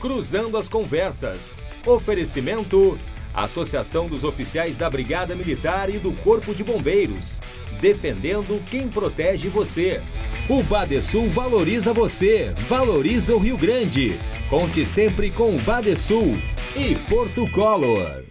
[0.00, 1.56] Cruzando as Conversas.
[1.84, 2.98] Oferecimento:
[3.34, 7.40] Associação dos Oficiais da Brigada Militar e do Corpo de Bombeiros.
[7.80, 10.00] Defendendo quem protege você.
[10.48, 14.20] O Badesul valoriza você, valoriza o Rio Grande.
[14.48, 16.38] Conte sempre com o Badesul
[16.76, 18.24] e Porto Color.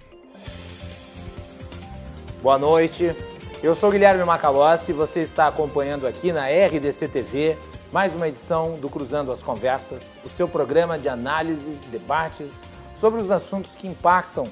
[2.41, 3.13] Boa noite.
[3.61, 7.57] Eu sou Guilherme Macalossi e você está acompanhando aqui na RDC TV
[7.91, 13.31] mais uma edição do Cruzando as Conversas, o seu programa de análises, debates sobre os
[13.31, 14.45] assuntos que impactam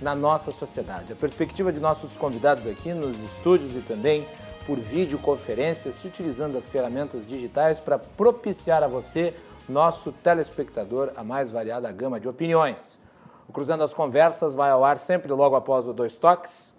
[0.00, 1.12] na nossa sociedade.
[1.12, 4.28] A perspectiva de nossos convidados aqui nos estúdios e também
[4.66, 9.34] por videoconferência, se utilizando as ferramentas digitais para propiciar a você,
[9.66, 13.00] nosso telespectador, a mais variada gama de opiniões.
[13.48, 16.74] O Cruzando as Conversas vai ao ar sempre logo após o Dois Toques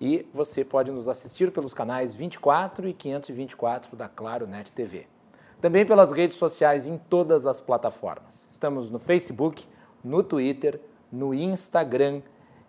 [0.00, 5.17] e você pode nos assistir pelos canais 24 e 524 da Claro Net TV.
[5.60, 8.46] Também pelas redes sociais em todas as plataformas.
[8.48, 9.66] Estamos no Facebook,
[10.04, 12.22] no Twitter, no Instagram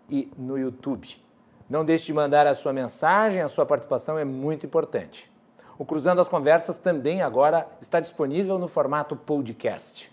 [0.10, 1.22] e no YouTube.
[1.70, 5.32] Não deixe de mandar a sua mensagem, a sua participação é muito importante.
[5.78, 10.12] O Cruzando as Conversas também agora está disponível no formato podcast.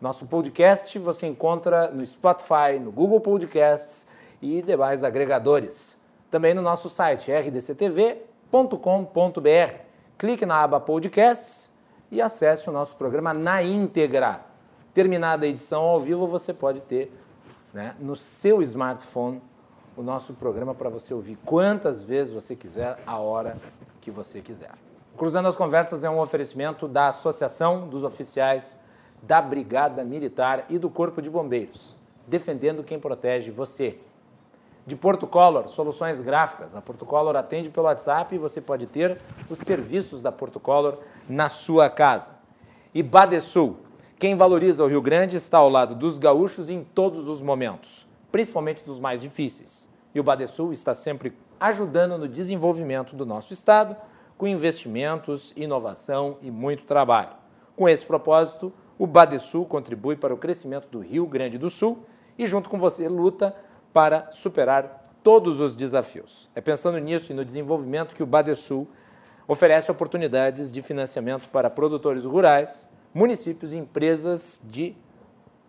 [0.00, 4.06] Nosso podcast você encontra no Spotify, no Google Podcasts
[4.42, 6.00] e demais agregadores.
[6.28, 8.20] Também no nosso site rdctv.com.br.
[10.18, 11.69] Clique na aba Podcasts
[12.10, 14.40] e acesse o nosso programa na íntegra.
[14.92, 17.12] Terminada a edição ao vivo, você pode ter
[17.72, 19.40] né, no seu smartphone
[19.96, 23.56] o nosso programa para você ouvir quantas vezes você quiser, a hora
[24.00, 24.72] que você quiser.
[25.16, 28.78] Cruzando as Conversas é um oferecimento da Associação dos Oficiais
[29.22, 31.94] da Brigada Militar e do Corpo de Bombeiros,
[32.26, 33.98] defendendo quem protege você.
[34.86, 36.74] De Porto Color, soluções gráficas.
[36.74, 40.98] A Porto Color atende pelo WhatsApp e você pode ter os serviços da Porto Color
[41.28, 42.34] na sua casa.
[42.94, 43.76] E Badesul,
[44.18, 48.84] quem valoriza o Rio Grande está ao lado dos gaúchos em todos os momentos, principalmente
[48.84, 49.88] dos mais difíceis.
[50.14, 53.96] E o Badesul está sempre ajudando no desenvolvimento do nosso estado,
[54.36, 57.30] com investimentos, inovação e muito trabalho.
[57.76, 62.04] Com esse propósito, o Badesul contribui para o crescimento do Rio Grande do Sul
[62.38, 63.54] e, junto com você, luta
[63.92, 66.48] para superar todos os desafios.
[66.54, 68.88] É pensando nisso e no desenvolvimento que o Badesul
[69.46, 74.94] oferece oportunidades de financiamento para produtores rurais, municípios e empresas de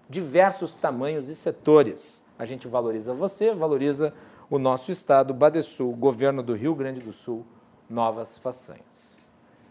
[0.08, 2.24] diversos tamanhos e setores.
[2.38, 4.14] A gente valoriza você, valoriza
[4.50, 7.46] o nosso estado, Badesul, governo do Rio Grande do Sul,
[7.90, 9.18] novas façanhas.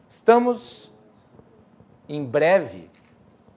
[0.09, 0.91] Estamos
[2.09, 2.91] em breve,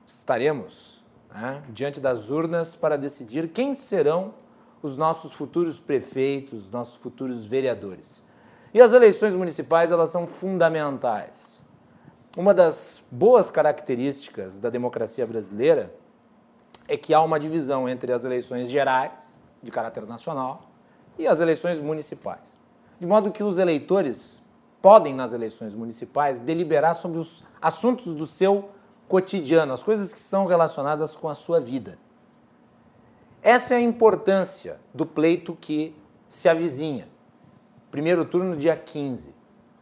[0.06, 4.34] estaremos né, diante das urnas para decidir quem serão
[4.84, 8.22] os nossos futuros prefeitos, nossos futuros vereadores.
[8.74, 11.62] E as eleições municipais, elas são fundamentais.
[12.36, 15.96] Uma das boas características da democracia brasileira
[16.88, 20.70] é que há uma divisão entre as eleições gerais, de caráter nacional,
[21.18, 22.62] e as eleições municipais.
[23.00, 24.42] De modo que os eleitores
[24.82, 28.70] podem, nas eleições municipais, deliberar sobre os assuntos do seu
[29.08, 31.98] cotidiano, as coisas que são relacionadas com a sua vida.
[33.44, 35.94] Essa é a importância do pleito que
[36.30, 37.10] se avizinha.
[37.92, 39.36] Primeiro turno, dia 15.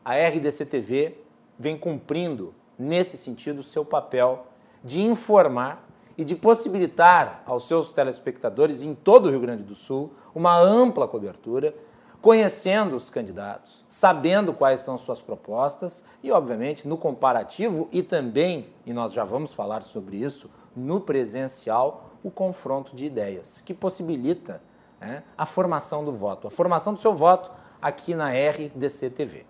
[0.03, 1.19] A RDC-TV
[1.59, 4.47] vem cumprindo, nesse sentido, seu papel
[4.83, 10.11] de informar e de possibilitar aos seus telespectadores em todo o Rio Grande do Sul
[10.33, 11.75] uma ampla cobertura,
[12.19, 18.91] conhecendo os candidatos, sabendo quais são suas propostas e, obviamente, no comparativo e também, e
[18.91, 24.61] nós já vamos falar sobre isso, no presencial, o confronto de ideias, que possibilita
[24.99, 27.51] né, a formação do voto, a formação do seu voto
[27.81, 29.45] aqui na RDC TV.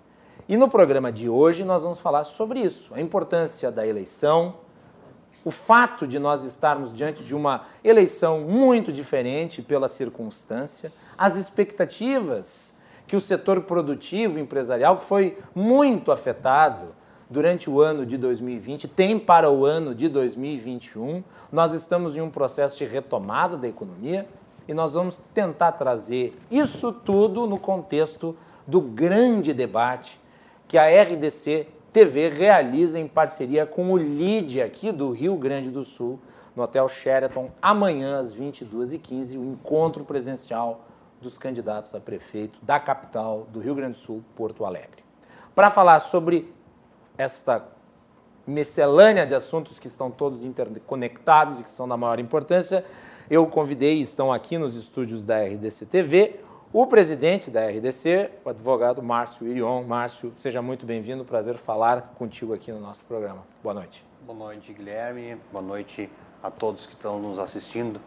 [0.48, 4.56] E no programa de hoje nós vamos falar sobre isso, a importância da eleição,
[5.44, 12.74] o fato de nós estarmos diante de uma eleição muito diferente pela circunstância, as expectativas
[13.08, 16.96] que o setor produtivo empresarial, foi muito afetado
[17.32, 21.24] durante o ano de 2020, tem para o ano de 2021.
[21.50, 24.28] Nós estamos em um processo de retomada da economia
[24.68, 28.36] e nós vamos tentar trazer isso tudo no contexto
[28.68, 30.20] do grande debate
[30.68, 35.86] que a RDC TV realiza em parceria com o LID aqui do Rio Grande do
[35.86, 36.20] Sul,
[36.54, 40.82] no Hotel Sheraton, amanhã às 22h15, o encontro presencial
[41.22, 45.02] dos candidatos a prefeito da capital do Rio Grande do Sul, Porto Alegre.
[45.56, 46.54] Para falar sobre
[47.22, 47.64] esta
[48.46, 52.84] miscelânea de assuntos que estão todos interconectados e que são da maior importância,
[53.30, 56.40] eu convidei, estão aqui nos estúdios da RDC TV,
[56.74, 59.84] o presidente da RDC, o advogado Márcio Irion.
[59.84, 63.44] Márcio, seja muito bem-vindo, prazer falar contigo aqui no nosso programa.
[63.62, 64.06] Boa noite.
[64.26, 65.38] Boa noite, Guilherme.
[65.52, 66.10] Boa noite
[66.42, 68.02] a todos que estão nos assistindo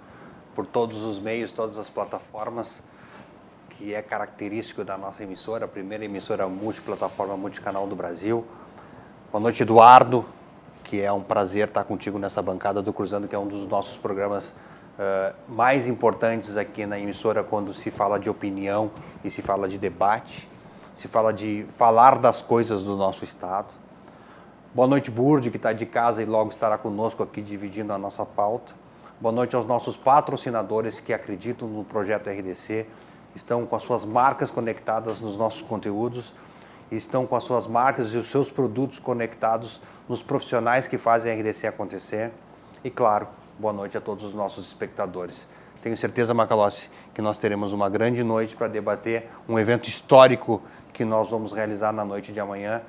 [0.55, 2.82] por todos os meios, todas as plataformas,
[3.70, 8.44] que é característico da nossa emissora, a primeira emissora multiplataforma, multicanal do Brasil.
[9.34, 10.25] Boa noite, Eduardo,
[10.84, 13.98] que é um prazer estar contigo nessa bancada do Cruzando, que é um dos nossos
[13.98, 18.92] programas uh, mais importantes aqui na emissora quando se fala de opinião
[19.25, 20.48] e se fala de debate,
[20.94, 23.66] se fala de falar das coisas do nosso Estado.
[24.72, 28.25] Boa noite, Burd, que está de casa e logo estará conosco aqui dividindo a nossa
[28.25, 28.72] pauta.
[29.20, 32.86] Boa noite aos nossos patrocinadores que acreditam no projeto RDC,
[33.34, 36.32] estão com as suas marcas conectadas nos nossos conteúdos,
[36.96, 41.35] estão com as suas marcas e os seus produtos conectados nos profissionais que fazem a
[41.35, 42.31] RDC acontecer.
[42.82, 45.46] E claro, boa noite a todos os nossos espectadores.
[45.82, 50.62] Tenho certeza, Macalossi, que nós teremos uma grande noite para debater um evento histórico
[50.93, 52.81] que nós vamos realizar na noite de amanhã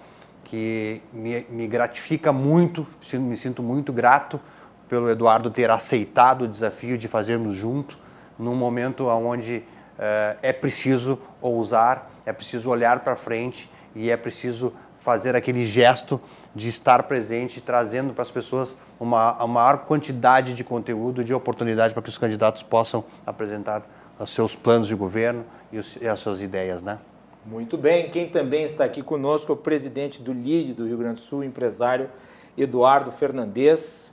[0.45, 4.39] que me, me gratifica muito, me sinto muito grato
[4.87, 7.97] pelo Eduardo ter aceitado o desafio de fazermos junto,
[8.37, 9.57] num momento onde
[9.97, 16.19] uh, é preciso ousar, é preciso olhar para frente e é preciso fazer aquele gesto
[16.53, 22.01] de estar presente, trazendo para as pessoas uma, maior quantidade de conteúdo, de oportunidade para
[22.01, 23.83] que os candidatos possam apresentar
[24.19, 26.97] os seus planos de governo e, os, e as suas ideias, né?
[27.45, 28.09] Muito bem.
[28.09, 31.43] Quem também está aqui conosco é o presidente do LID do Rio Grande do Sul,
[31.43, 32.09] empresário
[32.57, 34.11] Eduardo Fernandes.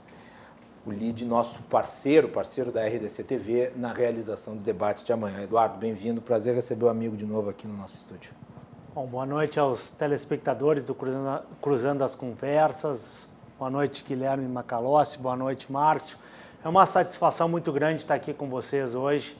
[0.85, 5.41] O LID, nosso parceiro, parceiro da RDC TV, na realização do debate de amanhã.
[5.41, 6.21] Eduardo, bem-vindo.
[6.21, 8.42] Prazer receber o amigo de novo aqui no nosso estúdio.
[8.95, 10.95] Bom, boa noite aos telespectadores do
[11.59, 13.27] Cruzando as Conversas.
[13.57, 15.17] Boa noite, Guilherme Macalossi.
[15.17, 16.15] Boa noite, Márcio.
[16.63, 19.35] É uma satisfação muito grande estar aqui com vocês hoje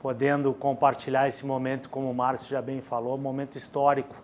[0.00, 4.14] podendo compartilhar esse momento, como o Márcio já bem falou, momento histórico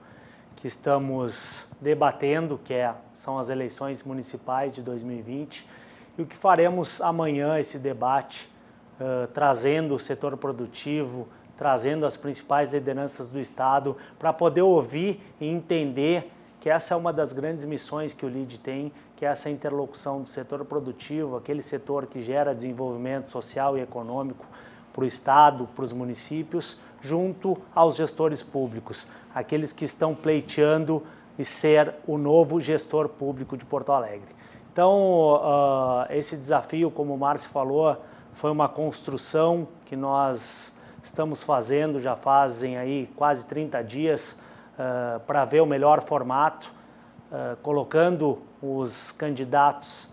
[0.55, 5.69] que estamos debatendo, que é, são as eleições municipais de 2020,
[6.17, 8.49] e o que faremos amanhã, esse debate,
[9.01, 11.27] uh, trazendo o setor produtivo,
[11.59, 17.13] trazendo as principais lideranças do Estado, para poder ouvir e entender que essa é uma
[17.13, 21.63] das grandes missões que o LID tem, que é essa interlocução do setor produtivo, aquele
[21.63, 24.47] setor que gera desenvolvimento social e econômico,
[24.93, 31.05] para o Estado, para os municípios, junto aos gestores públicos, aqueles que estão pleiteando
[31.39, 34.35] e ser o novo gestor público de Porto Alegre.
[34.73, 37.97] Então, uh, esse desafio, como o Márcio falou,
[38.33, 40.78] foi uma construção que nós
[41.09, 44.39] estamos fazendo já fazem aí quase 30 dias
[44.75, 46.71] uh, para ver o melhor formato,
[47.33, 50.13] uh, colocando os candidatos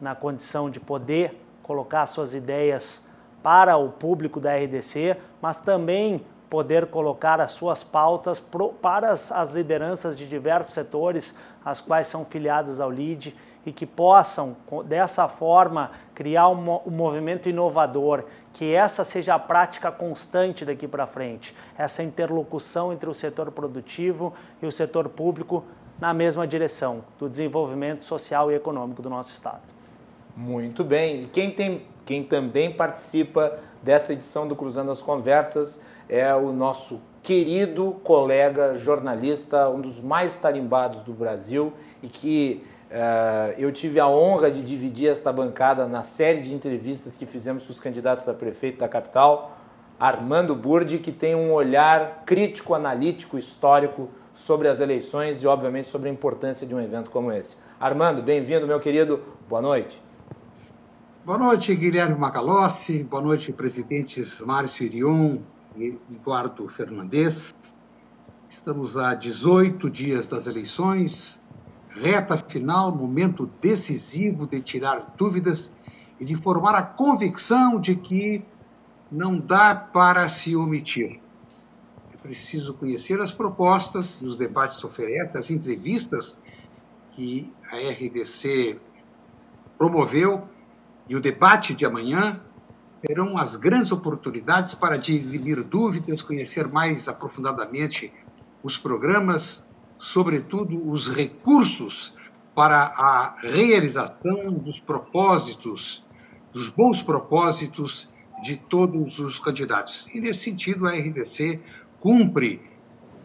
[0.00, 3.06] na condição de poder colocar suas ideias
[3.42, 9.32] para o público da RDC, mas também poder colocar as suas pautas pro, para as,
[9.32, 13.34] as, lideranças de diversos setores, as quais são filiadas ao LID
[13.64, 20.64] e que possam, dessa forma, criar um, movimento inovador, que essa seja a prática constante
[20.64, 25.64] daqui para frente, essa interlocução entre o setor produtivo e o setor público
[26.00, 29.62] na mesma direção do desenvolvimento social e econômico do nosso Estado.
[30.36, 31.22] Muito bem.
[31.22, 37.00] E quem, tem, quem também participa dessa edição do Cruzando as Conversas é o nosso
[37.22, 41.72] querido colega jornalista, um dos mais tarimbados do Brasil
[42.02, 42.64] e que
[43.58, 47.72] eu tive a honra de dividir esta bancada na série de entrevistas que fizemos com
[47.72, 49.56] os candidatos a prefeito da capital,
[49.98, 56.08] Armando Burdi, que tem um olhar crítico, analítico, histórico sobre as eleições e, obviamente, sobre
[56.08, 57.56] a importância de um evento como esse.
[57.78, 59.22] Armando, bem-vindo, meu querido.
[59.48, 60.02] Boa noite.
[61.24, 63.04] Boa noite, Guilherme Macalossi.
[63.04, 65.38] Boa noite, presidentes Márcio Irion
[65.76, 67.54] e Eduardo Fernandes.
[68.48, 71.40] Estamos a 18 dias das eleições,
[71.94, 75.72] reta final, momento decisivo de tirar dúvidas
[76.18, 78.44] e de formar a convicção de que
[79.10, 81.20] não dá para se omitir.
[82.12, 86.36] É preciso conhecer as propostas e os debates oferecem, as entrevistas
[87.14, 88.80] que a RDC
[89.76, 90.48] promoveu
[91.08, 92.40] e o debate de amanhã
[93.04, 98.12] serão as grandes oportunidades para dirimir dúvidas, conhecer mais aprofundadamente
[98.62, 99.64] os programas,
[100.02, 102.12] sobretudo os recursos
[102.56, 106.04] para a realização dos propósitos,
[106.52, 108.10] dos bons propósitos
[108.42, 110.12] de todos os candidatos.
[110.12, 111.60] E, nesse sentido, a RDC
[112.00, 112.60] cumpre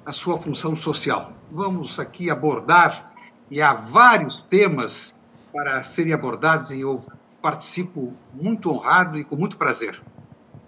[0.05, 1.33] a sua função social.
[1.51, 3.11] Vamos aqui abordar,
[3.49, 5.15] e há vários temas
[5.51, 6.81] para serem abordados e
[7.41, 9.99] participo muito honrado e com muito prazer.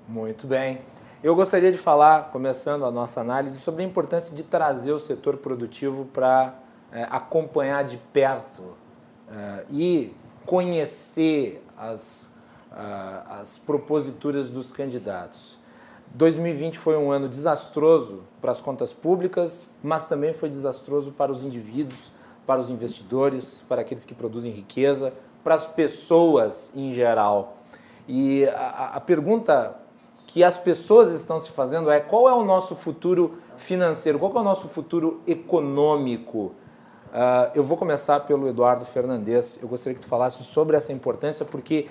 [0.08, 0.82] Muito bem.
[1.22, 5.36] Eu gostaria de falar, começando a nossa análise, sobre a importância de trazer o setor
[5.36, 6.54] produtivo para
[6.94, 8.78] é, acompanhar de perto
[9.30, 12.32] é, e conhecer as,
[12.72, 15.60] as proposituras dos candidatos.
[16.14, 21.44] 2020 foi um ano desastroso para as contas públicas, mas também foi desastroso para os
[21.44, 22.14] indivíduos,
[22.48, 25.12] para os investidores, para aqueles que produzem riqueza,
[25.44, 27.58] para as pessoas em geral.
[28.08, 29.76] E a, a pergunta
[30.30, 34.40] que as pessoas estão se fazendo é qual é o nosso futuro financeiro, qual é
[34.40, 36.52] o nosso futuro econômico.
[37.08, 39.60] Uh, eu vou começar pelo Eduardo Fernandes.
[39.60, 41.88] Eu gostaria que tu falasse sobre essa importância, porque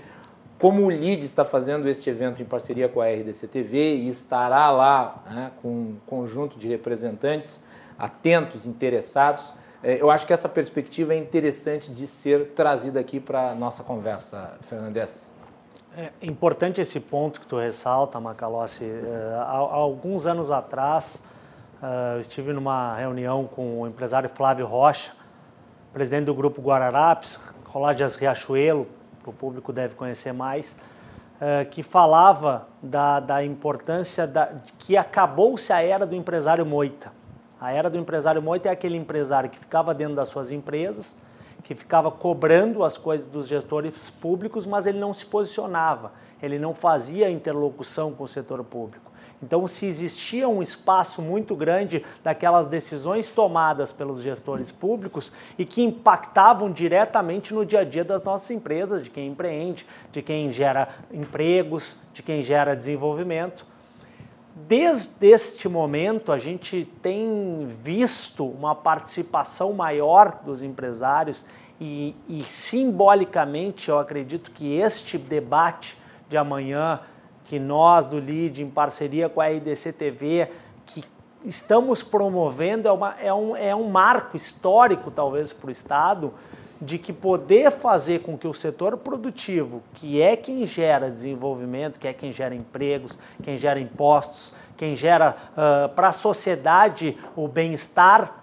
[0.56, 4.70] como o LID está fazendo este evento em parceria com a RDC TV e estará
[4.70, 7.64] lá né, com um conjunto de representantes
[7.98, 9.52] atentos, interessados,
[9.82, 13.82] eh, eu acho que essa perspectiva é interessante de ser trazida aqui para a nossa
[13.82, 15.36] conversa, Fernandes.
[16.00, 18.84] É importante esse ponto que tu ressalta, Macalossi.
[18.84, 21.24] É, há, alguns anos atrás,
[21.82, 25.10] é, eu estive numa reunião com o empresário Flávio Rocha,
[25.92, 28.86] presidente do grupo Guararapes, Coladas Riachuelo,
[29.26, 30.76] o público deve conhecer mais,
[31.40, 37.10] é, que falava da, da importância da, que acabou-se a era do empresário moita.
[37.60, 41.16] A era do empresário moita é aquele empresário que ficava dentro das suas empresas,
[41.62, 46.12] que ficava cobrando as coisas dos gestores públicos, mas ele não se posicionava,
[46.42, 49.08] ele não fazia interlocução com o setor público.
[49.42, 55.82] Então, se existia um espaço muito grande daquelas decisões tomadas pelos gestores públicos e que
[55.82, 60.88] impactavam diretamente no dia a dia das nossas empresas, de quem empreende, de quem gera
[61.12, 63.64] empregos, de quem gera desenvolvimento.
[64.66, 71.44] Desde este momento, a gente tem visto uma participação maior dos empresários
[71.80, 75.96] e, e, simbolicamente eu acredito que este debate
[76.28, 77.00] de amanhã,
[77.44, 80.50] que nós do LID, em parceria com a RDC TV,
[80.84, 81.04] que
[81.44, 86.34] estamos promovendo, é, uma, é, um, é um marco histórico, talvez, para o Estado,
[86.80, 92.06] de que poder fazer com que o setor produtivo, que é quem gera desenvolvimento, que
[92.06, 98.42] é quem gera empregos, quem gera impostos, quem gera uh, para a sociedade o bem-estar,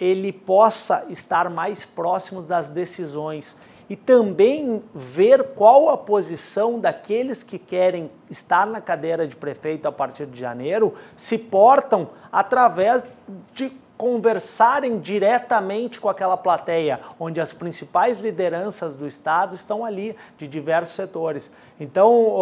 [0.00, 3.56] ele possa estar mais próximo das decisões
[3.88, 9.92] e também ver qual a posição daqueles que querem estar na cadeira de prefeito a
[9.92, 13.04] partir de janeiro se portam através
[13.52, 20.48] de conversarem diretamente com aquela plateia, onde as principais lideranças do Estado estão ali, de
[20.48, 21.50] diversos setores.
[21.78, 22.36] Então,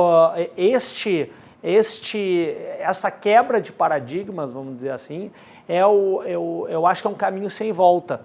[0.56, 1.30] este,
[1.62, 5.30] este, essa quebra de paradigmas, vamos dizer assim,
[5.68, 8.22] é o, eu, eu acho que é um caminho sem volta.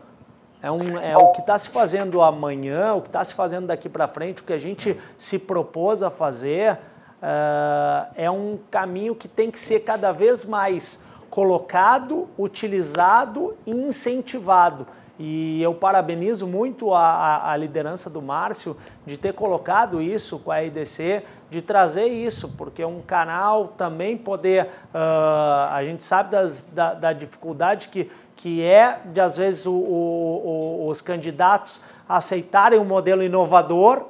[0.61, 3.87] É, um, é o que está se fazendo amanhã, o que está se fazendo daqui
[3.87, 9.27] para frente, o que a gente se propôs a fazer, uh, é um caminho que
[9.27, 11.05] tem que ser cada vez mais
[11.37, 14.87] colocado, utilizado e incentivado.
[15.19, 18.75] E eu parabenizo muito a, a, liderança do Márcio
[19.05, 24.17] de ter colocado isso com a EDC, de trazer isso, porque é um canal também
[24.17, 24.63] poder.
[24.65, 29.73] Uh, a gente sabe das, da, da, dificuldade que, que é de, às vezes, o,
[29.73, 34.07] o, o, os candidatos aceitarem um modelo inovador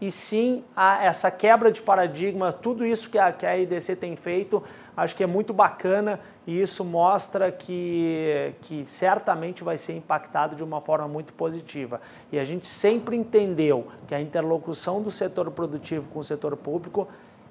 [0.00, 4.16] e sim a, essa quebra de paradigma, tudo isso que a, que a EDC tem
[4.16, 4.60] feito,
[4.96, 10.62] acho que é muito bacana e isso mostra que, que certamente vai ser impactado de
[10.62, 12.00] uma forma muito positiva.
[12.30, 17.08] E a gente sempre entendeu que a interlocução do setor produtivo com o setor público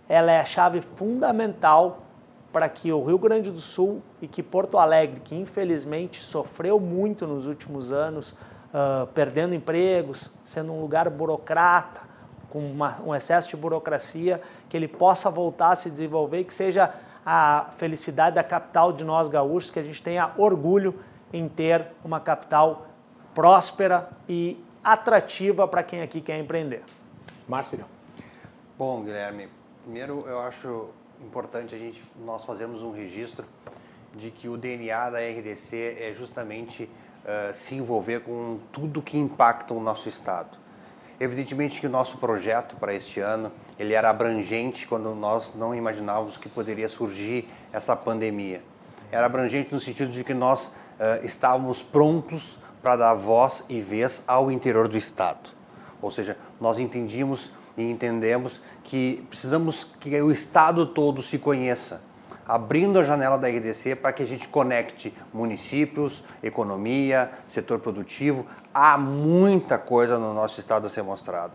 [0.08, 2.04] ela é a chave fundamental
[2.52, 7.26] para que o Rio Grande do Sul e que Porto Alegre, que infelizmente sofreu muito
[7.26, 12.02] nos últimos anos, uh, perdendo empregos, sendo um lugar burocrata,
[12.52, 16.54] com uma, um excesso de burocracia, que ele possa voltar a se desenvolver e que
[16.54, 16.94] seja
[17.26, 21.00] a felicidade da capital de nós gaúchos, que a gente tenha orgulho
[21.32, 22.88] em ter uma capital
[23.34, 26.84] próspera e atrativa para quem aqui quer empreender.
[27.48, 27.86] Márcio.
[28.78, 29.50] Bom, Guilherme,
[29.84, 30.90] primeiro eu acho
[31.22, 33.46] importante a gente nós fazermos um registro
[34.16, 39.74] de que o DNA da RDC é justamente uh, se envolver com tudo que impacta
[39.74, 40.63] o nosso estado.
[41.20, 46.38] Evidentemente que o nosso projeto para este ano ele era abrangente quando nós não imaginávamos
[46.38, 48.62] que poderia surgir essa pandemia.
[49.12, 54.24] Era abrangente no sentido de que nós uh, estávamos prontos para dar voz e vez
[54.28, 55.52] ao interior do Estado.
[56.02, 62.02] Ou seja, nós entendíamos e entendemos que precisamos que o Estado todo se conheça,
[62.48, 68.46] abrindo a janela da RDC para que a gente conecte municípios, economia, setor produtivo.
[68.74, 71.54] Há muita coisa no nosso Estado a ser mostrada.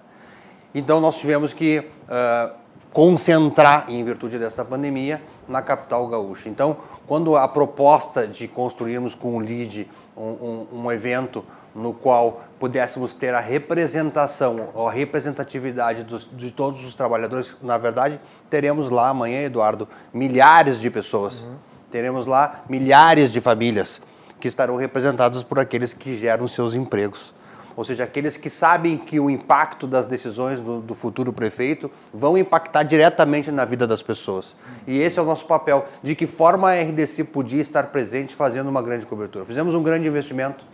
[0.74, 2.54] Então nós tivemos que uh,
[2.92, 6.48] concentrar, em virtude dessa pandemia, na capital gaúcha.
[6.48, 6.76] Então,
[7.06, 11.44] quando a proposta de construirmos com o LID um, um, um evento
[11.78, 18.20] no qual pudéssemos ter a representação, a representatividade dos, de todos os trabalhadores, na verdade,
[18.50, 21.42] teremos lá amanhã, Eduardo, milhares de pessoas.
[21.42, 21.54] Uhum.
[21.90, 24.00] Teremos lá milhares de famílias
[24.40, 27.34] que estarão representadas por aqueles que geram seus empregos
[27.78, 32.36] ou seja, aqueles que sabem que o impacto das decisões do, do, futuro prefeito vão
[32.36, 34.56] impactar diretamente na vida das pessoas.
[34.84, 35.86] E esse é o nosso papel.
[36.02, 39.44] De que forma a RDC podia estar presente fazendo uma grande cobertura?
[39.44, 40.64] Fizemos um grande investimento,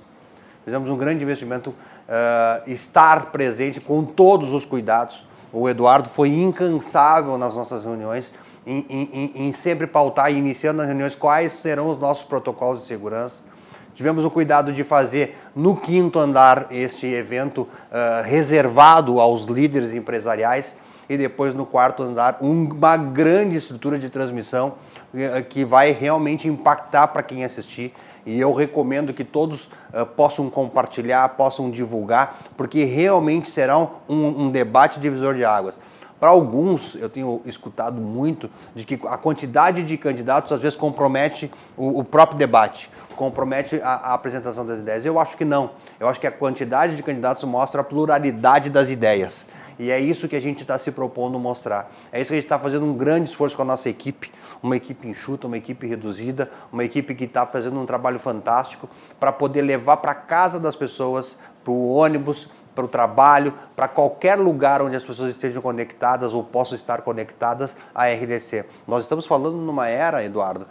[0.64, 5.26] fizemos um grande investimento, uh, estar presente com todos os cuidados.
[5.52, 8.32] O Eduardo foi incansável nas nossas reuniões,
[8.66, 12.88] em, em, em sempre pautar e iniciando as reuniões quais serão os nossos protocolos de
[12.88, 13.54] segurança
[13.94, 20.76] Tivemos o cuidado de fazer no quinto andar este evento uh, reservado aos líderes empresariais
[21.08, 24.74] e depois no quarto andar uma grande estrutura de transmissão
[25.14, 27.94] uh, que vai realmente impactar para quem assistir.
[28.26, 34.50] E eu recomendo que todos uh, possam compartilhar, possam divulgar, porque realmente será um, um
[34.50, 35.78] debate divisor de águas.
[36.18, 41.50] Para alguns, eu tenho escutado muito de que a quantidade de candidatos às vezes compromete
[41.76, 45.06] o, o próprio debate compromete a, a, apresentação das ideias?
[45.06, 45.70] Eu acho que não.
[45.98, 49.46] Eu acho que a quantidade de candidatos mostra a pluralidade das ideias.
[49.78, 51.90] E é isso que a gente está se propondo mostrar.
[52.12, 54.30] É isso que a gente está fazendo um grande esforço com a nossa equipe,
[54.64, 58.88] uma equipe enxuta, uma equipe reduzida, uma equipe que está fazendo um trabalho fantástico
[59.20, 64.38] para poder levar para casa das pessoas, para o ônibus, para o trabalho, para qualquer
[64.38, 68.64] lugar onde as pessoas estejam conectadas ou possam estar conectadas à RDC.
[68.88, 70.66] Nós estamos falando numa era, Eduardo,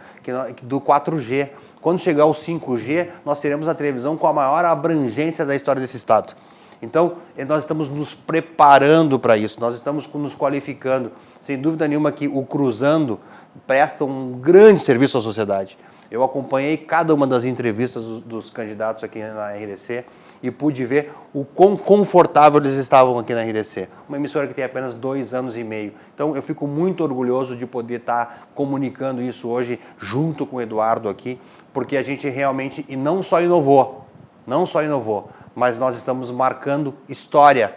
[0.64, 1.50] do 4G.
[1.80, 5.98] Quando chegar o 5G, nós teremos a televisão com a maior abrangência da história desse
[5.98, 6.34] estado.
[6.82, 7.14] Então,
[7.48, 11.14] nós estamos nos preparando para isso, nós estamos nos qualificando.
[11.40, 13.22] Sem dúvida nenhuma que o Cruzando
[13.66, 15.78] presta um grande serviço à sociedade.
[16.12, 20.06] Eu acompanhei cada uma das entrevistas dos, dos candidatos aqui na RDC
[20.44, 23.88] e pude ver o quão confortável eles estavam aqui na RDC.
[24.08, 25.94] Uma emissora que tem apenas dois anos e meio.
[26.14, 31.08] Então eu fico muito orgulhoso de poder estar comunicando isso hoje junto com o Eduardo
[31.08, 31.40] aqui,
[31.72, 34.06] porque a gente realmente, e não só inovou,
[34.46, 37.76] não só inovou, mas nós estamos marcando história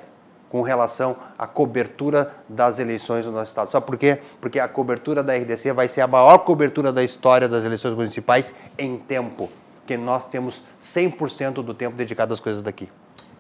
[0.50, 3.70] com relação à cobertura das eleições do nosso estado.
[3.70, 4.20] Sabe por quê?
[4.40, 8.54] Porque a cobertura da RDC vai ser a maior cobertura da história das eleições municipais
[8.78, 9.50] em tempo
[9.87, 12.88] porque nós temos 100% do tempo dedicado às coisas daqui.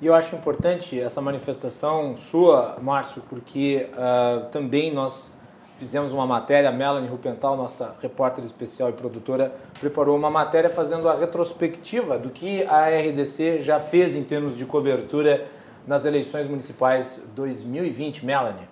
[0.00, 5.32] E eu acho importante essa manifestação sua, Márcio, porque uh, também nós
[5.74, 11.08] fizemos uma matéria, a Melanie Rupental, nossa repórter especial e produtora, preparou uma matéria fazendo
[11.08, 15.46] a retrospectiva do que a RDC já fez em termos de cobertura
[15.86, 18.24] nas eleições municipais 2020.
[18.24, 18.68] Melanie.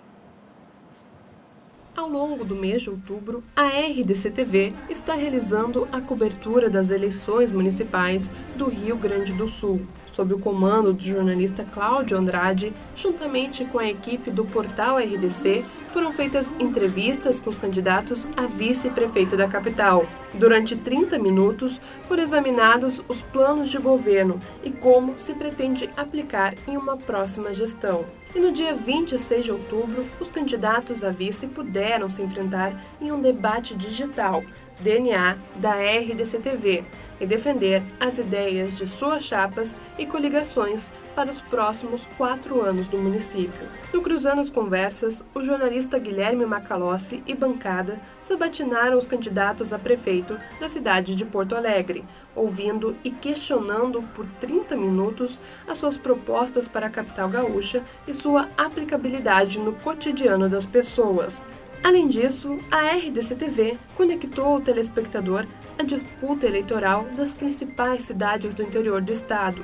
[1.95, 8.29] Ao longo do mês de outubro, a RDC-TV está realizando a cobertura das eleições municipais
[8.57, 13.89] do Rio Grande do Sul, sob o comando do jornalista Cláudio Andrade, juntamente com a
[13.89, 20.05] equipe do portal RDC, foram feitas entrevistas com os candidatos a vice-prefeito da capital.
[20.33, 26.77] Durante 30 minutos, foram examinados os planos de governo e como se pretende aplicar em
[26.77, 28.05] uma próxima gestão.
[28.33, 33.19] E no dia 26 de outubro, os candidatos a vice puderam se enfrentar em um
[33.19, 34.43] debate digital,
[34.81, 36.83] DNA, da RDC-TV,
[37.19, 42.97] e defender as ideias de suas chapas e coligações para os próximos quatro anos do
[42.97, 43.67] município.
[43.93, 50.37] No Cruzando as Conversas, o jornalista Guilherme Macalossi e bancada sabatinaram os candidatos a prefeito
[50.59, 52.03] da cidade de Porto Alegre,
[52.35, 58.49] ouvindo e questionando por 30 minutos as suas propostas para a capital gaúcha e sua
[58.57, 61.45] aplicabilidade no cotidiano das pessoas.
[61.85, 65.45] Além disso, a RDC-TV conectou o telespectador
[65.77, 69.63] à disputa eleitoral das principais cidades do interior do estado.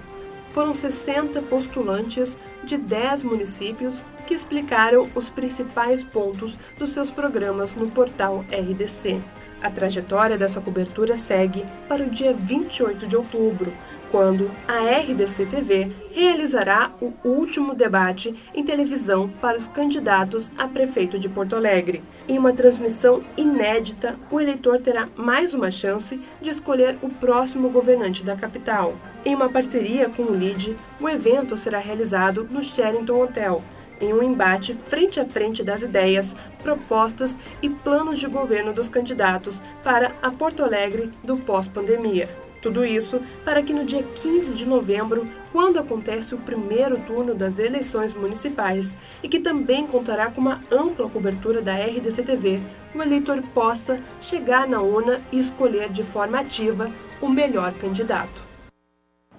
[0.51, 7.89] Foram 60 postulantes de 10 municípios que explicaram os principais pontos dos seus programas no
[7.89, 9.19] portal RDC.
[9.59, 13.73] A trajetória dessa cobertura segue para o dia 28 de outubro,
[14.11, 21.17] quando a RDC TV realizará o último debate em televisão para os candidatos a prefeito
[21.17, 22.03] de Porto Alegre.
[22.27, 28.23] Em uma transmissão inédita, o eleitor terá mais uma chance de escolher o próximo governante
[28.23, 28.95] da capital.
[29.23, 33.63] Em uma parceria com o LID, o evento será realizado no Sheraton Hotel
[34.01, 39.61] em um embate frente a frente das ideias, propostas e planos de governo dos candidatos
[39.83, 42.50] para a Porto Alegre do pós-pandemia.
[42.61, 47.57] Tudo isso para que no dia 15 de novembro, quando acontece o primeiro turno das
[47.57, 52.61] eleições municipais e que também contará com uma ampla cobertura da RDC-TV,
[52.93, 58.43] o eleitor possa chegar na urna e escolher de forma ativa o melhor candidato.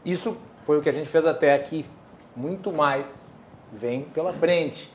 [0.04, 1.86] Isso foi o que a gente fez até aqui.
[2.34, 3.30] Muito mais
[3.72, 4.92] vem pela frente.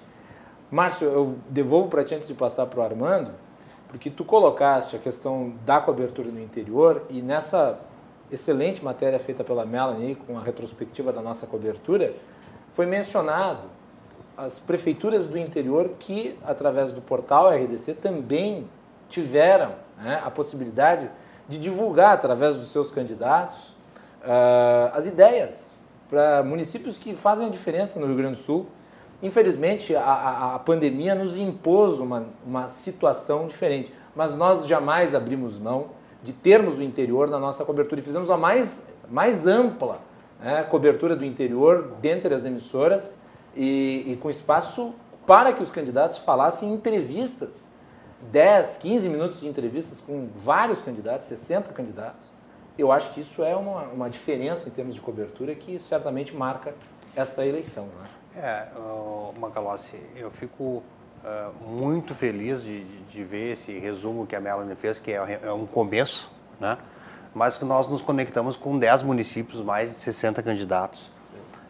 [0.69, 3.31] Márcio, eu devolvo para ti antes de passar para o Armando,
[3.87, 7.79] porque tu colocaste a questão da cobertura no interior e nessa
[8.31, 12.13] excelente matéria feita pela Melanie com a retrospectiva da nossa cobertura,
[12.73, 13.69] foi mencionado
[14.35, 18.69] as prefeituras do interior que, através do portal RDC, também
[19.09, 21.09] tiveram né, a possibilidade
[21.49, 23.69] de divulgar, através dos seus candidatos,
[24.21, 25.75] uh, as ideias
[26.09, 28.67] para municípios que fazem a diferença no Rio Grande do Sul.
[29.23, 35.57] Infelizmente, a, a, a pandemia nos impôs uma, uma situação diferente, mas nós jamais abrimos
[35.57, 40.01] mão de termos o interior na nossa cobertura e fizemos a mais, mais ampla
[40.39, 43.19] né, cobertura do interior dentre as emissoras
[43.55, 44.93] e, e, com espaço
[45.25, 47.69] para que os candidatos falassem em entrevistas.
[48.31, 52.31] 10, 15 minutos de entrevistas com vários candidatos, 60 candidatos.
[52.77, 56.73] Eu acho que isso é uma, uma diferença em termos de cobertura que certamente marca
[57.15, 57.85] essa eleição.
[57.85, 58.09] Né?
[58.35, 58.67] É,
[59.39, 60.83] Macalossi, eu fico
[61.27, 65.39] uh, muito feliz de, de, de, ver esse resumo que a Melanie fez, que é,
[65.43, 66.77] é, um começo, né?
[67.35, 71.11] mas que nós nos conectamos com 10 municípios, mais de 60 candidatos.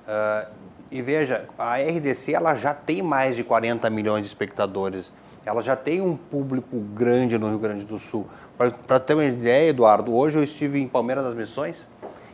[0.08, 0.50] Uh,
[0.89, 5.12] e veja, a RDC ela já tem mais de 40 milhões de espectadores,
[5.46, 8.28] ela já tem um público grande no Rio Grande do Sul.
[8.58, 11.86] Para ter uma ideia, Eduardo, hoje eu estive em Palmeiras das Missões,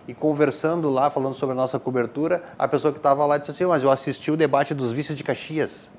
[0.07, 3.65] e conversando lá, falando sobre a nossa cobertura, a pessoa que estava lá disse assim,
[3.65, 5.89] mas eu assisti o debate dos vices de Caxias.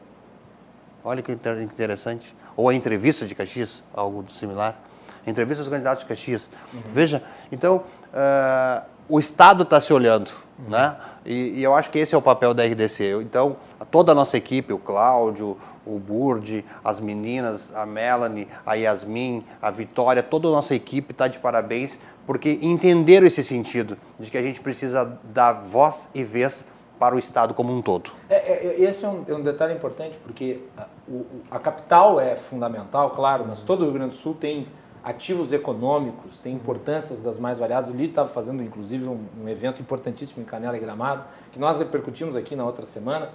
[1.04, 2.34] Olha que interessante.
[2.56, 4.80] Ou a entrevista de Caxias, algo similar.
[5.26, 6.50] Entrevista dos candidatos de Caxias.
[6.72, 6.80] Uhum.
[6.92, 10.70] Veja, então, uh, o Estado está se olhando, uhum.
[10.70, 10.96] né?
[11.24, 13.20] E, e, eu acho que esse é o papel da RDC.
[13.22, 13.56] Então,
[13.90, 19.70] toda a nossa equipe, o Cláudio, o Burdi, as meninas, a Melanie, a Yasmin, a
[19.70, 24.42] Vitória, toda a nossa equipe está de parabéns, porque entenderam esse sentido de que a
[24.42, 26.64] gente precisa dar voz e vez
[26.98, 28.10] para o Estado como um todo.
[28.30, 30.60] É, é, esse é um, é um, detalhe importante, porque
[31.08, 34.66] o, a, capital é fundamental, claro, mas todo o Rio Grande do Sul tem
[35.02, 37.90] ativos econômicos, tem importâncias das mais variadas.
[37.90, 41.78] O Lídio estava fazendo, inclusive, um, um, evento importantíssimo em Canela e Gramado, que nós
[41.78, 43.30] repercutimos aqui na outra semana.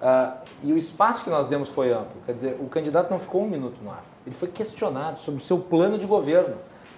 [0.00, 2.20] Uh, e o espaço que nós demos foi amplo.
[2.26, 4.02] Quer dizer, o candidato não ficou um minuto no ar.
[4.26, 6.56] Ele foi questionado sobre o seu plano de governo.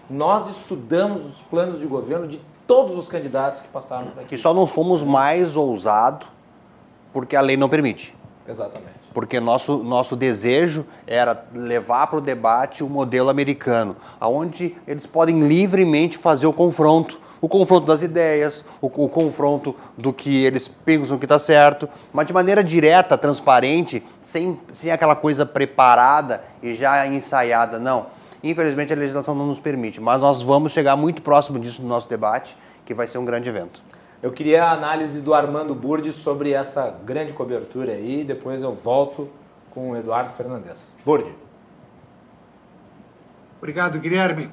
[0.09, 4.29] Nós estudamos os planos de governo de todos os candidatos que passaram por aqui.
[4.29, 6.27] Que só não fomos mais ousados
[7.13, 8.17] porque a lei não permite.
[8.49, 9.04] Exatamente.
[9.15, 15.47] Porque nosso, nosso desejo era levar para o debate o modelo americano, onde eles podem
[15.47, 17.23] livremente fazer o confronto.
[17.41, 22.27] O confronto das ideias, o, o confronto do que eles pensam que está certo, mas
[22.27, 27.79] de maneira direta, transparente, sem, sem aquela coisa preparada e já ensaiada.
[27.79, 28.07] Não
[28.45, 32.07] Infelizmente a legislação não nos permite, mas nós vamos chegar muito próximo disso no nosso
[32.07, 33.81] debate, que vai ser um grande evento.
[34.25, 39.29] Eu queria a análise do Armando Burdi sobre essa grande cobertura aí, depois eu volto
[39.69, 40.95] com o Eduardo Fernandes.
[41.05, 41.31] Burdi.
[43.59, 44.51] Obrigado, Guilherme.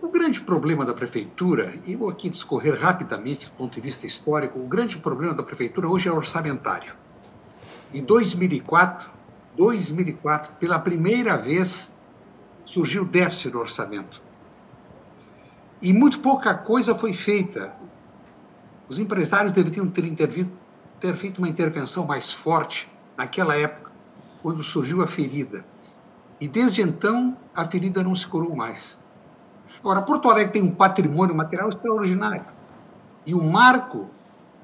[0.00, 4.58] O grande problema da prefeitura, e vou aqui discorrer rapidamente do ponto de vista histórico,
[4.58, 6.94] o grande problema da prefeitura hoje é orçamentário.
[7.92, 9.10] Em 2004,
[9.58, 11.92] 2004, pela primeira vez,
[12.64, 14.22] surgiu déficit no orçamento.
[15.82, 17.76] E muito pouca coisa foi feita.
[18.88, 20.14] Os empresários deveriam ter,
[21.00, 23.90] ter feito uma intervenção mais forte naquela época,
[24.42, 25.64] quando surgiu a ferida.
[26.40, 29.00] E desde então, a ferida não se curou mais.
[29.80, 32.44] Agora, Porto Alegre tem um patrimônio material extraordinário.
[33.24, 34.14] E o marco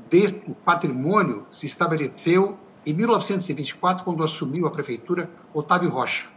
[0.09, 6.29] desse patrimônio se estabeleceu em 1924, quando assumiu a prefeitura Otávio Rocha.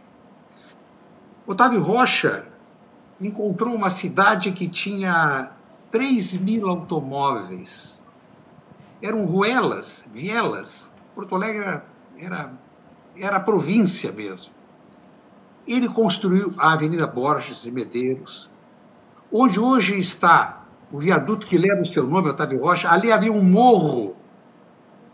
[1.46, 2.46] Otávio Rocha
[3.20, 5.55] encontrou uma cidade que tinha
[5.90, 8.04] 3 mil automóveis.
[9.02, 10.92] Eram ruelas, vielas.
[11.14, 11.84] Porto Alegre era,
[12.18, 12.52] era,
[13.16, 14.52] era província mesmo.
[15.66, 18.50] Ele construiu a Avenida Borges e Medeiros,
[19.32, 22.90] onde hoje está o viaduto que leva o seu nome, Otávio Rocha.
[22.90, 24.14] Ali havia um morro.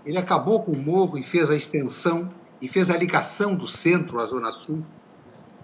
[0.04, 2.28] Ele acabou com o morro e fez a extensão
[2.60, 4.84] e fez a ligação do centro à Zona Sul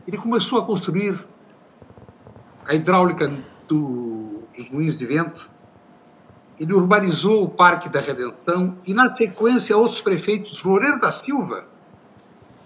[0.08, 1.22] ele começou a construir
[2.66, 3.30] a hidráulica
[3.68, 4.27] do,
[4.58, 5.48] dos moinhos de vento,
[6.58, 11.66] ele urbanizou o Parque da Redenção e, na sequência, outros prefeitos, Loureiro da Silva,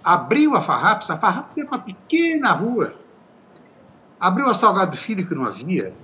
[0.03, 2.95] abriu a Farrapes, a Farrapes era uma pequena rua,
[4.19, 5.95] abriu a Salgado Filho, que não havia,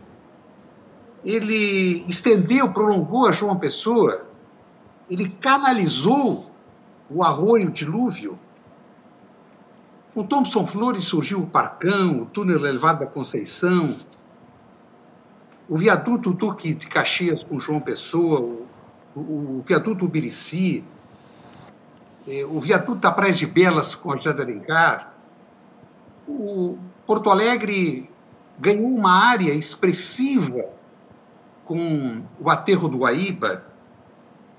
[1.25, 4.27] ele estendeu, prolongou a João Pessoa,
[5.11, 6.51] ele canalizou
[7.11, 8.39] o arroio dilúvio.
[10.13, 13.97] Com Thompson Flores surgiu o Parcão, o túnel elevado da Conceição,
[15.69, 18.41] o viaduto Duque de Caxias com João Pessoa,
[19.15, 20.83] o, o, viaduto Ubirici,
[22.27, 25.13] eh, o viaduto da Praia de Belas com a de Alencar.
[26.27, 28.09] O Porto Alegre
[28.59, 30.65] ganhou uma área expressiva
[31.65, 33.63] com o aterro do Guaíba,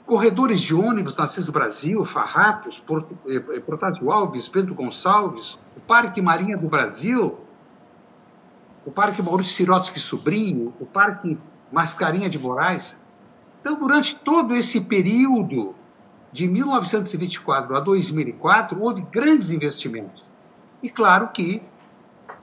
[0.06, 6.56] corredores de ônibus na CIS Brasil, Farrapos, Porto, eh, Alves, Pedro Gonçalves, o Parque Marinha
[6.56, 7.48] do Brasil,
[8.86, 11.38] o Parque Maurício Sirotsky Sobrinho, o Parque
[11.72, 13.00] Mascarinha de Moraes.
[13.62, 15.76] Então, durante todo esse período,
[16.32, 20.26] de 1924 a 2004, houve grandes investimentos.
[20.82, 21.62] E claro que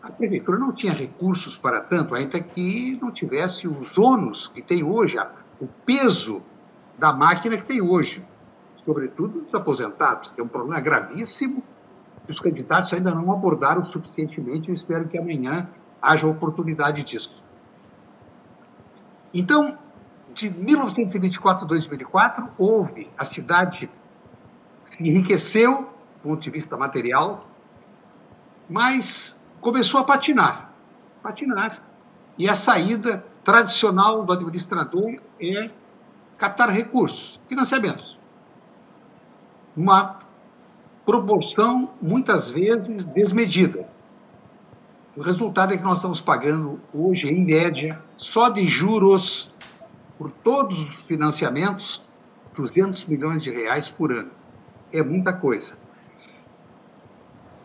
[0.03, 4.83] a prefeitura não tinha recursos para tanto, ainda que não tivesse os ônus que tem
[4.83, 5.19] hoje,
[5.61, 6.43] o peso
[6.99, 8.27] da máquina que tem hoje,
[8.85, 11.63] sobretudo os aposentados, que é um problema gravíssimo
[12.25, 14.69] que os candidatos ainda não abordaram suficientemente.
[14.69, 15.69] Eu espero que amanhã
[16.01, 17.45] haja oportunidade disso.
[19.33, 19.79] Então,
[20.33, 23.91] de 1924 a 2004, houve, a cidade
[24.85, 27.47] se enriqueceu do ponto de vista material,
[28.69, 30.73] mas começou a patinar.
[31.23, 31.83] Patinar.
[32.39, 35.69] E a saída tradicional do administrador é
[36.37, 38.19] captar recursos, financiamentos.
[39.77, 40.17] Uma
[41.05, 43.89] proporção, muitas vezes, desmedida.
[45.17, 49.51] O resultado é que nós estamos pagando hoje, em média, só de juros
[50.19, 52.03] por todos os financiamentos,
[52.55, 54.31] 200 milhões de reais por ano.
[54.93, 55.79] É muita coisa.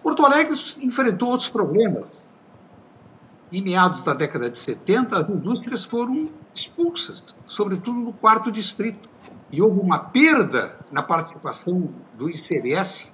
[0.01, 2.31] Porto Alegre enfrentou outros problemas.
[3.51, 9.09] Em meados da década de 70, as indústrias foram expulsas, sobretudo no quarto distrito.
[9.51, 13.11] E houve uma perda na participação do ICMS,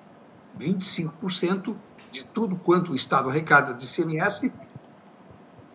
[0.60, 1.76] 25%
[2.12, 4.52] de tudo quanto o Estado arrecada de ICMS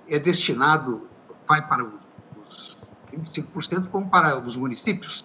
[0.08, 1.08] é destinado,
[1.46, 2.78] vai para os
[3.12, 5.24] 25% vão para os municípios.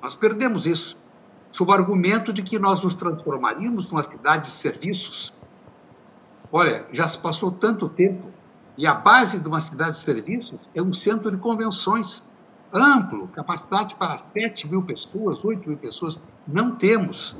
[0.00, 0.96] Nós perdemos isso,
[1.50, 5.32] sob o argumento de que nós nos transformaríamos numa cidade de serviços.
[6.52, 8.30] Olha, já se passou tanto tempo
[8.78, 12.22] e a base de uma cidade de serviços é um centro de convenções
[12.72, 16.20] amplo, capacidade para 7 mil pessoas, 8 mil pessoas.
[16.46, 17.36] Não temos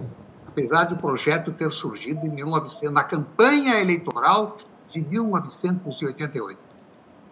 [0.56, 4.56] apesar de o projeto ter surgido em 1900, na campanha eleitoral
[4.90, 6.58] de 1988.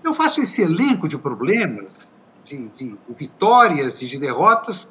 [0.05, 4.87] Eu faço esse elenco de problemas, de, de vitórias e de derrotas,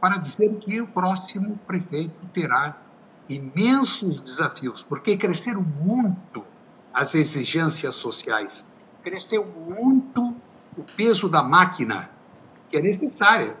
[0.00, 2.78] para dizer que o próximo prefeito terá
[3.28, 6.42] imensos desafios, porque cresceram muito
[6.94, 8.64] as exigências sociais,
[9.04, 10.34] cresceu muito
[10.78, 12.08] o peso da máquina,
[12.70, 13.54] que é necessária,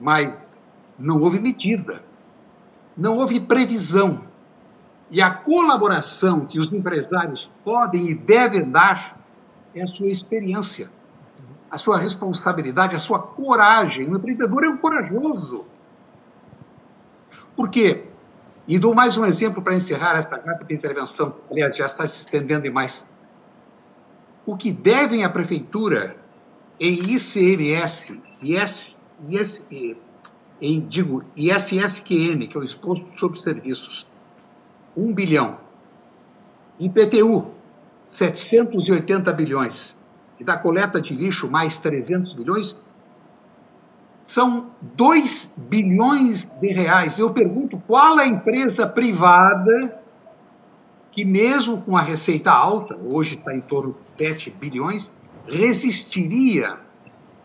[0.00, 0.50] mas
[0.96, 2.13] não houve medida
[2.96, 4.22] não houve previsão.
[5.10, 9.20] E a colaboração que os empresários podem e devem dar
[9.74, 10.90] é a sua experiência,
[11.70, 14.08] a sua responsabilidade, a sua coragem.
[14.08, 15.66] O empreendedor é um corajoso.
[17.56, 18.04] Por quê?
[18.66, 21.34] E dou mais um exemplo para encerrar esta rápida intervenção.
[21.50, 23.06] Aliás, já está se estendendo demais.
[24.46, 26.16] O que devem a prefeitura
[26.80, 29.96] em ICMS, IS, IS,
[30.60, 34.06] em, digo, ISSQN, que é o Exposto sobre Serviços,
[34.96, 35.58] 1 bilhão.
[36.78, 37.50] IPTU,
[38.06, 39.96] 780 bilhões.
[40.38, 42.76] E da coleta de lixo, mais 300 bilhões.
[44.22, 47.18] São 2 bilhões de reais.
[47.18, 50.02] Eu pergunto, qual a empresa privada
[51.12, 55.12] que, mesmo com a receita alta, hoje está em torno de 7 bilhões,
[55.46, 56.78] resistiria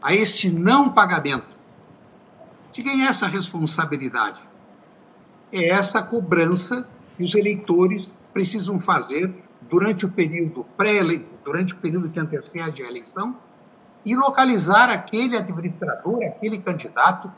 [0.02, 1.59] a este não pagamento?
[2.72, 4.40] De quem é essa responsabilidade?
[5.52, 11.00] É essa cobrança que os eleitores precisam fazer durante o período pré
[11.44, 13.36] durante o período que antecede a eleição
[14.06, 17.32] e localizar aquele administrador, aquele candidato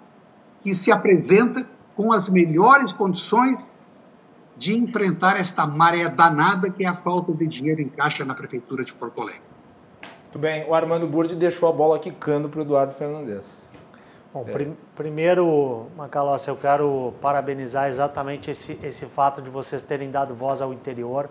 [0.62, 1.66] que se apresenta
[1.96, 3.58] com as melhores condições
[4.56, 8.84] de enfrentar esta maré danada que é a falta de dinheiro em caixa na prefeitura
[8.84, 9.42] de Porto Alegre.
[10.24, 13.70] Muito bem, o Armando Burdi deixou a bola quicando para o Eduardo Fernandes.
[14.34, 14.52] Bom, é.
[14.52, 20.62] prim primeiro, Macalossi, eu quero parabenizar exatamente esse, esse fato de vocês terem dado voz
[20.62, 21.30] ao interior.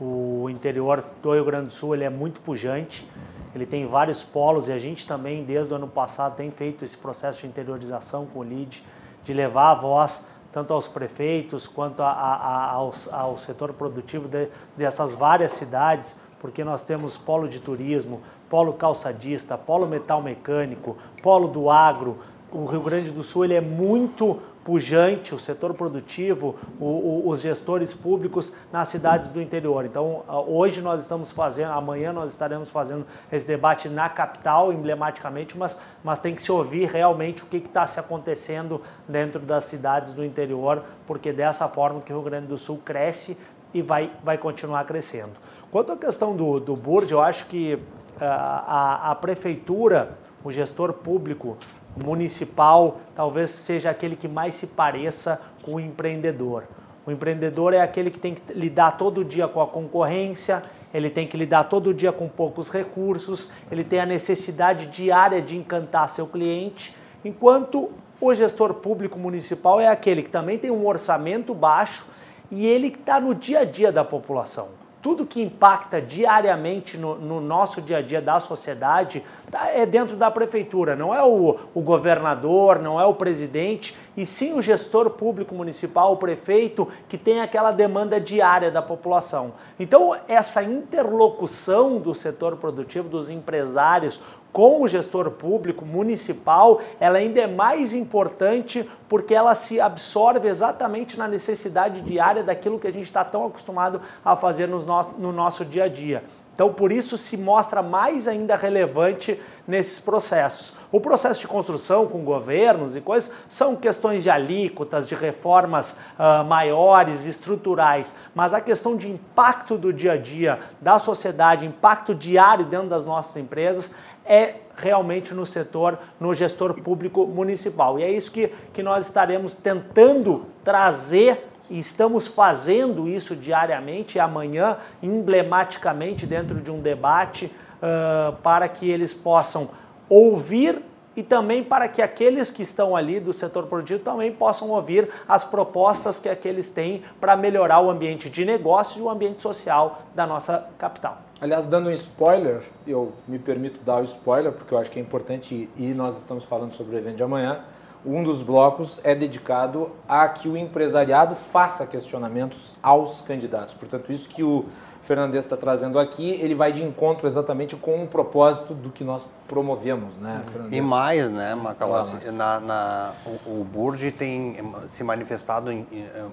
[0.00, 3.08] O interior do Rio Grande do Sul ele é muito pujante,
[3.54, 6.96] ele tem vários polos e a gente também, desde o ano passado, tem feito esse
[6.96, 8.82] processo de interiorização com o LID,
[9.22, 14.26] de levar a voz tanto aos prefeitos quanto a, a, a, ao, ao, setor produtivo
[14.26, 20.96] de, dessas várias cidades, porque nós temos polo de turismo, polo calçadista, polo metal mecânico,
[21.22, 22.18] polo do agro.
[22.52, 27.40] O Rio Grande do Sul ele é muito pujante, o setor produtivo, o, o, os
[27.40, 29.84] gestores públicos nas cidades do interior.
[29.84, 35.78] Então, hoje nós estamos fazendo, amanhã nós estaremos fazendo esse debate na capital, emblematicamente, mas,
[36.04, 40.24] mas tem que se ouvir realmente o que está se acontecendo dentro das cidades do
[40.24, 43.38] interior, porque dessa forma que o Rio Grande do Sul cresce
[43.72, 45.32] e vai, vai continuar crescendo.
[45.70, 47.80] Quanto à questão do, do eu acho que uh,
[48.20, 51.56] a, a prefeitura, o gestor público,
[51.96, 56.64] municipal talvez seja aquele que mais se pareça com o empreendedor.
[57.06, 61.26] O empreendedor é aquele que tem que lidar todo dia com a concorrência, ele tem
[61.26, 66.26] que lidar todo dia com poucos recursos, ele tem a necessidade diária de encantar seu
[66.26, 72.06] cliente, enquanto o gestor público municipal é aquele que também tem um orçamento baixo
[72.50, 77.40] e ele está no dia a dia da população tudo que impacta diariamente no, no,
[77.40, 81.80] nosso dia a dia da sociedade tá, é dentro da prefeitura, não é o, o,
[81.80, 87.40] governador, não é o presidente, e sim o gestor público municipal, o prefeito, que tem
[87.40, 89.52] aquela demanda diária da população.
[89.78, 94.20] Então, essa interlocução do setor produtivo, dos empresários,
[94.52, 101.18] com o gestor público municipal, ela ainda é mais importante porque ela se absorve exatamente
[101.18, 105.32] na necessidade diária daquilo que a gente está tão acostumado a fazer no nosso, no
[105.32, 106.22] nosso dia a dia.
[106.54, 110.74] Então, por isso se mostra mais ainda relevante nesses processos.
[110.92, 116.44] O processo de construção com governos e coisas são questões de alíquotas, de reformas uh,
[116.44, 122.64] maiores, estruturais, mas a questão de impacto do dia a dia da sociedade, impacto diário
[122.64, 123.92] dentro das nossas empresas,
[124.24, 127.98] é realmente no setor, no gestor público municipal.
[127.98, 134.76] E é isso que, que nós estaremos tentando trazer estamos fazendo isso diariamente e amanhã,
[135.00, 139.70] emblematicamente, dentro de um debate, uh, para que eles possam
[140.08, 140.82] ouvir
[141.16, 145.44] e também para que aqueles que estão ali do setor produtivo também possam ouvir as
[145.44, 150.26] propostas que aqueles têm para melhorar o ambiente de negócio e o ambiente social da
[150.26, 151.29] nossa capital.
[151.40, 155.02] Aliás, dando um spoiler, eu me permito dar o spoiler porque eu acho que é
[155.02, 157.60] importante e nós estamos falando sobre o evento de amanhã.
[158.04, 163.72] Um dos blocos é dedicado a que o empresariado faça questionamentos aos candidatos.
[163.72, 164.66] Portanto, isso que o
[165.02, 169.26] Fernandes está trazendo aqui, ele vai de encontro exatamente com o propósito do que nós
[169.48, 170.76] promovemos, né, Fernandes?
[170.76, 173.12] E mais, né, Macalossi, na, na,
[173.46, 174.56] o, o Burdi tem
[174.88, 175.86] se manifestado em,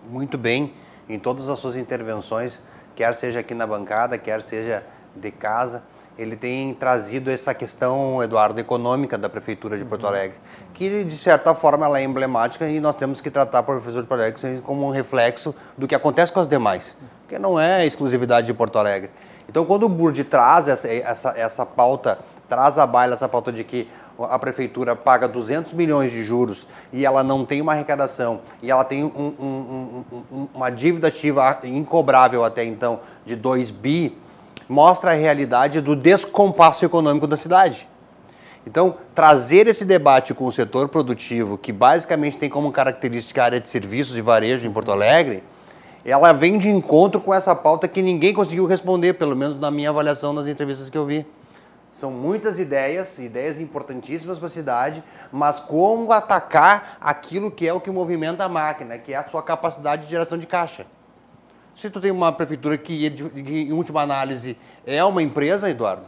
[0.09, 0.73] muito bem
[1.07, 2.61] em todas as suas intervenções,
[2.93, 4.83] quer seja aqui na bancada, quer seja
[5.19, 5.83] de casa,
[6.17, 10.09] ele tem trazido essa questão, Eduardo, econômica da Prefeitura de Porto uhum.
[10.09, 10.37] Alegre,
[10.73, 14.07] que de certa forma ela é emblemática e nós temos que tratar a Prefeitura de
[14.07, 18.47] Porto Alegre como um reflexo do que acontece com as demais, porque não é exclusividade
[18.47, 19.11] de Porto Alegre.
[19.47, 23.63] Então, quando o Burdi traz essa, essa, essa pauta, traz à baila essa pauta de
[23.63, 23.87] que
[24.19, 28.83] a prefeitura paga 200 milhões de juros e ela não tem uma arrecadação e ela
[28.83, 34.17] tem um, um, um, uma dívida ativa incobrável até então de 2 bi,
[34.67, 37.87] mostra a realidade do descompasso econômico da cidade.
[38.65, 43.61] Então, trazer esse debate com o setor produtivo, que basicamente tem como característica a área
[43.61, 45.41] de serviços e varejo em Porto Alegre,
[46.03, 49.89] ela vem de encontro com essa pauta que ninguém conseguiu responder, pelo menos na minha
[49.89, 51.25] avaliação nas entrevistas que eu vi.
[51.93, 57.81] São muitas ideias, ideias importantíssimas para a cidade, mas como atacar aquilo que é o
[57.81, 60.85] que movimenta a máquina, que é a sua capacidade de geração de caixa.
[61.77, 66.07] Se tu tem uma prefeitura que, em última análise, é uma empresa, Eduardo,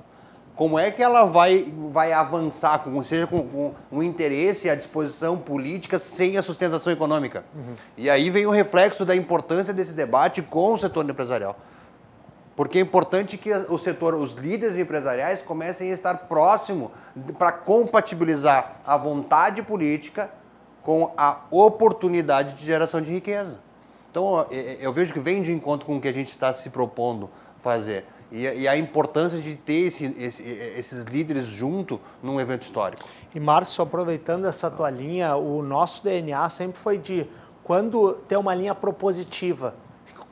[0.56, 4.74] como é que ela vai, vai avançar, com, seja com, com um interesse e a
[4.74, 7.46] disposição política sem a sustentação econômica?
[7.56, 7.76] Uhum.
[7.96, 11.56] E aí vem o reflexo da importância desse debate com o setor empresarial.
[12.56, 16.92] Porque é importante que o setor, os líderes empresariais comecem a estar próximo
[17.38, 20.32] para compatibilizar a vontade política
[20.82, 23.69] com a oportunidade de geração de riqueza.
[24.12, 26.52] Então, é, é, eu vejo que vem de encontro com o que a gente está
[26.54, 27.30] se propondo
[27.62, 28.06] fazer.
[28.32, 33.04] E, a importância de ter esse, esse, esses líderes junto num evento histórico.
[33.34, 37.26] E, Márcio, aproveitando essa tua linha, o nosso DNA sempre foi de
[37.64, 39.74] quando ter uma linha propositiva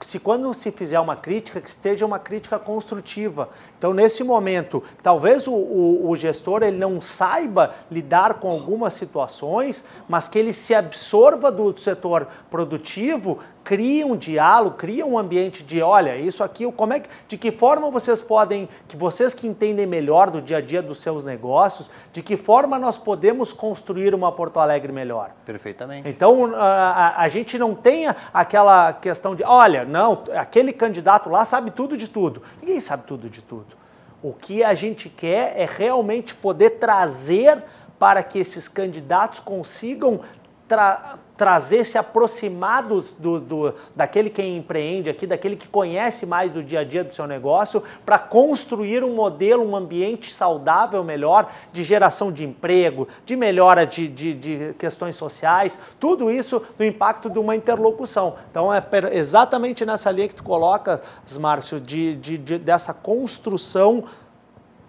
[0.02, 3.50] se quando se fizer uma crítica, que esteja uma crítica construtiva.
[3.78, 9.86] Então, nesse momento, talvez o, o, o, gestor ele não saiba lidar com algumas situações,
[10.08, 15.82] mas que ele se absorva do setor produtivo cria um diálogo, cria um ambiente de,
[15.82, 19.86] olha, isso aqui, como é que, de que forma vocês podem, que vocês que entendem
[19.86, 24.32] melhor do dia a dia dos seus negócios, de que forma nós podemos construir uma
[24.32, 25.32] Porto Alegre melhor.
[25.46, 26.08] Perfeitamente.
[26.08, 31.44] Então, a, a, a gente não tem aquela questão de, olha, Não, aquele candidato lá
[31.44, 32.42] sabe tudo de tudo.
[32.62, 33.76] Ninguém sabe tudo de tudo.
[34.24, 37.62] O que a gente quer é realmente poder trazer
[38.00, 40.22] para que esses candidatos consigam
[40.68, 46.64] tra trazer, se aproximar do, do, daquele que empreende aqui, daquele que conhece mais do
[46.64, 51.84] dia a dia do seu negócio, para construir um modelo, um ambiente saudável melhor de
[51.84, 57.38] geração de emprego, de melhora de, de, de questões sociais, tudo isso no impacto de
[57.38, 58.36] uma interlocução.
[58.50, 61.02] Então é exatamente nessa linha que tu colocas,
[61.40, 64.06] Márcio, de, de, de, dessa construção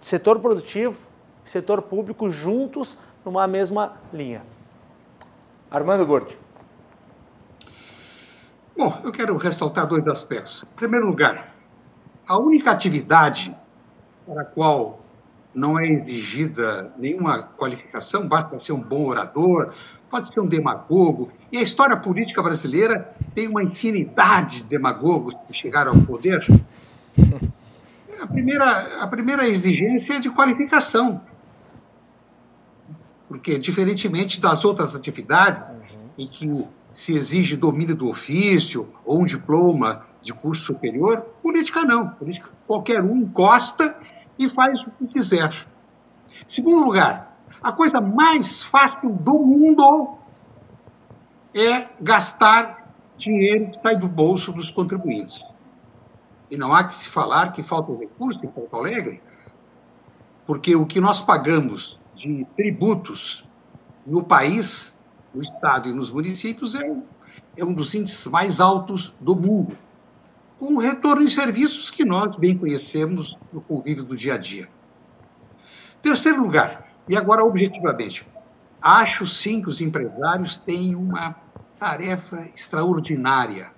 [0.00, 1.08] setor produtivo,
[1.44, 4.42] setor público juntos numa mesma linha.
[5.70, 6.38] Armando Borti.
[8.76, 10.64] Bom, eu quero ressaltar dois aspectos.
[10.64, 11.54] Em primeiro lugar,
[12.26, 13.54] a única atividade
[14.26, 15.00] para a qual
[15.54, 19.72] não é exigida nenhuma qualificação, basta ser um bom orador,
[20.08, 21.30] pode ser um demagogo.
[21.50, 26.46] E a história política brasileira tem uma infinidade de demagogos que chegaram ao poder.
[28.20, 31.20] A primeira, a primeira exigência é de qualificação
[33.28, 36.08] porque diferentemente das outras atividades uhum.
[36.18, 42.08] em que se exige domínio do ofício ou um diploma de curso superior, política não.
[42.08, 43.96] Política qualquer um encosta
[44.38, 45.52] e faz o que quiser.
[46.46, 50.16] Segundo lugar, a coisa mais fácil do mundo
[51.54, 55.40] é gastar dinheiro que sai do bolso dos contribuintes.
[56.50, 59.20] E não há que se falar que falta recurso em Porto Alegre,
[60.46, 63.48] porque o que nós pagamos de tributos
[64.06, 64.94] no país,
[65.34, 66.96] no Estado e nos municípios é,
[67.56, 69.76] é um dos índices mais altos do mundo,
[70.58, 74.68] com um retorno em serviços que nós bem conhecemos no convívio do dia a dia.
[76.02, 78.26] Terceiro lugar, e agora objetivamente,
[78.82, 81.36] acho sim que os empresários têm uma
[81.78, 83.72] tarefa extraordinária.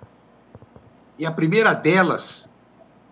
[1.17, 2.49] E a primeira delas,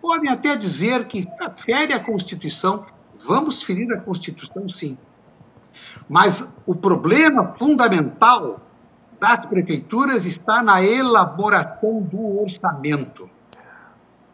[0.00, 1.26] podem até dizer que
[1.56, 2.86] fere a Constituição,
[3.18, 4.96] vamos ferir a Constituição sim.
[6.10, 8.60] Mas o problema fundamental
[9.20, 13.30] das prefeituras está na elaboração do orçamento.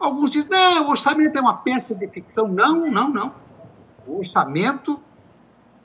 [0.01, 2.49] Alguns dizem, não, o orçamento é uma peça de ficção.
[2.49, 3.35] Não, não, não.
[4.07, 4.99] O orçamento,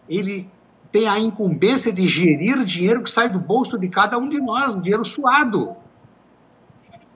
[0.08, 0.50] ele
[0.94, 4.78] tem a incumbência de gerir dinheiro que sai do bolso de cada um de nós,
[4.78, 5.76] dinheiro suado.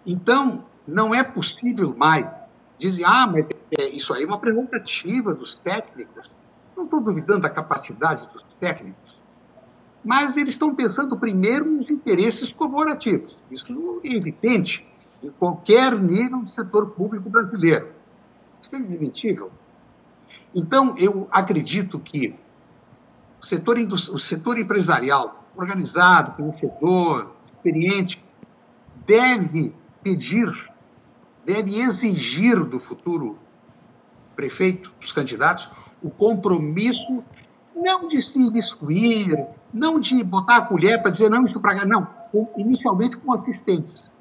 [0.06, 2.30] Então, não é possível mais.
[2.78, 3.48] Dizem, ah, mas
[3.80, 6.30] é, isso aí é uma prerrogativa dos técnicos.
[6.76, 9.16] Não estou duvidando da capacidade dos técnicos,
[10.04, 13.38] mas eles estão pensando primeiro nos interesses corporativos.
[13.50, 14.86] Isso é evidente
[15.24, 17.90] em qualquer nível do setor público brasileiro.
[18.62, 19.52] Isso é admitível.
[20.54, 22.36] Então, eu acredito que
[23.42, 28.24] o setor, o setor empresarial, organizado, conhecedor, experiente,
[29.06, 29.74] deve
[30.04, 30.50] pedir,
[31.46, 33.38] deve exigir do futuro
[34.36, 35.70] prefeito, dos candidatos,
[36.02, 37.24] o compromisso
[37.76, 41.86] não de se imiscuir, não de botar a colher para dizer não, isso para cá,
[41.86, 42.08] não,
[42.58, 44.12] inicialmente com assistentes.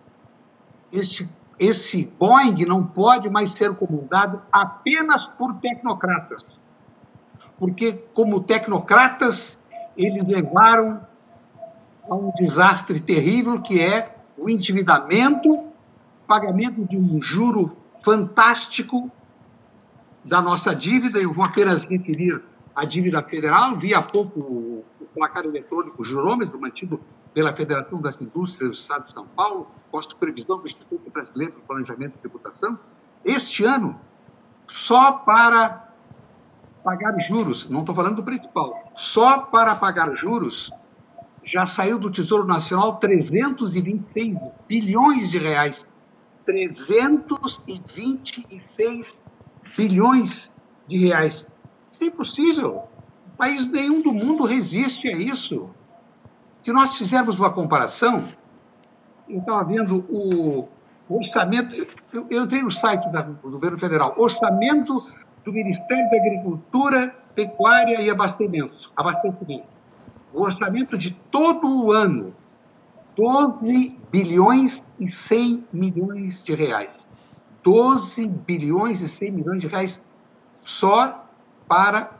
[0.93, 6.57] Este, esse Boeing não pode mais ser comandado apenas por tecnocratas,
[7.59, 9.59] porque como tecnocratas
[9.97, 11.01] eles levaram
[12.09, 15.65] a um desastre terrível que é o endividamento,
[16.27, 19.11] pagamento de um juro fantástico
[20.25, 22.43] da nossa dívida, eu vou apenas referir
[22.75, 27.01] a dívida federal, vi há pouco o, placar eletrônico o jurômetro mantido
[27.33, 31.61] pela Federação das Indústrias do Estado de São Paulo, posto previsão do Instituto Brasileiro de
[31.61, 32.77] Planejamento e Tributação,
[33.25, 33.97] este ano,
[34.67, 35.89] só para
[36.83, 40.71] pagar juros, não estou falando do principal, só para pagar juros,
[41.45, 45.87] já saiu do Tesouro Nacional 326 bilhões de reais.
[46.45, 49.23] 326
[49.77, 50.53] bilhões
[50.87, 51.47] de reais.
[51.91, 52.83] Isso é impossível.
[53.37, 55.75] País nenhum do mundo resiste a isso.
[56.61, 58.25] Se nós fizermos uma comparação,
[59.29, 60.69] eu estava vendo o
[61.09, 61.75] orçamento,
[62.13, 64.95] eu, eu entrei no site do governo federal, orçamento
[65.45, 68.91] do Ministério da Agricultura, Pecuária e Abastecimento.
[68.97, 69.67] abastecimento.
[70.33, 72.35] O orçamento de todo o ano,
[73.17, 77.07] 12 bilhões e 100 milhões de reais.
[77.65, 80.03] 12 bilhões e 100 milhões de reais
[80.59, 81.27] só
[81.67, 82.11] para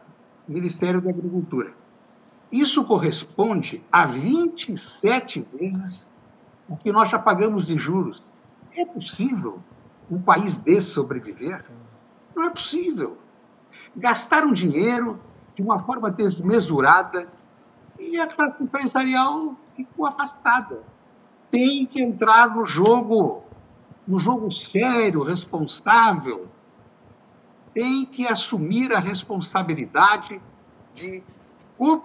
[0.49, 1.75] o Ministério da Agricultura.
[2.51, 6.09] Isso corresponde a 27 vezes
[6.67, 8.23] o que nós já pagamos de juros.
[8.75, 9.61] É possível
[10.11, 11.65] um país desse sobreviver?
[12.35, 13.19] Não é possível.
[13.95, 15.21] Gastaram dinheiro
[15.55, 17.29] de uma forma desmesurada
[17.99, 20.83] e a classe empresarial ficou afastada.
[21.51, 23.44] Tem que entrar no jogo
[24.09, 26.47] um jogo sério, responsável,
[27.73, 30.41] tem que assumir a responsabilidade
[30.95, 31.23] de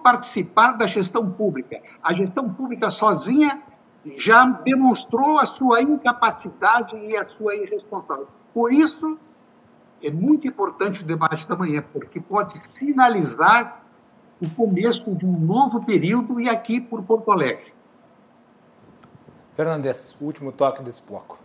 [0.02, 1.80] participar da gestão pública.
[2.02, 3.62] A gestão pública sozinha
[4.16, 8.36] já demonstrou a sua incapacidade e a sua irresponsabilidade.
[8.52, 9.18] Por isso,
[10.02, 13.84] é muito importante o debate da manhã, porque pode sinalizar
[14.40, 17.72] o começo de um novo período e aqui por Porto Alegre.
[19.54, 21.38] Fernandes, último toque desse bloco.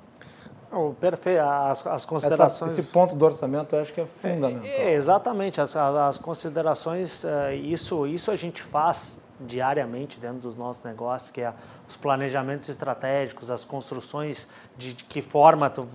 [0.99, 1.41] Perfeito.
[1.41, 2.71] As, as considerações.
[2.71, 4.65] Essa, esse ponto do orçamento eu acho que é fundamental.
[4.65, 5.61] É, exatamente.
[5.61, 11.41] As, as considerações, eh, isso, isso a gente faz diariamente dentro dos nossos negócios, que
[11.41, 11.53] é
[11.87, 15.87] os planejamentos estratégicos, as construções de, que forma tu,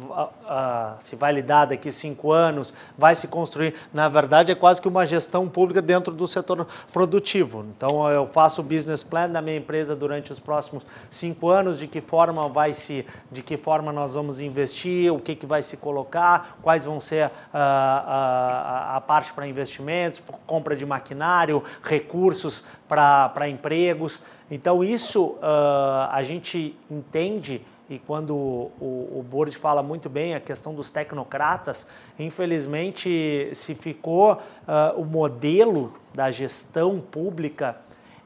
[1.01, 3.75] se vai lidar daqui cinco anos, vai se construir.
[3.93, 7.67] Na verdade, é quase que uma gestão pública dentro do setor produtivo.
[7.77, 11.87] Então, eu faço o business plan da minha empresa durante os próximos cinco anos, de
[11.87, 15.77] que forma vai se, de que forma nós vamos investir, o que, que vai se
[15.77, 23.49] colocar, quais vão ser uh, a, a parte para investimentos, compra de maquinário, recursos para
[23.49, 24.23] empregos.
[24.51, 30.41] Então, isso uh, a gente entende, e quando o, o Board fala muito bem a
[30.41, 31.87] questão dos tecnocratas,
[32.19, 37.77] infelizmente se ficou uh, o modelo da gestão pública,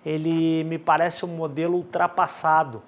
[0.05, 2.83] ele me parece um modelo ultrapassado.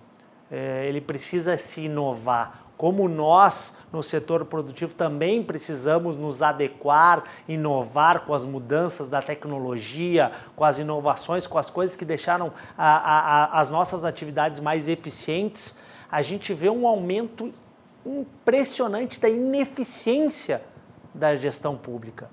[0.51, 8.20] É, ele precisa se inovar como nós no setor produtivo também precisamos nos adequar, inovar
[8.20, 13.18] com as mudanças da tecnologia, com as inovações, com as coisas que deixaram a, a,
[13.18, 15.79] a, as nossas atividades mais eficientes,
[16.11, 17.51] a gente vê um aumento
[18.05, 20.62] impressionante da ineficiência
[21.14, 22.31] da gestão pública.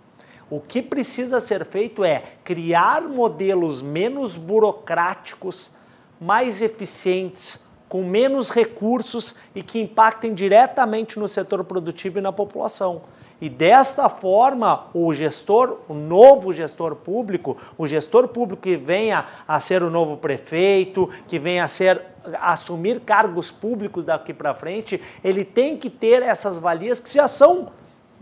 [0.49, 5.71] O que precisa ser feito é criar modelos menos burocráticos,
[6.19, 13.03] mais eficientes, com menos recursos e que impactem diretamente no setor produtivo e na população.
[13.39, 19.59] E desta forma, o gestor, o novo gestor público, o gestor público que venha a
[19.59, 22.03] ser o novo prefeito, que venha a ser
[22.41, 27.67] assumir cargos públicos daqui para frente, ele tem que ter essas valias que já são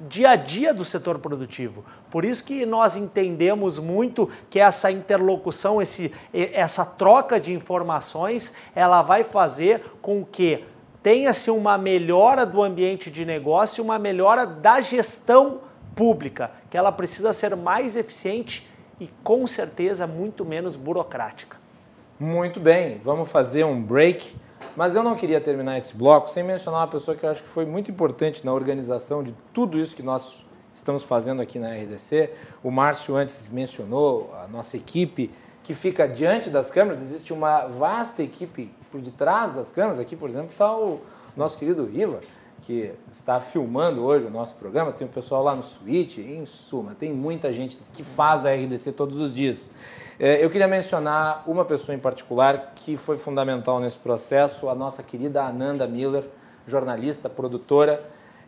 [0.07, 1.85] dia a dia do setor produtivo.
[2.09, 9.01] Por isso que nós entendemos muito que essa interlocução, esse, essa troca de informações, ela
[9.01, 10.63] vai fazer com que
[11.03, 15.61] tenha-se uma melhora do ambiente de negócio, uma melhora da gestão
[15.95, 21.57] pública, que ela precisa ser mais eficiente e com certeza muito menos burocrática.
[22.19, 24.35] Muito bem, vamos fazer um break.
[24.75, 27.49] Mas eu não queria terminar esse bloco sem mencionar uma pessoa que eu acho que
[27.49, 32.31] foi muito importante na organização de tudo isso que nós estamos fazendo aqui na RDC.
[32.63, 35.29] O Márcio antes mencionou a nossa equipe
[35.61, 37.01] que fica diante das câmeras.
[37.01, 39.99] Existe uma vasta equipe por detrás das câmeras.
[39.99, 41.01] Aqui, por exemplo, está o
[41.35, 42.21] nosso querido Iva,
[42.61, 44.93] que está filmando hoje o nosso programa.
[44.93, 48.93] Tem o pessoal lá no Switch, em suma, tem muita gente que faz a RDC
[48.93, 49.71] todos os dias.
[50.23, 55.01] É, eu queria mencionar uma pessoa em particular que foi fundamental nesse processo, a nossa
[55.01, 56.23] querida Ananda Miller,
[56.67, 58.03] jornalista, produtora,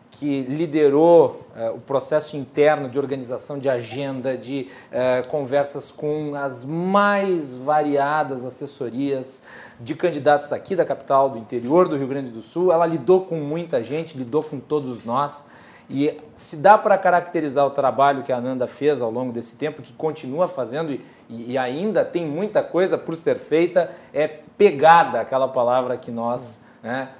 [0.08, 6.64] que liderou uh, o processo interno de organização de agenda, de uh, conversas com as
[6.64, 9.42] mais variadas assessorias
[9.80, 12.70] de candidatos aqui da capital, do interior do Rio Grande do Sul.
[12.70, 15.48] Ela lidou com muita gente, lidou com todos nós.
[15.88, 19.82] E se dá para caracterizar o trabalho que a Ananda fez ao longo desse tempo,
[19.82, 25.48] que continua fazendo e, e ainda tem muita coisa por ser feita, é pegada, aquela
[25.48, 27.10] palavra que nós né,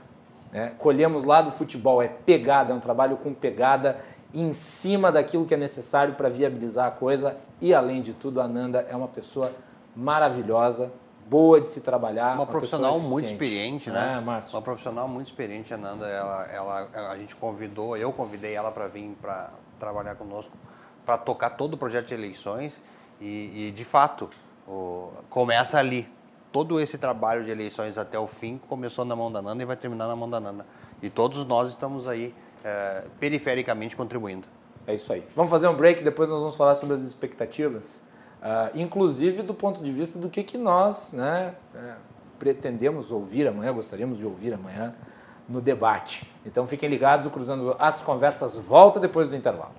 [0.53, 3.99] é, colhemos lá do futebol, é pegada, é um trabalho com pegada
[4.33, 7.37] em cima daquilo que é necessário para viabilizar a coisa.
[7.61, 9.53] E além de tudo, a Ananda é uma pessoa
[9.95, 10.91] maravilhosa,
[11.27, 12.35] boa de se trabalhar.
[12.35, 14.16] Uma, uma profissional muito experiente, né?
[14.18, 14.55] É, Márcio.
[14.55, 16.07] Uma profissional muito experiente, a Nanda.
[16.07, 20.57] Ela, ela, a gente convidou, eu convidei ela para vir para trabalhar conosco,
[21.05, 22.83] para tocar todo o projeto de eleições.
[23.20, 24.29] E, e de fato,
[24.66, 26.09] o, começa ali.
[26.53, 29.77] Todo esse trabalho de eleições até o fim começou na mão da Nanda e vai
[29.77, 30.64] terminar na mão da Nanda.
[31.03, 34.47] E todos nós estamos aí é, perifericamente contribuindo.
[34.87, 35.27] É isso aí.
[35.35, 38.01] Vamos fazer um break, depois nós vamos falar sobre as expectativas
[38.45, 41.95] Uh, inclusive do ponto de vista do que, que nós né, é,
[42.38, 44.95] pretendemos ouvir amanhã, gostaríamos de ouvir amanhã
[45.49, 46.30] no debate.
[46.45, 49.72] Então fiquem ligados, o Cruzando as Conversas volta depois do intervalo.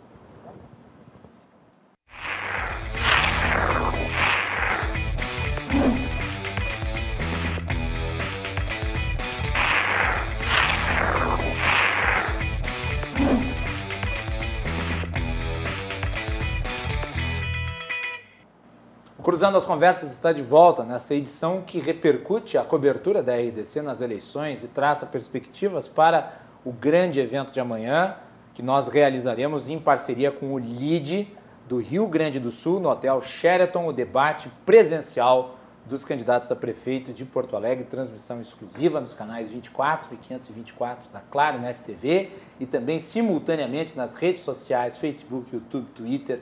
[19.26, 24.00] Cruzando as Conversas está de volta nessa edição que repercute a cobertura da RDC nas
[24.00, 26.32] eleições e traça perspectivas para
[26.64, 28.18] o grande evento de amanhã,
[28.54, 31.28] que nós realizaremos em parceria com o LID
[31.68, 35.56] do Rio Grande do Sul, no Hotel Sheraton, o debate presencial
[35.88, 41.20] dos candidatos a prefeito de Porto Alegre, transmissão exclusiva nos canais 24 e 524 da
[41.20, 46.42] Claro Net TV e também simultaneamente nas redes sociais, Facebook, YouTube, Twitter.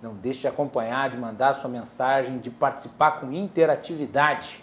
[0.00, 4.62] Não deixe de acompanhar, de mandar sua mensagem, de participar com interatividade.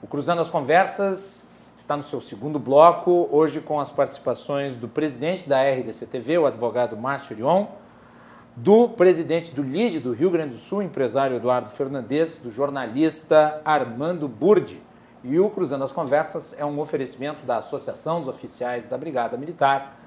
[0.00, 1.44] O Cruzando as Conversas
[1.76, 6.96] está no seu segundo bloco, hoje com as participações do presidente da RDC-TV, o advogado
[6.96, 7.66] Márcio Orion,
[8.54, 14.28] do presidente do LIDE do Rio Grande do Sul, empresário Eduardo Fernandes, do jornalista Armando
[14.28, 14.80] Burdi.
[15.24, 19.98] E o Cruzando as Conversas é um oferecimento da Associação dos Oficiais da Brigada Militar,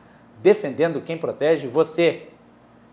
[0.42, 2.30] defendendo quem protege você.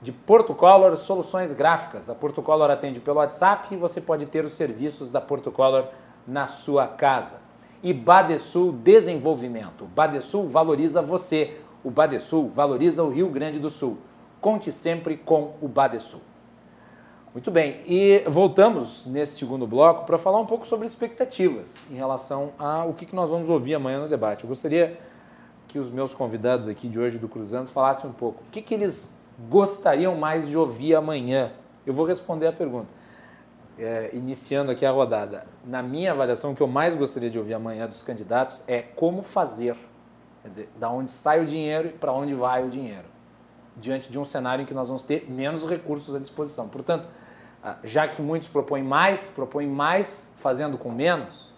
[0.02, 2.10] De Porto Color Soluções Gráficas.
[2.10, 5.86] A Porto Color atende pelo WhatsApp e você pode ter os serviços da Porto Color
[6.26, 7.40] na sua casa.
[7.82, 9.84] E Badesul Desenvolvimento.
[9.84, 11.60] O Badesul valoriza você.
[11.84, 13.98] O Badesul valoriza o Rio Grande do Sul.
[14.40, 16.20] Conte sempre com o Badesul.
[17.32, 22.52] Muito bem, e voltamos nesse segundo bloco para falar um pouco sobre expectativas em relação
[22.58, 24.44] ao que nós vamos ouvir amanhã no debate.
[24.44, 24.98] Eu gostaria
[25.66, 28.74] que os meus convidados aqui de hoje do Cruzando falassem um pouco o que, que
[28.74, 29.16] eles
[29.48, 31.52] gostariam mais de ouvir amanhã.
[31.86, 32.92] Eu vou responder a pergunta,
[33.78, 35.46] é, iniciando aqui a rodada.
[35.64, 39.22] Na minha avaliação, o que eu mais gostaria de ouvir amanhã dos candidatos é como
[39.22, 39.76] fazer,
[40.42, 43.12] quer dizer, da onde sai o dinheiro e para onde vai o dinheiro
[43.76, 46.68] diante de um cenário em que nós vamos ter menos recursos à disposição.
[46.68, 47.08] Portanto,
[47.62, 51.52] ah, já que muitos propõem mais, propõem mais fazendo com menos,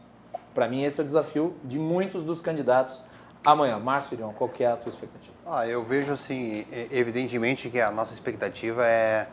[0.53, 3.03] para mim esse é o desafio de muitos dos candidatos
[3.45, 3.79] amanhã.
[3.79, 5.34] Márcio Irion, qual é a tua expectativa?
[5.47, 9.29] Ah, eu vejo assim, evidentemente que a nossa expectativa é,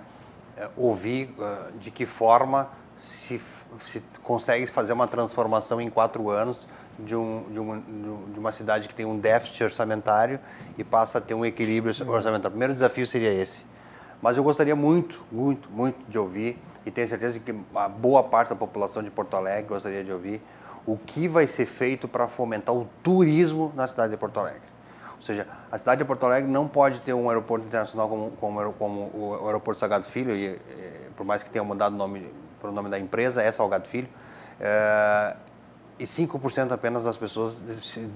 [0.57, 3.39] é ouvir uh, de que forma se,
[3.79, 6.67] se consegue fazer uma transformação em quatro anos
[6.99, 7.77] de, um, de, uma,
[8.33, 10.37] de uma cidade que tem um déficit orçamentário
[10.77, 12.49] e passa a ter um equilíbrio orçamentário.
[12.49, 13.65] O primeiro desafio seria esse.
[14.21, 18.49] Mas eu gostaria muito, muito, muito de ouvir, e tenho certeza que a boa parte
[18.49, 20.41] da população de Porto Alegre gostaria de ouvir,
[20.85, 24.70] o que vai ser feito para fomentar o turismo na cidade de Porto Alegre.
[25.21, 28.73] Ou seja, a cidade de Porto Alegre não pode ter um aeroporto internacional como, como,
[28.73, 32.27] como o aeroporto Salgado Filho, e, e, por mais que tenha mudado o nome
[32.67, 34.07] o nome da empresa, é Salgado Filho.
[34.59, 35.35] É,
[35.99, 37.61] e 5% apenas das pessoas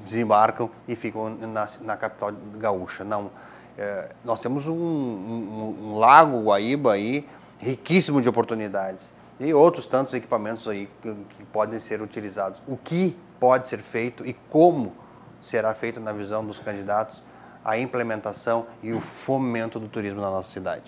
[0.04, 3.04] desembarcam e ficam na, na capital gaúcha.
[3.04, 3.30] Não,
[3.78, 7.28] é, nós temos um, um, um, lago Guaíba aí
[7.60, 12.60] riquíssimo de oportunidades e outros tantos equipamentos aí que, que podem ser utilizados.
[12.68, 14.94] O que pode ser feito e como
[15.42, 17.24] será feito na visão dos candidatos
[17.64, 20.84] a implementação e o fomento do turismo na nossa cidade?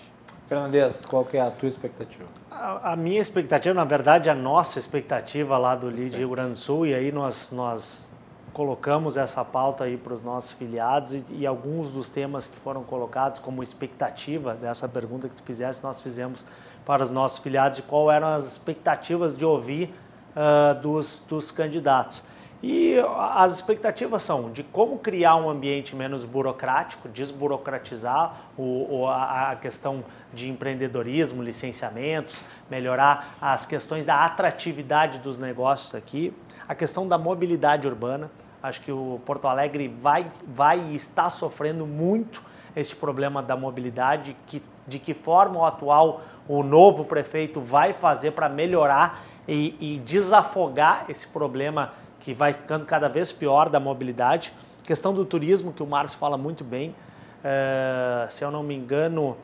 [0.46, 2.24] Fernandes, qual que é a tua expectativa?
[2.50, 6.58] A, a, minha expectativa, na verdade, a nossa expectativa lá do LID Rio Grande do
[6.58, 8.08] Sul, e aí nós, nós
[8.54, 12.82] colocamos essa pauta aí para os nossos filiados e, e, alguns dos temas que foram
[12.82, 16.46] colocados como expectativa dessa pergunta que tu fizesse, nós fizemos
[16.86, 19.94] para os nossos filiados de qual eram as expectativas de ouvir
[20.34, 22.22] uh, dos, dos candidatos.
[22.60, 30.04] E as expectativas são de como criar um ambiente menos burocrático, desburocratizar o, a, questão
[30.34, 36.34] de empreendedorismo, licenciamentos, melhorar as questões da atratividade dos negócios aqui,
[36.66, 38.28] a questão da mobilidade urbana.
[38.60, 42.42] Acho que o Porto Alegre vai, vai e está sofrendo muito
[42.74, 48.32] este problema da mobilidade, que, de que forma o atual, o novo prefeito vai fazer
[48.32, 54.52] para melhorar e, e desafogar esse problema que vai ficando cada vez pior da mobilidade.
[54.82, 56.94] Questão do turismo, que o Márcio fala muito bem.
[57.38, 59.36] Uh, se eu não me engano,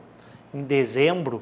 [0.53, 1.41] em dezembro,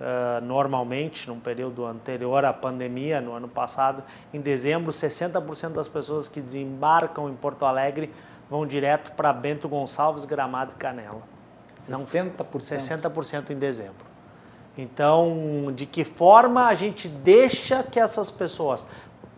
[0.00, 4.02] uh, normalmente, num período anterior à pandemia, no ano passado,
[4.32, 8.12] em dezembro, 60% das pessoas que desembarcam em Porto Alegre
[8.48, 11.22] vão direto para Bento Gonçalves, Gramado e Canela.
[11.78, 11.90] 60%?
[11.90, 14.06] Não, 60% em dezembro.
[14.78, 18.86] Então, de que forma a gente deixa que essas pessoas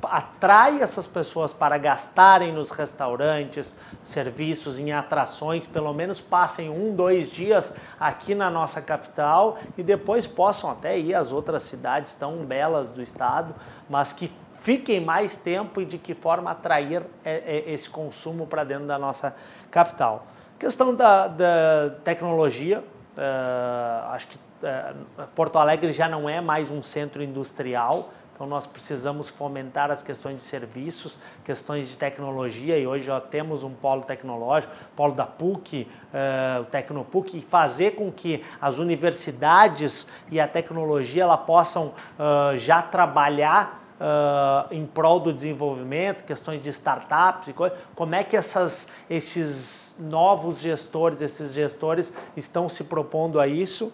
[0.02, 3.74] atrai essas pessoas para gastarem nos restaurantes,
[4.04, 10.26] serviços, em atrações, pelo menos passem um, dois dias aqui na nossa capital e depois
[10.26, 13.54] possam até ir às outras cidades tão belas do estado,
[13.88, 18.64] mas que fiquem mais tempo e de que forma atrair é, é, esse consumo para
[18.64, 19.34] dentro da nossa
[19.70, 20.26] capital.
[20.58, 26.82] Questão da, da tecnologia, uh, acho que uh, Porto Alegre já não é mais um
[26.82, 33.06] centro industrial, então nós precisamos fomentar as questões de serviços, questões de tecnologia e hoje
[33.06, 38.44] já temos um polo tecnológico, polo da PUC, uh, o Tecnopuc, e fazer com que
[38.60, 46.22] as universidades e a tecnologia ela possam uh, já trabalhar uh, em prol do desenvolvimento,
[46.22, 47.54] questões de startups, e
[47.96, 53.92] como é que essas, esses novos gestores, esses gestores estão se propondo a isso.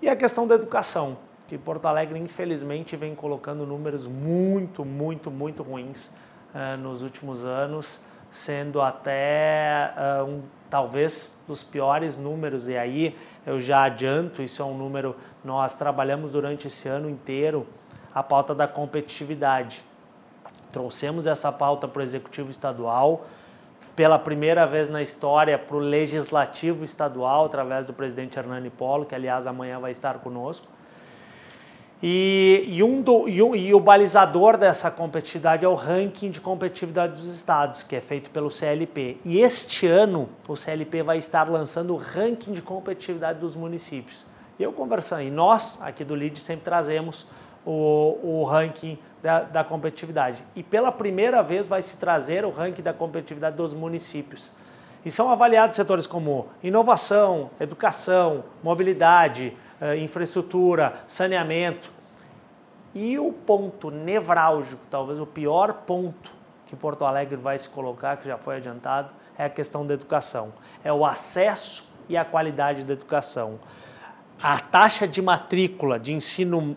[0.00, 1.16] E a questão da educação,
[1.46, 6.06] que Porto Alegre, infelizmente, vem colocando números muito, muito, muito ruins
[6.54, 13.16] uh, nos últimos anos, sendo até uh, um, talvez dos piores números, e aí
[13.46, 15.14] eu já adianto, isso é um número,
[15.44, 17.66] nós trabalhamos durante esse ano inteiro
[18.14, 19.84] a pauta da competitividade.
[20.72, 23.26] Trouxemos essa pauta para o Executivo Estadual,
[23.94, 29.14] pela primeira vez na história para o Legislativo Estadual, através do presidente Hernani Polo, que
[29.14, 30.66] aliás amanhã vai estar conosco.
[32.06, 37.14] E, e, um do, e, e, o balizador dessa competitividade é o ranking de competitividade
[37.14, 39.16] dos estados, que é feito pelo CLP.
[39.24, 44.26] E este ano o CLP vai estar lançando o ranking de competitividade dos municípios.
[44.60, 47.26] Eu conversando, e nós aqui do LID sempre trazemos
[47.64, 50.44] o, o ranking da, da, competitividade.
[50.54, 54.52] E pela primeira vez vai se trazer o ranking da competitividade dos municípios.
[55.06, 61.92] E são avaliados setores como inovação, educação, mobilidade, eh, infraestrutura, saneamento.
[62.94, 66.30] E o ponto nevrálgico, talvez o pior ponto
[66.66, 70.52] que Porto Alegre vai se colocar, que já foi adiantado, é a questão da educação.
[70.82, 73.58] É o acesso e a qualidade da educação.
[74.42, 76.76] A taxa de matrícula de ensino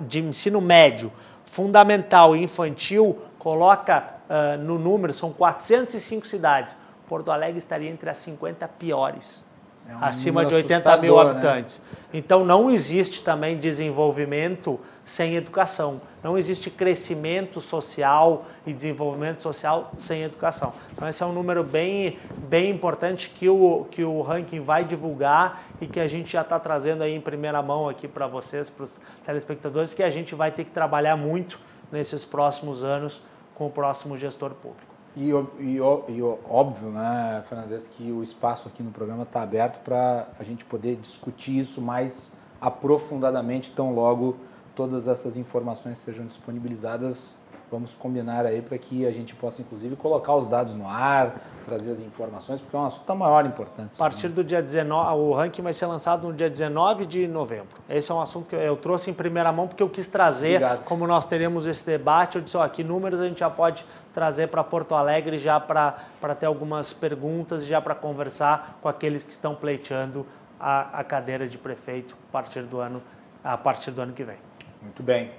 [0.00, 1.10] de ensino médio,
[1.46, 6.76] fundamental e infantil, coloca uh, no número, são 405 cidades.
[7.08, 9.44] Porto Alegre estaria entre as 50 piores.
[9.88, 11.22] É um acima de 80 mil né?
[11.22, 11.80] habitantes.
[11.80, 11.98] Né?
[12.14, 16.00] Então não existe também desenvolvimento sem educação.
[16.22, 20.72] Não existe crescimento social e desenvolvimento social sem educação.
[20.92, 22.18] Então esse é um número bem,
[22.48, 26.58] bem importante que o, que o ranking vai divulgar e que a gente já está
[26.58, 30.50] trazendo aí em primeira mão aqui para vocês, para os telespectadores, que a gente vai
[30.50, 31.58] ter que trabalhar muito
[31.90, 33.22] nesses próximos anos
[33.54, 34.91] com o próximo gestor público.
[35.14, 40.28] E, e, e óbvio, né, Fernandes, que o espaço aqui no programa está aberto para
[40.38, 44.36] a gente poder discutir isso mais aprofundadamente, tão logo
[44.74, 47.36] todas essas informações sejam disponibilizadas
[47.72, 51.90] Vamos combinar aí para que a gente possa, inclusive, colocar os dados no ar, trazer
[51.90, 53.96] as informações, porque é um assunto da maior importância.
[53.96, 57.80] A partir do dia 19, o ranking vai ser lançado no dia 19 de novembro.
[57.88, 60.86] Esse é um assunto que eu trouxe em primeira mão, porque eu quis trazer, Obrigado.
[60.86, 64.48] como nós teremos esse debate, eu disse, ó, que números a gente já pode trazer
[64.48, 65.94] para Porto Alegre já para
[66.38, 70.26] ter algumas perguntas e já para conversar com aqueles que estão pleiteando
[70.60, 73.02] a, a cadeira de prefeito a partir do ano,
[73.42, 74.36] a partir do ano que vem.
[74.82, 75.30] Muito bem.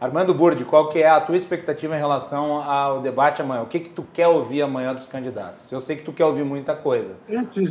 [0.00, 3.62] Armando Burdi, qual que é a tua expectativa em relação ao debate amanhã?
[3.62, 5.70] O que, que tu quer ouvir amanhã dos candidatos?
[5.70, 7.18] Eu sei que tu quer ouvir muita coisa.
[7.28, 7.70] Antes,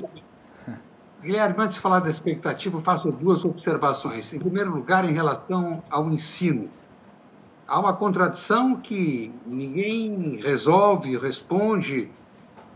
[1.24, 4.32] Guilherme, antes de falar da expectativa, eu faço duas observações.
[4.32, 6.70] Em primeiro lugar, em relação ao ensino.
[7.68, 12.12] Há uma contradição que ninguém resolve, responde.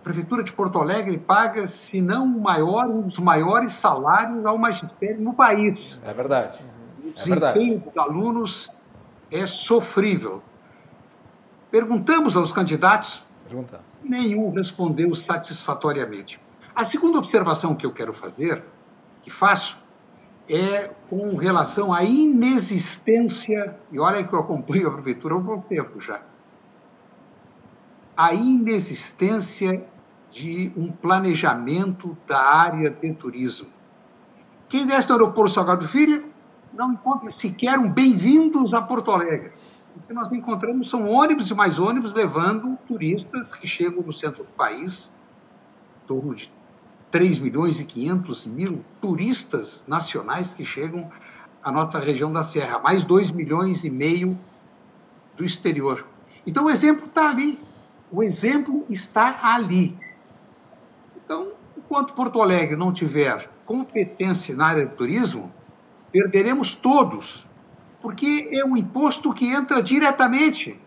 [0.01, 4.57] A Prefeitura de Porto Alegre paga, se não o maior, um dos maiores salários ao
[4.57, 6.01] magistério no país.
[6.03, 6.59] É verdade.
[7.05, 8.71] É desempenho dos alunos
[9.31, 10.43] é sofrível.
[11.71, 13.85] Perguntamos aos candidatos, Perguntamos.
[14.03, 16.39] nenhum respondeu satisfatoriamente.
[16.75, 18.63] A segunda observação que eu quero fazer,
[19.21, 19.81] que faço,
[20.49, 25.61] é com relação à inexistência, e olha que eu acompanho a prefeitura há um bom
[25.61, 26.21] tempo já,
[28.15, 29.85] a inexistência
[30.29, 33.69] de um planejamento da área de turismo.
[34.67, 36.32] Quem desce no aeroporto Salgado Filho
[36.73, 39.51] não encontra sequer um bem-vindos a Porto Alegre.
[39.95, 44.43] O que nós encontramos são ônibus e mais ônibus levando turistas que chegam no centro
[44.43, 45.13] do país,
[46.03, 46.51] em torno de
[47.11, 51.11] 3 milhões e 500 mil turistas nacionais que chegam
[51.63, 54.37] à nossa região da Serra, mais 2 milhões e meio
[55.37, 56.05] do exterior.
[56.45, 57.61] Então o exemplo está ali.
[58.11, 59.95] O exemplo está ali.
[61.23, 65.51] Então, enquanto Porto Alegre não tiver competência na área do turismo,
[66.13, 67.49] perderemos todos,
[67.99, 70.79] porque é um imposto que entra diretamente.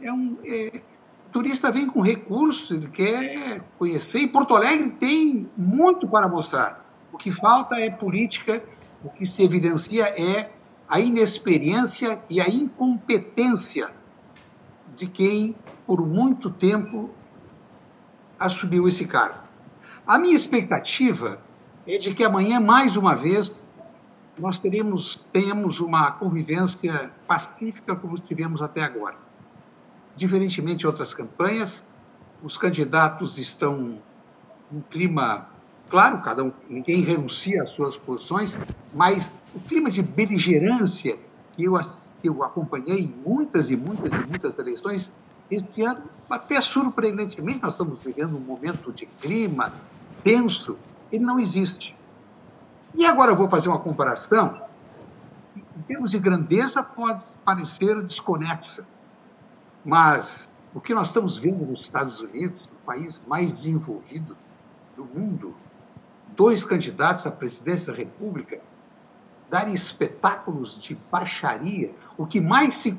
[0.00, 0.80] É um, é,
[1.26, 6.86] o turista vem com recurso, ele quer conhecer, e Porto Alegre tem muito para mostrar.
[7.12, 8.62] O que falta é política,
[9.02, 10.52] o que se evidencia é
[10.88, 13.90] a inexperiência e a incompetência
[14.94, 17.10] de quem, por muito tempo,
[18.38, 19.42] assumiu esse cargo.
[20.06, 21.40] A minha expectativa
[21.86, 23.62] é de que amanhã, mais uma vez,
[24.38, 29.16] nós teremos, tenhamos uma convivência pacífica como tivemos até agora.
[30.16, 31.84] Diferentemente de outras campanhas,
[32.42, 33.98] os candidatos estão
[34.70, 35.48] num clima,
[35.88, 38.58] claro, cada um, ninguém renuncia às suas posições,
[38.94, 41.18] mas o clima de beligerância
[41.54, 41.78] que eu
[42.20, 45.12] que eu acompanhei em muitas e muitas e muitas eleições,
[45.50, 49.72] este ano, até surpreendentemente, nós estamos vivendo um momento de clima
[50.22, 50.78] tenso,
[51.10, 51.96] ele não existe.
[52.94, 54.62] E agora eu vou fazer uma comparação.
[55.56, 58.86] Em termos de grandeza, pode parecer desconexa,
[59.84, 64.36] mas o que nós estamos vendo nos Estados Unidos, o país mais desenvolvido
[64.96, 65.56] do mundo,
[66.36, 68.60] dois candidatos à presidência da República
[69.50, 72.96] darem espetáculos de baixaria, o que mais se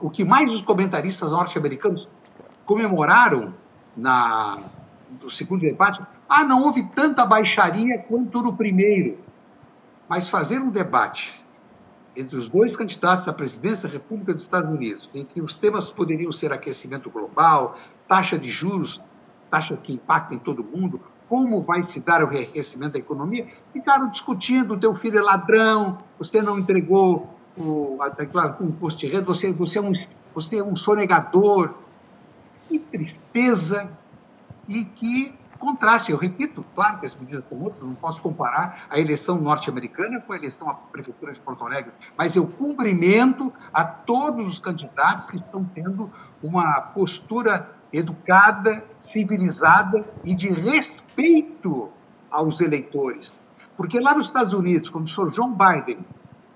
[0.00, 2.08] o que mais os comentaristas norte-americanos
[2.64, 3.52] comemoraram
[3.94, 4.58] na
[5.22, 9.18] no segundo debate, ah, não houve tanta baixaria quanto no primeiro.
[10.08, 11.44] Mas fazer um debate
[12.16, 15.90] entre os dois candidatos à presidência da República dos Estados Unidos, em que os temas
[15.90, 19.00] poderiam ser aquecimento global, taxa de juros,
[19.50, 24.08] taxa que impacta em todo mundo, como vai se dar o reaquecimento da economia, ficaram
[24.08, 27.98] discutindo, o teu filho é ladrão, você não entregou o,
[28.30, 29.92] claro, o imposto de renda, você, você, é um,
[30.34, 31.74] você é um sonegador.
[32.68, 33.92] Que tristeza
[34.68, 36.12] e que contraste.
[36.12, 40.34] Eu repito, claro que as medidas são outras, não posso comparar a eleição norte-americana com
[40.34, 45.38] a eleição à Prefeitura de Porto Alegre, mas eu cumprimento a todos os candidatos que
[45.38, 46.10] estão tendo
[46.42, 51.90] uma postura educada, civilizada e de respeito
[52.30, 53.38] aos eleitores.
[53.76, 56.04] Porque lá nos Estados Unidos, quando o senhor John Biden,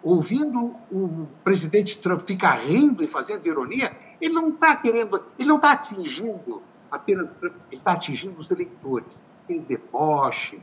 [0.03, 5.57] ouvindo o presidente Trump ficar rindo e fazendo ironia, ele não está querendo, ele não
[5.57, 9.13] está atingindo apenas, ele está atingindo os eleitores.
[9.47, 10.61] Que deboche,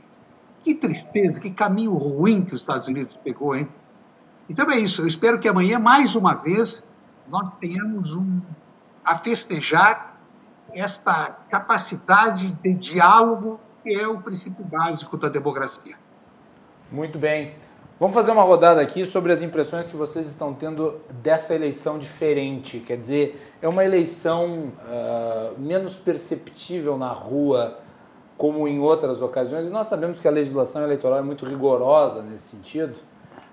[0.62, 3.68] que tristeza, que caminho ruim que os Estados Unidos pegou, hein?
[4.48, 6.84] Então é isso, eu espero que amanhã, mais uma vez,
[7.28, 8.40] nós tenhamos um,
[9.04, 10.16] a festejar
[10.72, 15.96] esta capacidade de diálogo que é o princípio básico da democracia.
[16.90, 17.54] Muito bem.
[17.98, 22.78] Vamos fazer uma rodada aqui sobre as impressões que vocês estão tendo dessa eleição diferente.
[22.78, 27.78] Quer dizer, é uma eleição uh, menos perceptível na rua,
[28.36, 29.64] como em outras ocasiões.
[29.64, 32.96] E nós sabemos que a legislação eleitoral é muito rigorosa nesse sentido,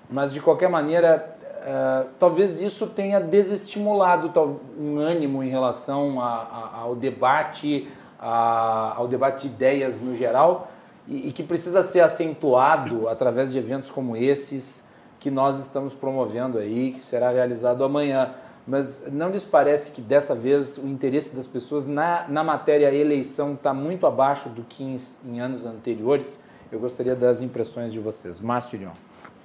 [0.09, 1.31] mas de qualquer maneira
[1.63, 4.29] Uh, talvez isso tenha desestimulado
[4.77, 7.87] um ânimo em relação a, a, ao debate,
[8.19, 10.67] a, ao debate de ideias no geral,
[11.07, 14.83] e, e, que precisa ser acentuado através de eventos como esses
[15.19, 18.31] que nós estamos promovendo aí, que será realizado amanhã.
[18.65, 23.53] Mas não lhes parece que dessa vez o interesse das pessoas na, na matéria eleição
[23.53, 24.95] está muito abaixo do que em,
[25.25, 26.39] em, anos anteriores?
[26.71, 28.39] Eu gostaria das impressões de vocês.
[28.39, 28.91] Márcio Irion.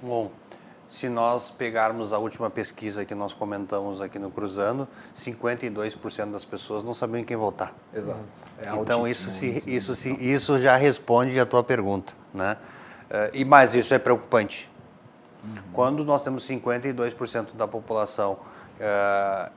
[0.01, 0.31] Bom,
[0.89, 6.83] se nós pegarmos a última pesquisa que nós comentamos aqui no Cruzando, 52% das pessoas
[6.83, 7.73] não sabiam quem votar.
[7.93, 8.19] Exato.
[8.57, 12.57] É então isso, se, isso, se, isso já responde a tua pergunta, né?
[13.09, 14.69] Uh, e mais isso é preocupante.
[15.43, 15.55] Uhum.
[15.73, 19.51] Quando nós temos 52% da população uh,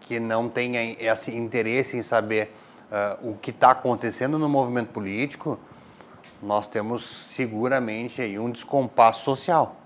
[0.00, 2.54] que não tem esse interesse em saber
[2.90, 5.58] uh, o que está acontecendo no movimento político,
[6.42, 9.76] nós temos seguramente aí um descompasso social.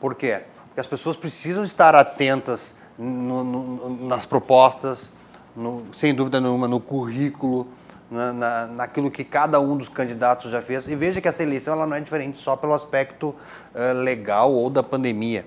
[0.00, 0.42] Por quê?
[0.68, 5.10] Porque as pessoas precisam estar atentas no, no, nas propostas,
[5.54, 7.66] no, sem dúvida nenhuma, no currículo,
[8.10, 10.88] na, na, naquilo que cada um dos candidatos já fez.
[10.88, 13.34] E veja que essa eleição ela não é diferente só pelo aspecto
[13.74, 15.44] uh, legal ou da pandemia.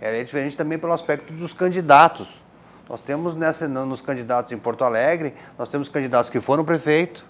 [0.00, 2.40] Ela é diferente também pelo aspecto dos candidatos.
[2.88, 7.24] Nós temos nessa, nos candidatos em Porto Alegre, nós temos candidatos que foram prefeito,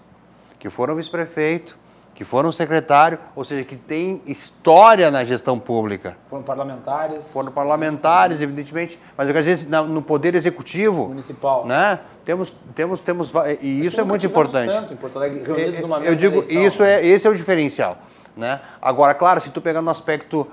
[0.57, 1.77] que foram vice-prefeito,
[2.13, 6.17] que foram secretário, ou seja, que tem história na gestão pública.
[6.29, 7.31] Foram parlamentares.
[7.31, 11.99] Foram parlamentares, evidentemente, mas às vezes no poder executivo municipal, né?
[12.25, 13.31] Temos, temos, temos,
[13.61, 14.71] e isso é muito importante.
[14.71, 17.35] Tanto em Porto Alegre, reunidos é, numa Eu digo, eleição, isso é, esse é o
[17.35, 17.97] diferencial,
[18.37, 18.61] né?
[18.79, 20.45] Agora, claro, se tu pegar no aspecto uh,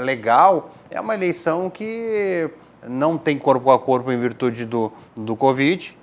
[0.00, 2.50] uh, legal, é uma eleição que
[2.86, 5.96] não tem corpo a corpo em virtude do, do Covid,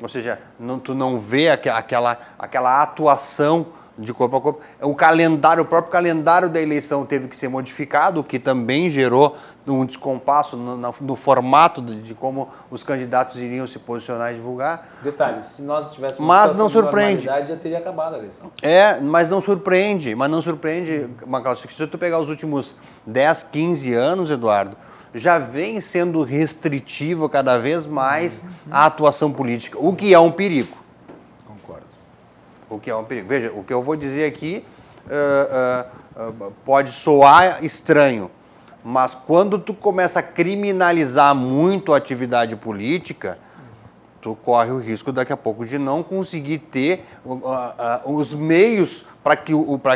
[0.00, 4.60] ou seja, não, tu não vê aquela, aquela atuação de corpo a corpo.
[4.80, 9.36] O calendário, o próprio calendário da eleição teve que ser modificado, o que também gerou
[9.66, 14.36] um descompasso no, no, no formato de, de, como os candidatos iriam se posicionar e
[14.36, 14.88] divulgar.
[15.02, 17.24] Detalhes, se nós tivéssemos mas não surpreende.
[17.24, 18.50] já teria acabado a eleição.
[18.60, 22.76] É, mas não surpreende, mas não surpreende, Macau, se tu pegar os últimos
[23.06, 24.76] 10, 15 anos, Eduardo,
[25.14, 30.83] já vem sendo restritivo cada vez mais a atuação política, o que é um perigo
[32.74, 33.28] o que é um perigo.
[33.28, 34.64] Veja, o que eu vou dizer aqui
[35.06, 38.30] uh, uh, uh, pode soar estranho,
[38.82, 43.38] mas quando tu começa a criminalizar muito a atividade política,
[44.20, 47.04] tu corre o risco daqui a pouco de não conseguir ter
[48.06, 49.52] os meios para que,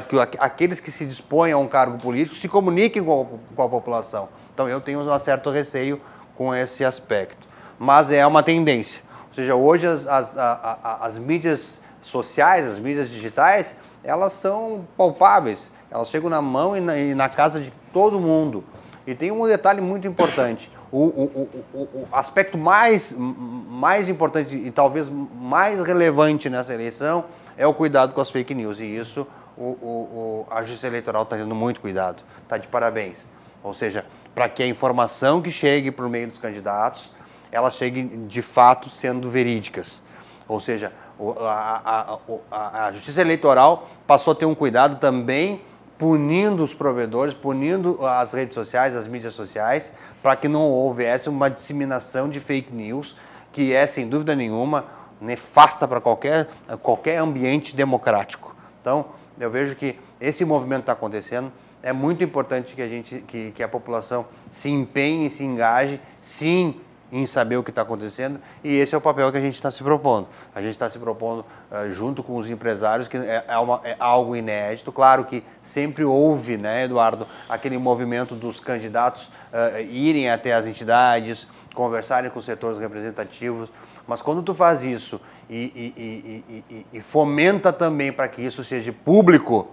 [0.07, 3.69] que aqueles que se dispõem a um cargo político se comuniquem com a, com a
[3.69, 4.29] população.
[4.53, 6.01] Então eu tenho um certo receio
[6.37, 7.47] com esse aspecto.
[7.79, 9.03] Mas é uma tendência.
[9.29, 15.71] Ou seja, hoje as, as, a, as mídias sociais, as mídias digitais, elas são palpáveis.
[15.91, 18.65] Elas chegam na mão e na, e na casa de todo mundo.
[19.07, 20.71] E tem um detalhe muito importante.
[20.91, 27.27] O, o, o, o, aspecto mais, mais importante e talvez mais relevante nessa eleição
[27.57, 28.81] é o cuidado com as fake news.
[28.81, 29.27] E isso
[29.59, 32.23] o, a Justiça Eleitoral está tendo muito cuidado.
[32.43, 33.27] Está de parabéns.
[33.63, 37.11] Ou seja, para que a informação que chegue por meio dos candidatos,
[37.51, 40.03] ela chegue de fato sendo verídicas.
[40.47, 40.93] Ou seja,
[41.41, 42.19] a,
[42.51, 45.61] a, a, Justiça Eleitoral passou a ter um cuidado também
[45.99, 49.93] punindo os provedores, punindo as redes sociais, as mídias sociais,
[50.23, 53.17] para que não houvesse uma disseminação de fake news,
[53.53, 54.85] que é, sem dúvida nenhuma,
[55.21, 56.47] nefasta para qualquer,
[56.83, 58.55] qualquer ambiente democrático.
[58.81, 59.07] Então,
[59.41, 61.53] eu vejo que esse movimento está acontecendo.
[61.83, 66.81] É muito importante que a, gente, que, que a população se empenhe, se engaje, sim,
[67.11, 69.71] em saber o que está acontecendo e esse é o papel que a gente está
[69.71, 70.29] se propondo.
[70.55, 73.97] A gente está se propondo uh, junto com os empresários, que é, é, uma, é,
[73.99, 74.93] algo inédito.
[74.93, 81.49] Claro que sempre houve, né, Eduardo, aquele movimento dos candidatos uh, irem até as entidades,
[81.75, 83.71] conversarem com os setores representativos,
[84.07, 88.93] mas quando tu faz isso e, e, e, e fomenta também para que isso seja
[88.93, 89.69] público,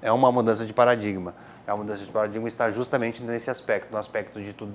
[0.00, 1.34] é uma mudança de paradigma.
[1.66, 4.72] É uma mudança de paradigma está justamente nesse aspecto, no aspecto de tudo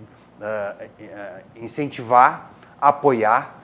[1.55, 3.55] incentivar, apoiar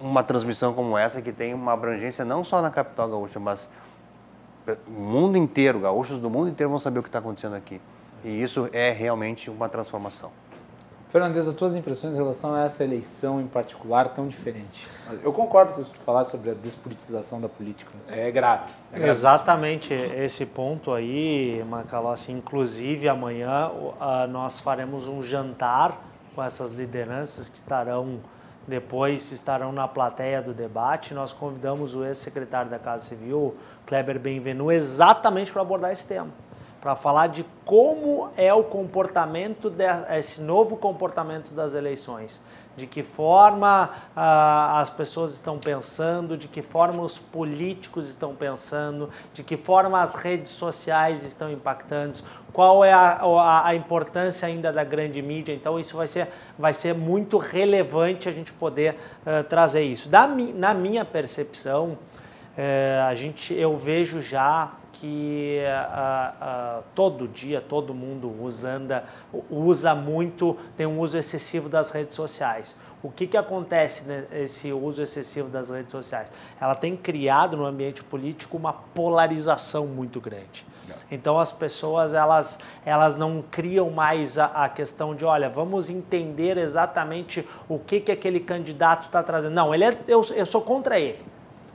[0.00, 3.70] uma transmissão como essa que tem uma abrangência não só na capital gaúcha, mas
[4.86, 7.80] o mundo inteiro, gaúchos do mundo inteiro vão saber o que está acontecendo aqui.
[8.24, 10.30] E isso é realmente uma transformação.
[11.14, 14.88] Fernandes, as tuas impressões em relação a essa eleição em particular tão diferente?
[15.22, 17.92] Eu concordo com o que tu falaste sobre a despolitização da política.
[18.08, 18.72] É grave.
[18.92, 22.32] É Exatamente esse ponto aí, Macalossi.
[22.32, 23.70] Inclusive, amanhã
[24.28, 26.02] nós faremos um jantar
[26.34, 28.18] com essas lideranças que estarão
[28.66, 31.14] depois estarão na plateia do debate.
[31.14, 33.54] Nós convidamos o ex-secretário da Casa Civil,
[33.86, 36.30] Kleber Benvenu, exatamente para abordar esse tema
[36.84, 39.72] para falar de como é o comportamento,
[40.10, 42.42] esse novo comportamento das eleições.
[42.76, 49.08] De que forma ah, as pessoas estão pensando, de que forma os políticos estão pensando,
[49.32, 52.18] de que forma as redes sociais estão impactando,
[52.52, 55.54] qual é a, a, a importância ainda da grande mídia.
[55.54, 56.28] Então, isso vai ser,
[56.58, 60.10] vai ser muito relevante a gente poder uh, trazer isso.
[60.10, 61.92] Da, na minha percepção,
[62.58, 68.94] uh, a gente, eu vejo já que uh, uh, todo dia todo mundo usando,
[69.50, 72.76] usa muito, tem um uso excessivo das redes sociais.
[73.02, 76.32] O que, que acontece nesse uso excessivo das redes sociais?
[76.58, 80.66] Ela tem criado no ambiente político uma polarização muito grande.
[81.10, 86.56] Então as pessoas elas, elas não criam mais a, a questão de, olha, vamos entender
[86.56, 89.52] exatamente o que, que aquele candidato está trazendo.
[89.52, 91.22] Não, ele é, eu, eu sou contra ele.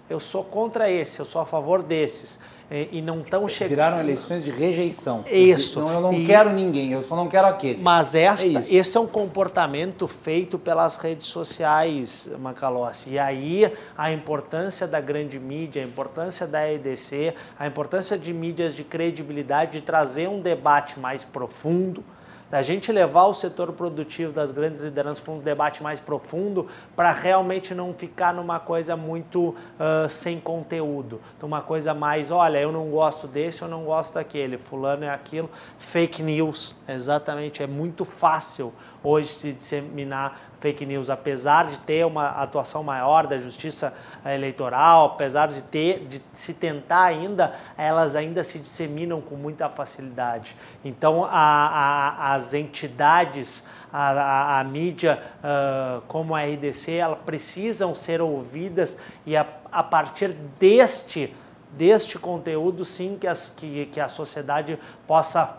[0.09, 2.39] Eu sou contra esse, eu sou a favor desses
[2.71, 3.69] e não estão chegando.
[3.69, 5.23] Viraram eleições de rejeição.
[5.29, 5.79] Isso.
[5.79, 6.25] Não, eu não e...
[6.25, 7.81] quero ninguém, eu só não quero aquele.
[7.81, 13.11] Mas esta, é esse é um comportamento feito pelas redes sociais, Macalossi.
[13.11, 18.75] E aí a importância da grande mídia, a importância da EDC, a importância de mídias
[18.75, 22.03] de credibilidade, de trazer um debate mais profundo
[22.49, 27.11] da gente levar o setor produtivo das grandes lideranças para um debate mais profundo, para
[27.11, 32.89] realmente não ficar numa coisa muito uh, sem conteúdo, numa coisa mais, olha, eu não
[32.89, 38.73] gosto desse, eu não gosto daquele, fulano é aquilo, fake news, exatamente, é muito fácil
[39.03, 43.93] hoje se disseminar fake news, apesar de ter uma atuação maior da justiça
[44.25, 50.55] eleitoral, apesar de ter, de se tentar ainda, elas ainda se disseminam com muita facilidade.
[50.83, 57.95] Então, a, a, as entidades, a, a, a mídia uh, como a RDC, elas precisam
[57.95, 61.33] ser ouvidas e a, a partir deste
[61.71, 65.57] deste conteúdo, sim, que, as, que, que a sociedade possa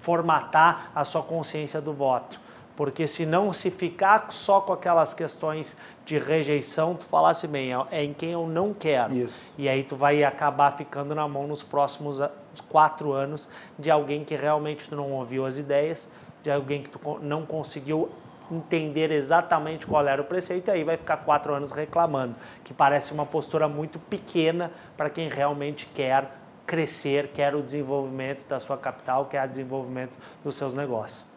[0.00, 2.40] formatar a sua consciência do voto.
[2.78, 5.76] Porque se não se ficar só com aquelas questões
[6.06, 9.12] de rejeição, tu falasse bem, é, é em quem eu não quero.
[9.12, 9.42] Isso.
[9.58, 12.20] E aí tu vai acabar ficando na mão nos próximos
[12.68, 16.08] quatro anos de alguém que realmente tu não ouviu as ideias,
[16.44, 18.10] de alguém que tu não conseguiu
[18.48, 23.12] entender exatamente qual era o preceito e aí vai ficar quatro anos reclamando, que parece
[23.12, 26.30] uma postura muito pequena para quem realmente quer
[26.64, 31.27] crescer, quer o desenvolvimento da sua capital, quer o desenvolvimento dos seus negócios.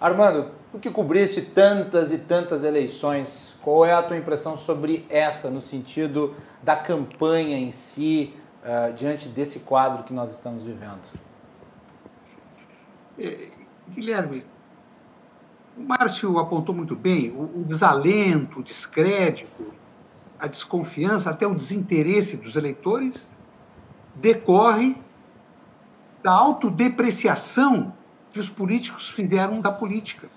[0.00, 5.50] Armando, o que cobriste tantas e tantas eleições, qual é a tua impressão sobre essa,
[5.50, 11.00] no sentido da campanha em si, uh, diante desse quadro que nós estamos vivendo?
[13.18, 13.50] É,
[13.88, 14.44] Guilherme,
[15.76, 19.72] o Márcio apontou muito bem, o, o desalento, o descrédito,
[20.38, 23.32] a desconfiança, até o desinteresse dos eleitores
[24.14, 24.96] decorre
[26.22, 27.92] da autodepreciação
[28.34, 30.28] que os políticos fizeram da política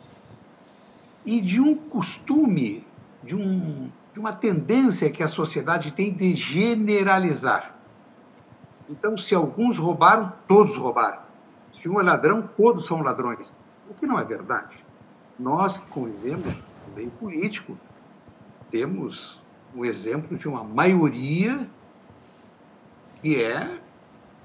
[1.25, 2.85] e de um costume,
[3.23, 7.75] de, um, de uma tendência que a sociedade tem de generalizar.
[8.87, 11.23] Então, se alguns roubaram, todos roubaram.
[11.81, 13.57] Se um é ladrão, todos são ladrões.
[13.89, 14.75] O que não é verdade.
[15.39, 16.53] Nós que convivemos
[16.87, 17.75] no meio político,
[18.69, 19.43] temos
[19.75, 21.67] um exemplo de uma maioria
[23.23, 23.81] que é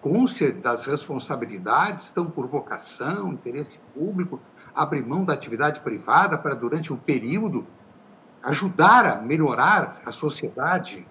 [0.03, 4.41] consciente das responsabilidades, estão por vocação, interesse público,
[4.75, 7.65] abre mão da atividade privada para, durante um período,
[8.43, 11.07] ajudar a melhorar a sociedade,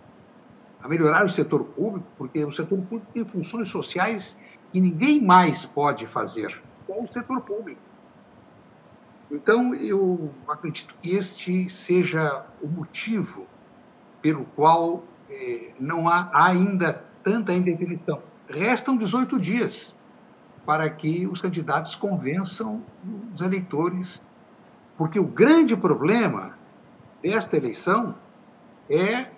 [0.84, 4.38] a melhorar o setor público, porque o setor público tem funções sociais
[4.74, 7.80] que ninguém mais pode fazer, só o setor público.
[9.32, 13.46] Então, eu acredito que este seja o motivo
[14.22, 18.31] pelo qual eh, não há ainda tanta indefinição.
[18.52, 19.95] Restam 18 dias
[20.66, 22.84] para que os candidatos convençam
[23.34, 24.22] os eleitores,
[24.97, 26.58] porque o grande problema
[27.24, 28.16] desta eleição
[28.89, 29.32] é,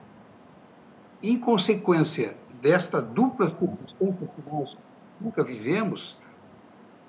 [1.21, 4.77] em consequência desta dupla circunstância que nós
[5.19, 6.17] nunca vivemos,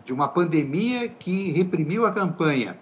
[0.05, 2.79] de uma pandemia que reprimiu a campanha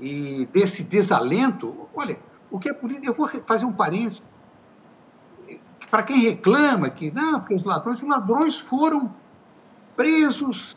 [0.00, 2.18] e desse desalento, olha,
[2.50, 4.34] o que é política, eu vou fazer um parênteses,
[5.90, 9.12] para quem reclama que, não, porque os ladrões, os ladrões foram
[9.96, 10.76] presos,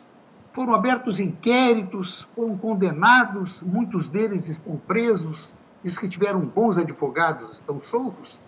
[0.52, 5.54] foram abertos inquéritos, foram condenados, muitos deles estão presos,
[5.84, 8.40] os que tiveram bons advogados estão soltos.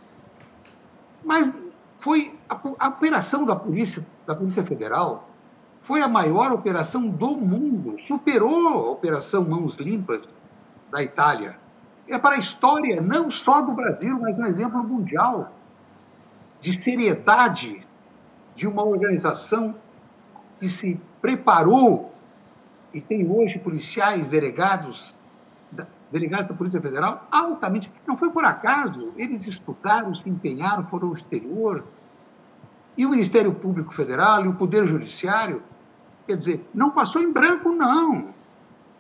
[1.25, 1.53] Mas
[1.99, 5.29] foi a, a operação da polícia, da polícia Federal
[5.81, 10.23] foi a maior operação do mundo, superou a operação Mãos Limpas
[10.91, 11.61] da Itália.
[12.09, 15.53] É para a história não só do Brasil, mas um exemplo mundial
[16.67, 17.87] de seriedade
[18.53, 19.77] de uma organização
[20.59, 22.13] que se preparou
[22.93, 25.15] e tem hoje policiais, delegados,
[26.11, 27.93] delegados da Polícia Federal altamente.
[28.05, 31.85] Não foi por acaso, eles estudaram, se empenharam, foram ao exterior.
[32.97, 35.63] E o Ministério Público Federal e o Poder Judiciário,
[36.27, 38.35] quer dizer, não passou em branco, não.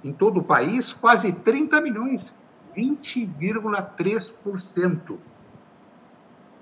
[0.02, 2.34] em todo o país, quase 30 milhões,
[2.74, 5.18] 20,3%.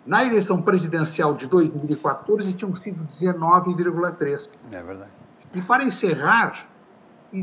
[0.04, 4.50] Na eleição presidencial de 2014, tinham sido 19,3%.
[4.72, 5.12] É verdade.
[5.54, 6.68] E para encerrar,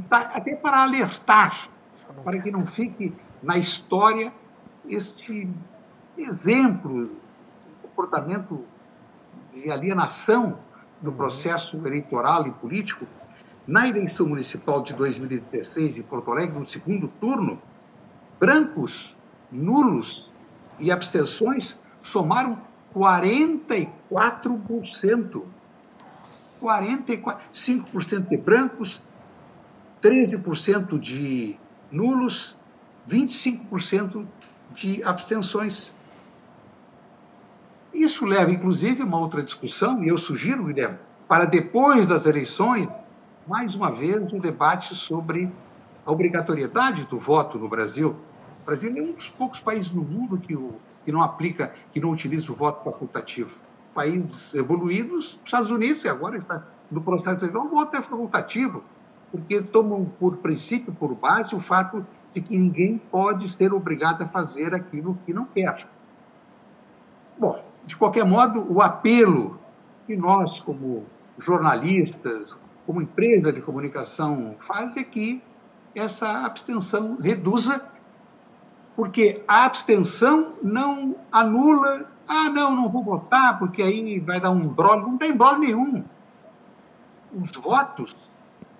[0.09, 1.69] até para alertar
[2.23, 4.31] para que não fique na história
[4.87, 5.49] este
[6.17, 7.11] exemplo de
[7.81, 8.63] comportamento
[9.53, 10.59] de alienação
[11.01, 11.17] do uhum.
[11.17, 13.05] processo eleitoral e político.
[13.67, 17.61] Na eleição municipal de 2016 em Porto Alegre, no segundo turno,
[18.39, 19.15] brancos,
[19.51, 20.27] nulos
[20.79, 22.59] e abstenções somaram
[22.95, 25.43] 44%.
[26.59, 29.01] 44, 5% de brancos,
[30.01, 31.55] 13% de
[31.91, 32.57] nulos,
[33.07, 34.25] 25%
[34.73, 35.93] de abstenções.
[37.93, 40.97] Isso leva, inclusive, a uma outra discussão, e eu sugiro, Guilherme,
[41.27, 42.87] para depois das eleições,
[43.47, 45.51] mais uma vez, um debate sobre
[46.05, 48.15] a obrigatoriedade do voto no Brasil.
[48.61, 50.75] O Brasil é um dos poucos países no mundo que, o,
[51.05, 53.59] que não aplica, que não utiliza o voto facultativo.
[53.93, 58.83] Países evoluídos, Estados Unidos, e agora está no processo de o voto é facultativo
[59.31, 64.27] porque tomam por princípio, por base, o fato de que ninguém pode ser obrigado a
[64.27, 65.87] fazer aquilo que não quer.
[67.37, 69.59] Bom, de qualquer modo, o apelo
[70.05, 71.05] que nós, como
[71.37, 75.41] jornalistas, como empresa de comunicação, faz é que
[75.95, 77.81] essa abstenção reduza
[78.95, 84.67] Porque a abstenção não anula, ah, não, não vou votar, porque aí vai dar um
[84.67, 85.03] brolho.
[85.03, 86.03] Não tem brolho nenhum.
[87.33, 88.30] Os votos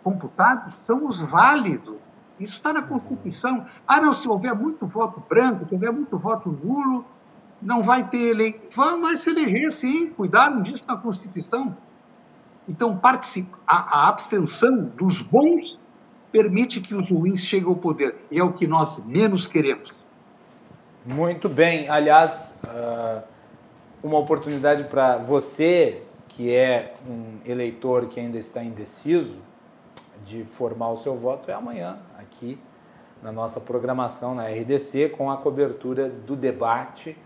[0.04, 1.96] computados são os válidos.
[2.40, 3.66] Isso está na Constituição.
[3.88, 7.06] Ah, não, se houver muito voto branco, se houver muito voto nulo,
[7.62, 9.02] não vai ter eleição.
[9.02, 10.10] Vai se eleger, sim.
[10.10, 11.76] Cuidado disso na Constituição.
[12.68, 13.00] Então,
[13.68, 15.78] a, a abstenção dos bons
[16.32, 18.16] permite que os ruins cheguem ao poder.
[18.32, 20.00] E é o que nós menos queremos.
[21.06, 21.90] Muito bem.
[21.90, 23.24] Aliás, ah,
[24.02, 29.36] uma oportunidade para você, que é um eleitor que ainda está indeciso,
[30.26, 32.60] de formar o seu voto é amanhã, aqui
[33.22, 37.18] na nossa programação na RDC, com a cobertura do debate,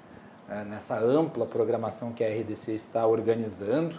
[0.49, 3.97] eh, nessa ampla programação que a RDC está organizando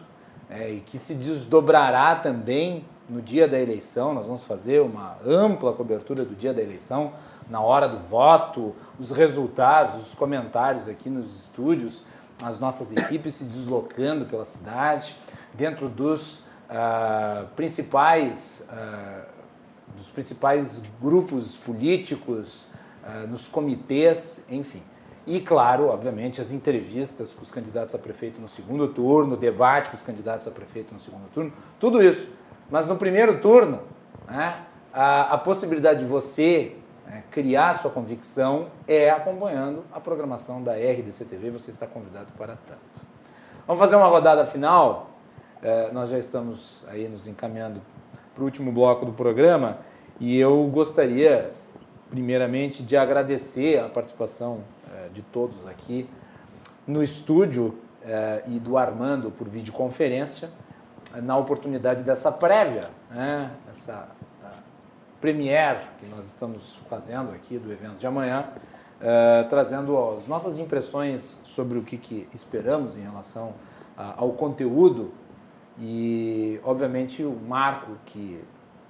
[0.49, 4.15] é, e que se desdobrará também no dia da eleição.
[4.15, 7.13] Nós vamos fazer uma ampla cobertura do dia da eleição,
[7.49, 12.05] na hora do voto, os resultados, os comentários aqui nos estúdios,
[12.43, 15.17] as nossas equipes se deslocando pela cidade,
[15.55, 19.27] dentro dos uh, principais, uh,
[19.97, 22.69] dos principais grupos políticos,
[23.05, 24.83] uh, nos comitês, enfim.
[25.27, 29.91] E, claro, obviamente, as entrevistas com os candidatos a prefeito no segundo turno, o debate
[29.91, 32.29] com os candidatos a prefeito no segundo turno, tudo isso.
[32.71, 33.81] Mas no primeiro turno,
[34.29, 36.77] né, a, a possibilidade de você
[37.07, 41.51] né, criar sua convicção é acompanhando a programação da RDC TV.
[41.51, 42.81] Você está convidado para tanto.
[43.67, 45.11] Vamos fazer uma rodada final.
[45.63, 47.81] É, nós já estamos aí nos encaminhando
[48.35, 49.79] para o último bloco do programa
[50.21, 51.51] e eu gostaria,
[52.11, 54.61] primeiramente, de agradecer a participação
[54.95, 56.09] é, de todos aqui
[56.87, 57.75] no estúdio
[58.05, 60.51] é, e do Armando por videoconferência,
[61.23, 64.09] na oportunidade dessa prévia, né, essa
[65.21, 68.51] premiere que nós estamos fazendo aqui do evento de amanhã,
[69.49, 73.55] trazendo as nossas impressões sobre o que, que esperamos em relação
[73.97, 75.13] ao conteúdo
[75.79, 78.43] e, obviamente, o marco que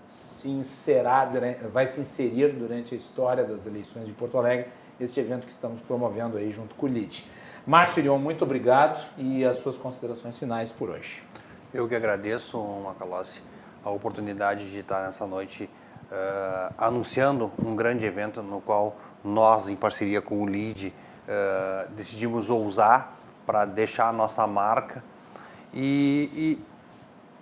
[0.06, 1.28] se inserar,
[1.72, 4.68] vai se inserir durante a história das eleições de Porto Alegre
[5.00, 7.24] este evento que estamos promovendo aí junto com o LID.
[7.66, 11.22] Márcio Irion, muito obrigado e as suas considerações finais por hoje.
[11.74, 13.42] Eu que agradeço, Macalossi,
[13.84, 15.68] a oportunidade de estar nessa noite
[16.04, 22.48] uh, anunciando um grande evento no qual nós, em parceria com o LID, uh, decidimos
[22.48, 25.02] ousar para deixar a nossa marca.
[25.74, 26.64] E, e,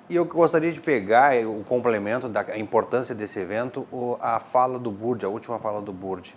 [0.09, 3.87] e, eu gostaria de pegar o complemento da importância desse evento,
[4.21, 6.35] a fala do Burd, a última fala do Burd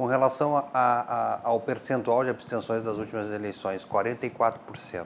[0.00, 5.04] com relação a, a, ao percentual de abstenções das últimas eleições, 44%.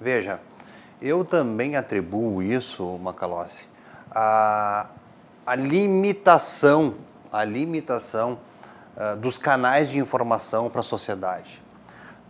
[0.00, 0.38] Veja,
[1.02, 3.66] eu também atribuo isso, Macalossi,
[4.10, 4.86] a,
[5.44, 6.94] a limitação,
[7.32, 8.38] a limitação
[8.96, 11.60] uh, dos canais de informação para a sociedade.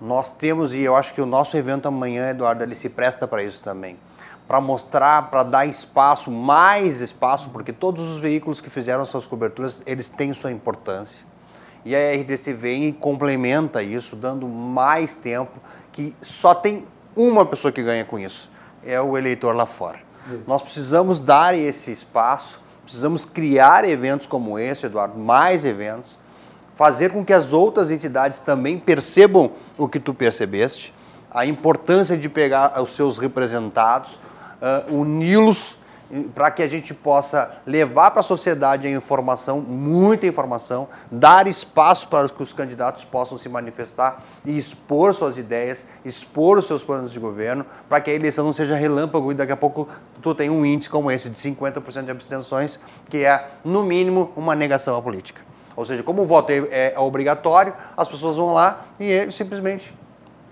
[0.01, 3.43] Nós temos, e eu acho que o nosso evento amanhã, Eduardo, ele se presta para
[3.43, 3.99] isso também
[4.47, 9.83] para mostrar, para dar espaço, mais espaço, porque todos os veículos que fizeram suas coberturas,
[9.87, 11.27] eles têm sua importância.
[11.85, 15.53] E a RDC vem e complementa isso, dando mais tempo,
[15.93, 18.51] que só tem uma pessoa que ganha com isso,
[18.85, 20.01] é o eleitor lá fora.
[20.29, 20.43] Isso.
[20.47, 26.19] Nós precisamos dar esse espaço, precisamos criar eventos como esse, Eduardo, mais eventos,
[26.75, 30.95] fazer com que as outras entidades também percebam o que tu percebeste,
[31.31, 34.19] a importância de pegar os seus representados,
[34.89, 35.79] uni-los
[36.35, 42.07] para que a gente possa levar para a sociedade a informação, muita informação, dar espaço
[42.09, 47.13] para que os candidatos possam se manifestar e expor suas ideias, expor os seus planos
[47.13, 49.89] de governo, para que a eleição não seja relâmpago e daqui a pouco
[50.23, 52.79] tu tem um índice como esse de 50% de abstenções,
[53.11, 55.43] que é, no mínimo, uma negação à política.
[55.75, 59.93] Ou seja, como o voto é, é obrigatório, as pessoas vão lá e simplesmente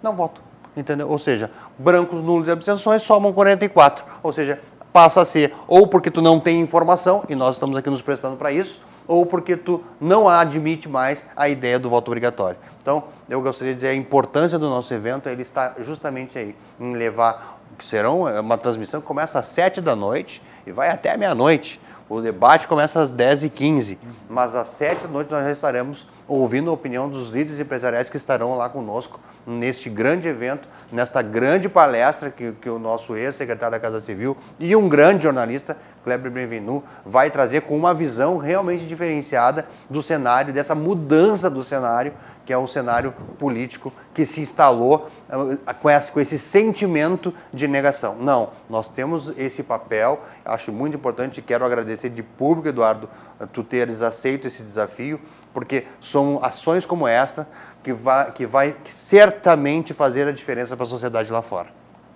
[0.02, 0.42] não votam.
[0.76, 1.08] Entendeu?
[1.08, 4.04] Ou seja, brancos, nulos e abstenções somam 44.
[4.22, 4.60] Ou seja,
[4.92, 8.36] passa a ser ou porque tu não tem informação, e nós estamos aqui nos prestando
[8.36, 12.58] para isso, ou porque tu não admite mais a ideia do voto obrigatório.
[12.80, 16.94] Então, eu gostaria de dizer a importância do nosso evento, ele está justamente aí, em
[16.94, 21.16] levar, que serão é uma transmissão que começa às 7 da noite e vai até
[21.16, 21.80] meia-noite.
[22.08, 23.98] O debate começa às 10h15,
[24.28, 28.16] mas às 7 da noite nós já estaremos ouvindo a opinião dos líderes empresariais que
[28.16, 33.80] estarão lá conosco neste grande evento, nesta grande palestra que, que o nosso ex-secretário da
[33.80, 39.66] Casa Civil e um grande jornalista, Kleber Benvenu, vai trazer com uma visão realmente diferenciada
[39.88, 42.12] do cenário, dessa mudança do cenário,
[42.44, 47.66] que é um cenário político que se instalou eh, com esse, com esse sentimento de
[47.66, 48.16] negação.
[48.16, 53.08] Não, nós temos esse papel, acho muito importante, quero agradecer de público, Eduardo,
[53.52, 55.20] tu teres aceito esse desafio,
[55.52, 57.48] porque são ações como esta
[57.82, 61.68] que vai, que vai certamente fazer a diferença para a sociedade lá fora.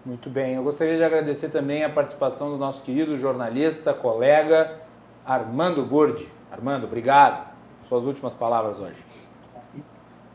[0.04, 0.54] Muito bem.
[0.54, 4.78] Eu gostaria de agradecer também a participação do nosso querido jornalista, colega
[5.26, 6.26] Armando Burdi.
[6.50, 7.46] Armando, obrigado.
[7.86, 9.04] Suas últimas palavras hoje.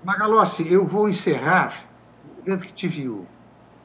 [0.03, 1.73] Magalossi, eu vou encerrar,
[2.45, 3.25] vendo que tive o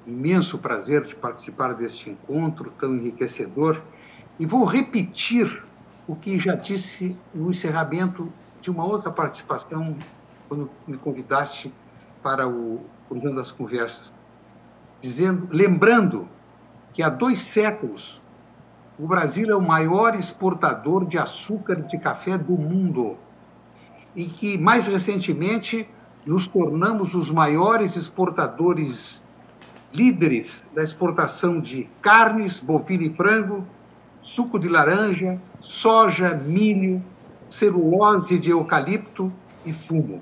[0.04, 3.80] imenso prazer de participar deste encontro tão enriquecedor,
[4.38, 5.62] e vou repetir
[6.08, 9.96] o que já disse no encerramento de uma outra participação,
[10.48, 11.72] quando me convidaste
[12.22, 14.12] para o Cruzando das Conversas,
[15.00, 16.28] dizendo, lembrando
[16.92, 18.20] que há dois séculos
[18.98, 23.16] o Brasil é o maior exportador de açúcar e de café do mundo
[24.16, 25.88] e que mais recentemente
[26.26, 29.24] nos tornamos os maiores exportadores
[29.92, 33.66] líderes da exportação de carnes, bovino e frango,
[34.22, 37.02] suco de laranja, soja, milho,
[37.48, 39.32] celulose de eucalipto
[39.64, 40.20] e fumo.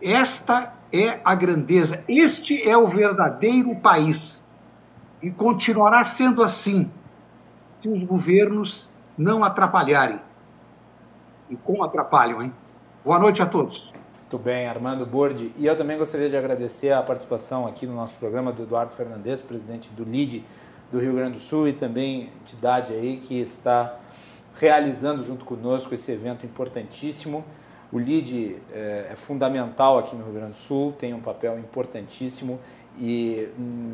[0.00, 4.44] Esta é a grandeza, este é o verdadeiro país.
[5.22, 6.90] E continuará sendo assim,
[7.82, 8.88] se os governos
[9.18, 10.20] não atrapalharem.
[11.50, 12.52] E como atrapalham, hein?
[13.04, 13.89] Boa noite a todos.
[14.30, 15.50] Muito bem, Armando Bordi.
[15.56, 19.42] E eu também gostaria de agradecer a participação aqui no nosso programa do Eduardo Fernandes,
[19.42, 20.44] presidente do LID
[20.92, 23.96] do Rio Grande do Sul e também entidade aí que está
[24.54, 27.44] realizando junto conosco esse evento importantíssimo.
[27.90, 32.60] O LID é, é fundamental aqui no Rio Grande do Sul, tem um papel importantíssimo
[32.96, 33.48] e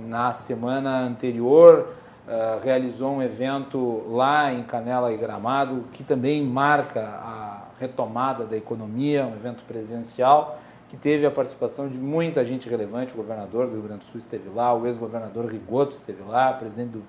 [0.07, 1.95] na semana anterior
[2.29, 8.57] uh, realizou um evento lá em Canela e Gramado que também marca a retomada da
[8.57, 10.59] economia, um evento presencial
[10.89, 14.19] que teve a participação de muita gente relevante, o governador do Rio Grande do Sul
[14.19, 17.03] esteve lá, o ex-governador Rigoto esteve lá, o presidente do,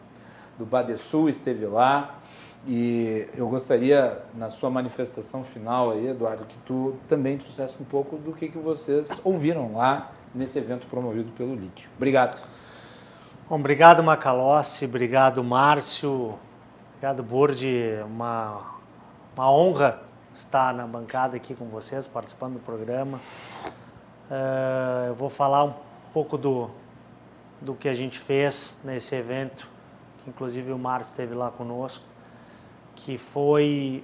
[0.57, 2.15] do Badesul esteve lá,
[2.65, 8.17] e eu gostaria, na sua manifestação final aí, Eduardo, que tu também trouxesse um pouco
[8.17, 11.87] do que, que vocês ouviram lá nesse evento promovido pelo LIT.
[11.95, 12.41] Obrigado.
[13.47, 14.85] Bom, obrigado, Macalossi.
[14.85, 16.37] Obrigado, Márcio.
[16.91, 17.99] Obrigado, Burdi.
[18.05, 18.75] Uma,
[19.35, 20.06] uma honra
[20.37, 23.19] estar na bancada aqui com vocês, participando do programa.
[24.29, 25.73] Uh, eu vou falar um
[26.13, 26.69] pouco do,
[27.61, 29.69] do que a gente fez nesse evento,
[30.19, 32.03] que inclusive o Márcio esteve lá conosco
[32.97, 34.03] que foi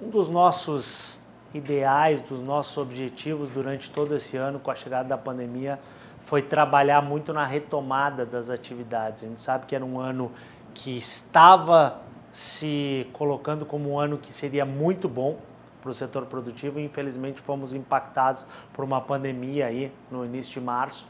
[0.00, 1.18] um dos nossos
[1.54, 5.78] ideais, dos nossos objetivos durante todo esse ano com a chegada da pandemia,
[6.20, 9.24] foi trabalhar muito na retomada das atividades.
[9.24, 10.30] A gente sabe que era um ano
[10.74, 15.38] que estava se colocando como um ano que seria muito bom
[15.80, 21.08] para o setor produtivo infelizmente fomos impactados por uma pandemia aí no início de março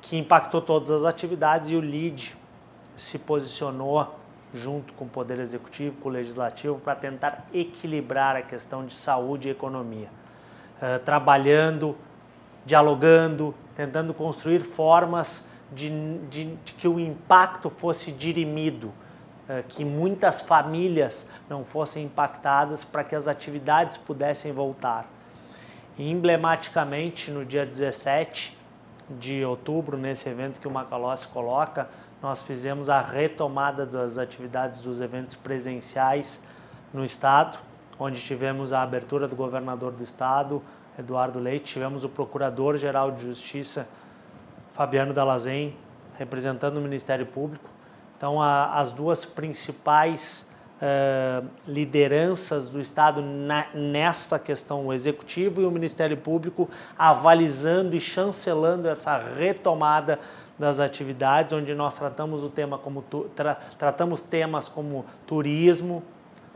[0.00, 2.36] que impactou todas as atividades e o LEAD
[2.96, 4.16] se posicionou
[4.52, 9.48] junto com o Poder Executivo, com o Legislativo, para tentar equilibrar a questão de saúde
[9.48, 10.08] e economia.
[10.76, 11.96] Uh, trabalhando,
[12.64, 18.92] dialogando, tentando construir formas de, de, de que o impacto fosse dirimido,
[19.68, 25.08] que muitas famílias não fossem impactadas para que as atividades pudessem voltar.
[25.98, 28.56] E, emblematicamente, no dia 17
[29.18, 31.88] de outubro, nesse evento que o Macalossi coloca,
[32.22, 36.40] nós fizemos a retomada das atividades dos eventos presenciais
[36.92, 37.58] no estado,
[37.98, 40.62] onde tivemos a abertura do governador do estado,
[40.98, 43.88] Eduardo Leite, tivemos o procurador-geral de Justiça,
[44.72, 45.74] Fabiano Dalazen,
[46.18, 47.68] representando o Ministério Público.
[48.20, 55.64] Então, a, as duas principais uh, lideranças do Estado na, nessa questão, o Executivo e
[55.64, 56.68] o Ministério Público,
[56.98, 60.20] avalizando e chancelando essa retomada
[60.58, 63.00] das atividades, onde nós tratamos o tema como
[63.34, 66.02] tra, tratamos temas como turismo,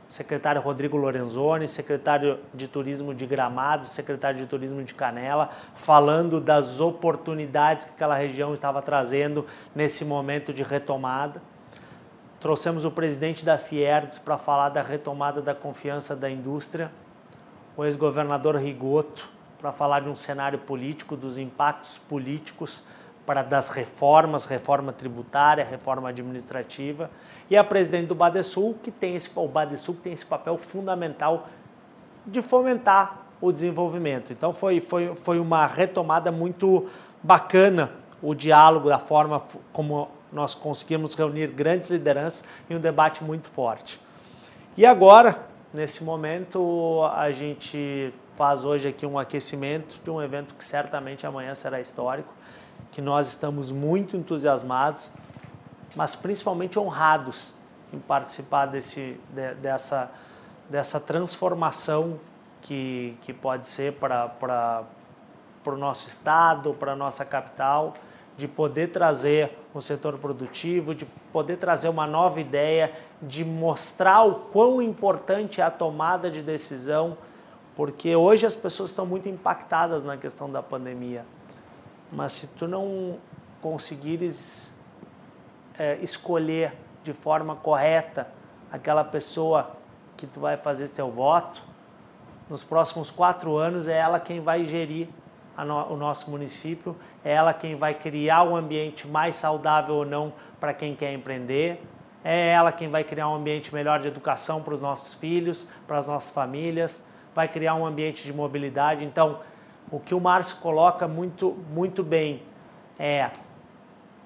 [0.07, 6.79] secretário Rodrigo Lorenzoni, secretário de Turismo de Gramado, secretário de Turismo de Canela, falando das
[6.83, 11.41] oportunidades que aquela região estava trazendo nesse momento de retomada.
[12.45, 16.93] Trouxemos o presidente da Fierdes para falar da retomada da confiança da indústria,
[17.75, 22.85] o ex-governador Rigoto para falar de um cenário político, dos impactos políticos
[23.25, 27.11] para das reformas, reforma tributária, reforma administrativa,
[27.49, 31.49] e a presidente do Badesul, que tem esse, o Badesul que tem esse papel fundamental
[32.27, 34.35] de fomentar o desenvolvimento.
[34.35, 36.91] Então foi, foi, foi uma retomada muito
[37.23, 37.91] bacana
[38.21, 39.43] o diálogo, da forma
[39.73, 44.01] como nós conseguimos reunir grandes lideranças em um debate muito forte.
[44.77, 50.65] E agora, nesse momento, a gente faz hoje aqui um aquecimento de um evento que
[50.65, 52.35] certamente amanhã será histórico,
[52.91, 55.13] que nós estamos muito entusiasmados,
[55.95, 57.55] mas principalmente honrados
[57.93, 60.11] em participar desse, de, dessa,
[60.69, 62.19] dessa transformação
[62.61, 64.85] que, que pode ser para
[65.65, 67.95] o nosso estado, para a nossa capital,
[68.37, 72.93] de poder trazer o setor produtivo, de poder trazer uma nova ideia,
[73.23, 77.17] de mostrar o quão importante é a tomada de decisão,
[77.77, 81.25] porque hoje as pessoas estão muito impactadas na questão da pandemia.
[82.13, 83.19] Mas se tu não
[83.61, 84.75] conseguires
[85.79, 88.29] é, escolher de forma correta
[88.71, 89.71] aquela pessoa
[90.17, 91.63] que tu vai fazer teu voto,
[92.49, 95.09] nos próximos quatro anos é ela quem vai gerir
[95.59, 100.33] no, o nosso município, é ela quem vai criar um ambiente mais saudável ou não
[100.59, 101.83] para quem quer empreender,
[102.25, 105.99] é ela quem vai criar um ambiente melhor de educação para os nossos filhos, para
[105.99, 107.05] as nossas famílias,
[107.35, 109.05] vai criar um ambiente de mobilidade.
[109.05, 109.41] Então,
[109.91, 112.43] o que o Márcio coloca muito, muito bem
[112.99, 113.31] é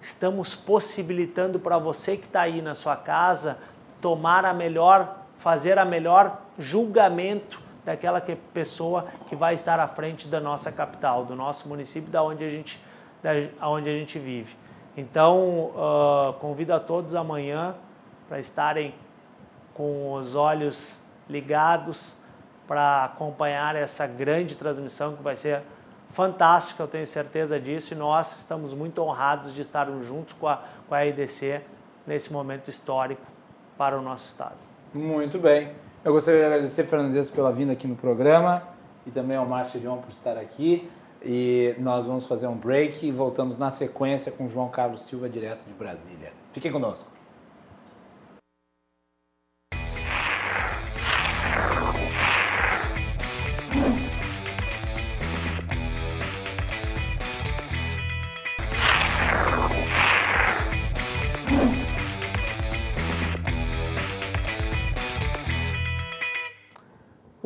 [0.01, 3.59] estamos possibilitando para você que está aí na sua casa
[4.01, 10.29] tomar a melhor, fazer a melhor julgamento daquela que, pessoa que vai estar à frente
[10.29, 12.83] da nossa capital, do nosso município, da onde a gente,
[13.23, 14.57] da onde a gente vive.
[14.97, 17.75] Então, uh, convido a todos amanhã
[18.29, 18.95] para estarem
[19.73, 22.17] com os olhos ligados
[22.67, 25.63] para acompanhar essa grande transmissão que vai ser
[26.11, 30.63] fantástica, eu tenho certeza disso, e nós estamos muito honrados de estarmos juntos com a,
[30.89, 31.63] com a EDC
[32.07, 33.23] nesse momento histórico
[33.77, 34.57] para o nosso Estado.
[34.93, 35.73] Muito bem.
[36.05, 38.63] Eu gostaria de agradecer, Fernandes, pela vinda aqui no programa
[39.05, 40.89] e também ao Márcio Dion por estar aqui.
[41.21, 45.67] E nós vamos fazer um break e voltamos na sequência com João Carlos Silva, direto
[45.67, 46.33] de Brasília.
[46.53, 47.18] Fiquem conosco.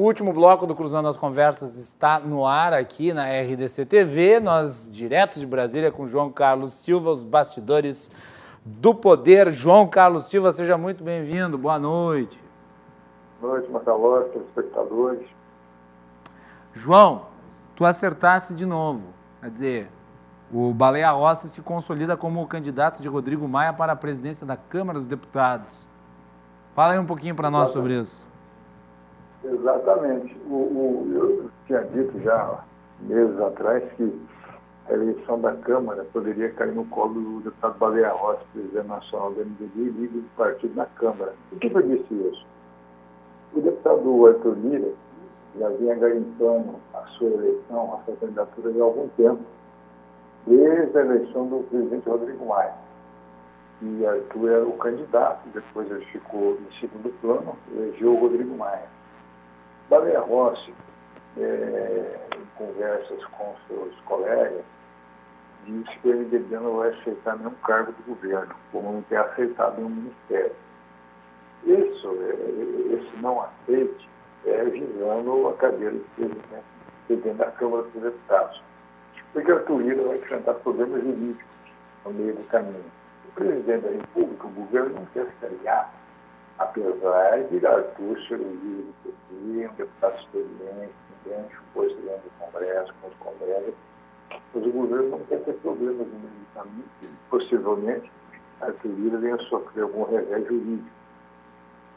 [0.03, 4.41] O último bloco do Cruzando as Conversas está no ar aqui na RDC TV.
[4.41, 8.11] Nós, direto de Brasília, com João Carlos Silva, os bastidores
[8.65, 9.53] do poder.
[9.53, 11.57] João Carlos Silva, seja muito bem-vindo.
[11.57, 12.43] Boa noite.
[13.41, 15.24] Boa noite, Macalós, espectadores.
[16.73, 17.27] João,
[17.77, 19.07] tu acertasse de novo.
[19.41, 19.91] Quer dizer,
[20.53, 24.57] o Baleia Rossi se consolida como o candidato de Rodrigo Maia para a presidência da
[24.57, 25.89] Câmara dos Deputados.
[26.74, 28.31] Fala aí um pouquinho para nós sobre isso.
[29.44, 30.36] Exatamente.
[30.48, 32.64] O, o, eu tinha dito já
[33.01, 34.20] meses atrás que
[34.89, 39.40] a eleição da Câmara poderia cair no colo do deputado Baleia Rossi, presidente nacional do
[39.40, 41.35] MDB e líder do partido na Câmara.
[41.51, 42.47] Por que eu disse isso?
[43.55, 44.93] O deputado Arthur Lira
[45.59, 49.43] já vinha garimpando a sua eleição, a sua candidatura há algum tempo,
[50.47, 52.74] desde a eleição do presidente Rodrigo Maia.
[53.82, 58.86] E Arthur era o candidato, depois ele ficou em segundo plano, elegeu o Rodrigo Maia.
[59.93, 60.73] Baleia Rossi,
[61.36, 64.64] é, em conversas com seus colegas,
[65.66, 69.77] disse que o MDB não vai aceitar nenhum cargo do governo, como não tem aceitado
[69.77, 70.52] nenhum ministério.
[71.64, 74.09] Isso, é, esse não aceite
[74.47, 76.64] é visando a cadeira de presidente,
[77.06, 78.62] presidente da Câmara dos Deputados.
[79.35, 81.44] Porque a Lira vai enfrentar problemas jurídicos
[82.06, 82.90] no meio do caminho.
[83.28, 85.93] O presidente da República, o governo não quer se aliar
[86.62, 88.93] apesar de Arthur ser o líder
[89.32, 90.93] um deputado experiente,
[91.24, 93.74] que foi presidente do Congresso, com os congressos,
[94.55, 96.06] mas o governo não quer ter problemas
[96.55, 96.84] caminho,
[97.30, 98.10] possivelmente
[98.60, 100.90] Arthur Lira venha sofrer algum revés jurídico.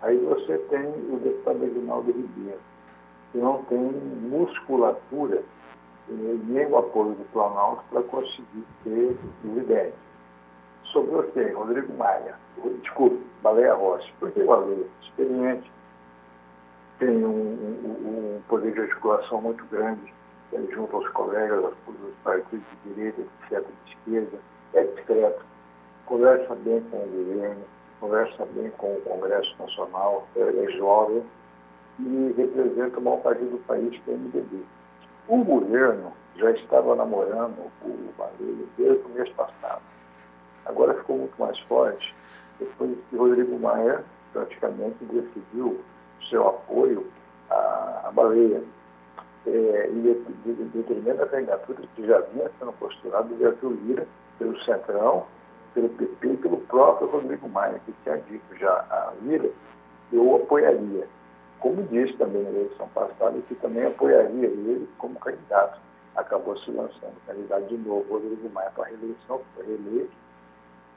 [0.01, 2.59] Aí você tem o deputado Reginaldo Ribeiro,
[3.31, 5.43] que não tem musculatura
[6.07, 9.93] nem o apoio do Planalto para conseguir ter presidente
[10.95, 11.51] sobrou quem?
[11.51, 12.35] Rodrigo Maia.
[12.81, 14.09] Desculpe, Baleia Rossi.
[14.17, 14.85] Por que Baleia?
[15.03, 15.69] Experiente.
[16.99, 20.13] Tem um, um, um, poder de articulação muito grande
[20.53, 21.75] é, junto aos colegas, aos,
[22.23, 24.37] partidos de direita, etc., de esquerda.
[24.73, 25.45] É discreto.
[26.05, 27.65] Conversa bem com o governo,
[27.99, 31.23] conversa bem com o Congresso Nacional, é, é jovem
[31.99, 34.63] e representa o maior partido do país, que é o MDB.
[35.27, 39.81] O governo já estava namorando o Baleia desde o mês passado
[40.65, 42.13] agora ficou muito mais forte
[42.59, 45.79] depois que Rodrigo Maia praticamente decidiu
[46.29, 47.07] seu apoio
[47.49, 48.61] à, à baleia.
[49.47, 50.25] É, e
[50.73, 54.07] determina a candidatura que já vinha sendo postulada do Arthur Lira
[54.39, 55.27] pelo Centrão,
[55.75, 59.51] pelo PP e pelo próprio Rodrigo Maia, que tinha dito já a Lira,
[60.11, 61.07] eu apoiaria.
[61.59, 65.79] Como disse também na eleição passada, que também apoiaria ele como candidato.
[66.15, 70.24] Acabou se lançando candidato de novo, Rodrigo Maia, para a reeleição, foi reeleito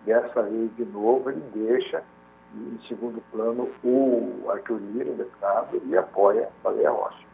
[0.09, 2.03] dessa vez, de novo, ele deixa
[2.55, 7.29] em segundo plano o Arthur Lira, o deputado, e apoia Baleia Rocha.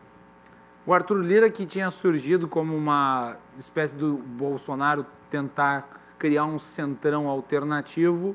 [0.84, 5.88] O Arthur Lira, que tinha surgido como uma espécie do Bolsonaro tentar
[6.18, 8.34] criar um centrão alternativo,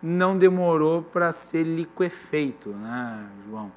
[0.00, 3.72] não demorou para ser liquefeito, né, João?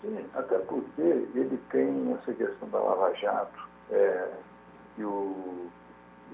[0.00, 4.28] Sim, até porque ele tem essa questão da Lava Jato, é,
[4.96, 5.68] que o,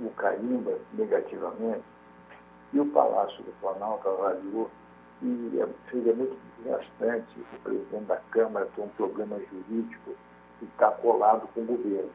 [0.00, 1.82] o carimba negativamente,
[2.72, 4.70] e o Palácio do Planalto avaliou
[5.22, 10.12] e seria muito desgastante o presidente da Câmara ter um problema jurídico
[10.62, 12.10] e estar colado com o governo.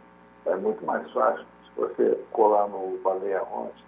[0.45, 3.83] É muito mais fácil se você colar no Baleia Rossi,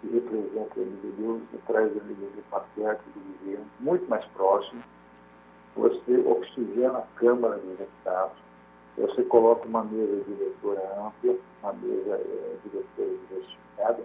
[0.00, 4.82] que representa o MDB, e traz o MDB para perto do governo, muito mais próximo,
[5.74, 8.38] você oxigena a Câmara dos Deputados,
[8.96, 14.02] você coloca uma mesa diretora ampla, uma mesa é, diretora diversificada,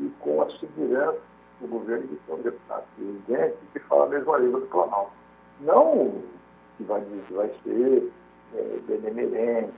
[0.00, 1.29] e com a segurança
[1.60, 5.12] do governo de ter um deputado presidente que fala a mesma língua do Planalto.
[5.60, 6.22] Não
[6.76, 8.10] que vai, que vai ser
[8.54, 9.74] é, benemerente,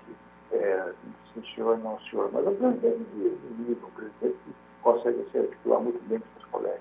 [0.53, 0.93] é,
[1.35, 5.81] sim senhor, não senhor, mas o presidente de nível, o presidente que consegue se articular
[5.81, 6.81] muito bem com os colegas.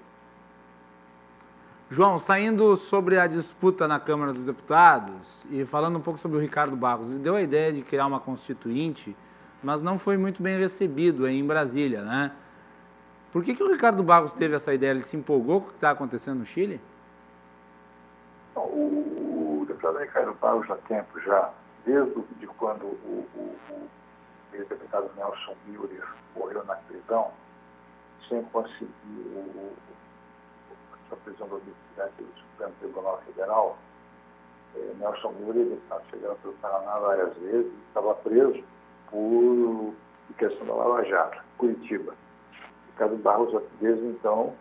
[1.90, 6.40] João, saindo sobre a disputa na Câmara dos Deputados e falando um pouco sobre o
[6.40, 9.16] Ricardo Barros, ele deu a ideia de criar uma constituinte,
[9.62, 12.32] mas não foi muito bem recebido em Brasília, né?
[13.32, 14.92] Por que, que o Ricardo Barros teve essa ideia?
[14.92, 16.82] Ele se empolgou com o que está acontecendo no Chile?
[18.56, 18.60] O,
[19.62, 21.50] o deputado Ricardo Barros, há tempo já,
[21.86, 23.90] desde de quando o, o, o
[24.54, 26.06] ex-deputado Nelson Müller
[26.36, 27.32] morreu na prisão,
[28.28, 29.74] sem conseguir o,
[31.12, 31.62] a prisão do
[32.52, 33.78] Supremo Tribunal Federal,
[34.76, 38.64] eh, Nelson Moura estava chegando pelo Paraná várias vezes, estava preso
[39.10, 39.94] por
[40.38, 42.14] questão da Lava Jato, Curitiba.
[43.02, 44.54] Ricardo Barros, desde então,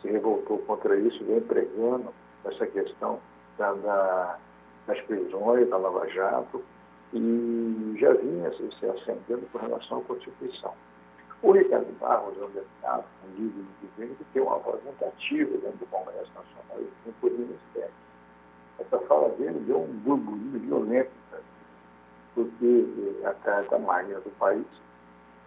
[0.00, 2.14] se revoltou contra isso, vem pregando
[2.44, 3.18] essa questão
[3.58, 4.38] da, da,
[4.86, 6.62] das prisões, da Lava Jato,
[7.12, 10.72] e já vinha se, se acendendo com relação à Constituição.
[11.42, 15.58] O Ricardo Barros é um deputado, um líder governo, que tem uma voz muito ativa
[15.58, 17.94] dentro do Congresso Nacional e tem por ministério.
[18.78, 21.10] Essa fala dele deu um burburinho violento,
[22.36, 24.66] porque a Carta Magna do país,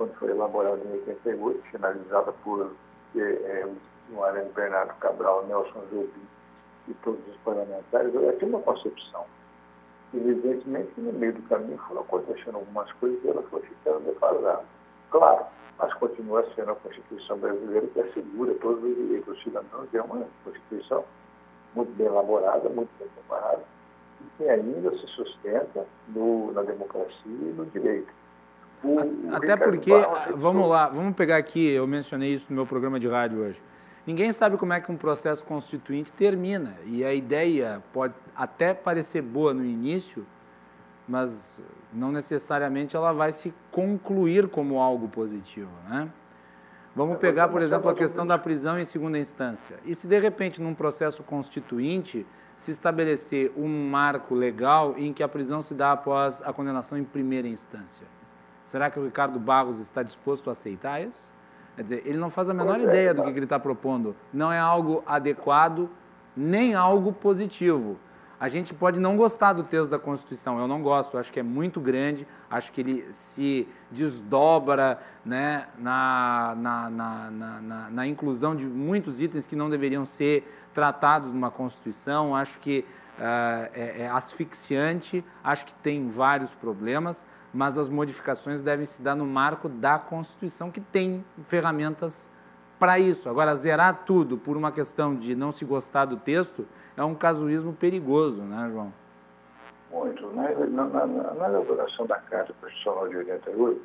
[0.02, 2.72] quando foi elaborada em 88, finalizada por
[3.15, 3.69] é, é,
[4.11, 6.28] o Arém Bernardo Cabral, Nelson Jobim
[6.88, 9.26] e todos os parlamentares, ela tinha uma concepção.
[10.11, 14.64] Evidentemente, no meio do caminho foram acontecendo algumas coisas e ela foi ficando defasada.
[15.11, 15.45] Claro,
[15.78, 19.88] mas continua sendo a Constituição brasileira que assegura todos os direitos dos cidadãos.
[19.94, 21.06] É uma Constituição
[21.76, 23.61] muito bem elaborada, muito bem preparada,
[24.19, 28.20] e que ainda se sustenta no, na democracia e no direito.
[28.83, 28.97] O,
[29.31, 29.91] Até porque,
[30.35, 33.61] vamos lá, vamos pegar aqui, eu mencionei isso no meu programa de rádio hoje.
[34.05, 36.75] Ninguém sabe como é que um processo constituinte termina.
[36.85, 40.25] E a ideia pode até parecer boa no início,
[41.07, 41.61] mas
[41.93, 46.09] não necessariamente ela vai se concluir como algo positivo, né?
[46.93, 49.77] Vamos pegar, por exemplo, a questão da prisão em segunda instância.
[49.85, 52.25] E se de repente num processo constituinte
[52.57, 57.03] se estabelecer um marco legal em que a prisão se dá após a condenação em
[57.03, 58.05] primeira instância?
[58.63, 61.31] Será que o Ricardo Barros está disposto a aceitar isso?
[61.75, 64.15] Quer dizer, ele não faz a menor ideia do que ele está propondo.
[64.33, 65.89] Não é algo adequado,
[66.35, 67.97] nem algo positivo.
[68.41, 71.43] A gente pode não gostar do texto da Constituição, eu não gosto, acho que é
[71.43, 79.22] muito grande, acho que ele se desdobra né, na, na, na, na, inclusão de muitos
[79.22, 82.84] itens que não deveriam ser tratados numa Constituição, acho que
[83.19, 89.13] uh, é, é asfixiante, acho que tem vários problemas, mas as modificações devem se dar
[89.13, 92.27] no marco da Constituição, que tem ferramentas
[92.81, 93.29] para isso.
[93.29, 96.65] Agora, zerar tudo por uma questão de não se gostar do texto
[96.97, 98.91] é um casuísmo perigoso, né, João?
[99.91, 100.25] Muito.
[100.33, 103.81] Na, na, na, na elaboração da Carta Constitucional de 88,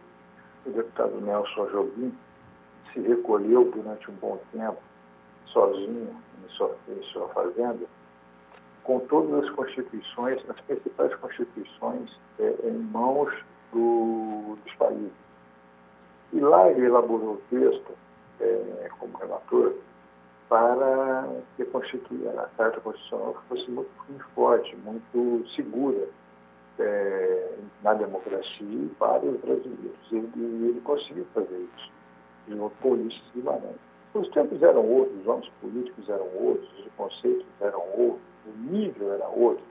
[0.65, 2.19] o deputado Nelson Jobim
[2.91, 4.79] se recolheu durante um bom tempo,
[5.45, 7.85] sozinho, em sua, em sua fazenda,
[8.83, 13.31] com todas as constituições, as principais constituições, é, em mãos
[13.75, 15.13] do, dos países.
[16.33, 18.06] E lá ele elaborou o texto
[18.41, 19.75] é, como relator,
[20.49, 26.09] para que a Carta Constitucional fosse muito, muito forte, muito segura
[26.79, 29.99] é, na democracia e para os brasileiros.
[30.13, 31.91] E ele, ele conseguiu fazer isso,
[32.49, 33.77] junto com Ulisses Guimarães.
[34.15, 39.13] Os tempos eram outros, os homens políticos eram outros, os conceitos eram outros, o nível
[39.13, 39.65] era outro.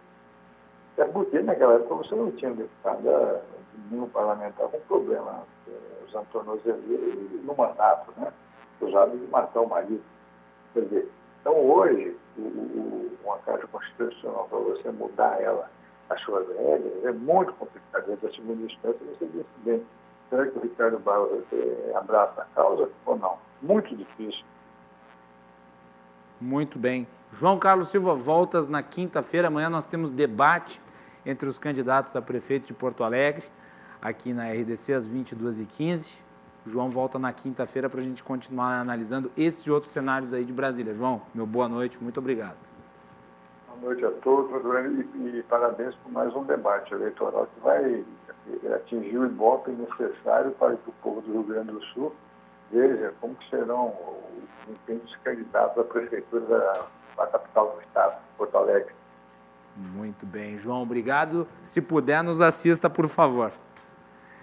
[0.97, 3.41] É porque naquela época você não tinha deputada,
[3.89, 8.31] nenhum parlamentar com problema, é, usando tornozeleira no mandato, né?
[8.75, 10.03] Acusado de matar o marido.
[10.73, 11.11] Quer dizer,
[11.41, 15.69] então hoje, o, uma Carta Constitucional, para você mudar ela
[16.09, 18.05] as suas regras, é muito complicado.
[18.05, 19.85] Desde a segunda instância você decidir
[20.29, 23.37] será que o Ricardo Barros eh, abraça a causa ou não.
[23.61, 24.43] Muito difícil.
[26.39, 27.07] Muito bem.
[27.31, 29.47] João Carlos Silva, voltas na quinta-feira.
[29.47, 30.81] Amanhã nós temos debate
[31.25, 33.45] entre os candidatos a prefeito de Porto Alegre,
[34.01, 36.24] aqui na RDC, às 22h15.
[36.65, 40.43] O João volta na quinta-feira para a gente continuar analisando esses e outros cenários aí
[40.43, 40.95] de Brasília.
[40.95, 42.57] João, meu boa noite, muito obrigado.
[43.67, 44.49] Boa noite a todos
[45.13, 48.03] e, e parabéns por mais um debate eleitoral que vai
[48.75, 52.11] atingir o ibope necessário para que o povo do Rio Grande do Sul
[52.71, 53.93] veja como serão
[54.67, 56.85] os candidatos à prefeitura da,
[57.15, 58.93] da capital do estado, Porto Alegre.
[59.75, 61.47] Muito bem, João, obrigado.
[61.61, 63.51] Se puder, nos assista, por favor.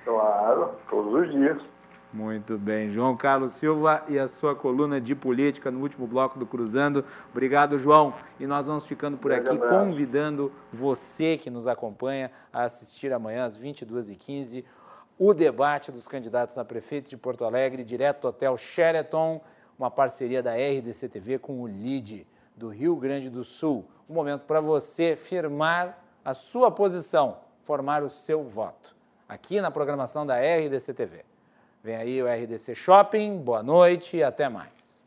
[0.05, 1.72] Claro, todos os dias.
[2.13, 2.91] Muito bem.
[2.91, 7.03] João Carlos Silva e a sua coluna de política no último bloco do Cruzando.
[7.31, 8.13] Obrigado, João.
[8.39, 13.59] E nós vamos ficando por aqui, convidando você que nos acompanha a assistir amanhã às
[13.59, 14.63] 22h15
[15.19, 19.41] o debate dos candidatos a prefeito de Porto Alegre, direto do Hotel Sheraton,
[19.79, 22.27] uma parceria da RDC TV com o LIDE
[22.57, 23.87] do Rio Grande do Sul.
[24.09, 28.95] Um momento para você firmar a sua posição, formar o seu voto,
[29.29, 31.32] aqui na programação da RDC TV.
[31.85, 35.03] Vem aí o RDC Shopping, boa noite e até mais.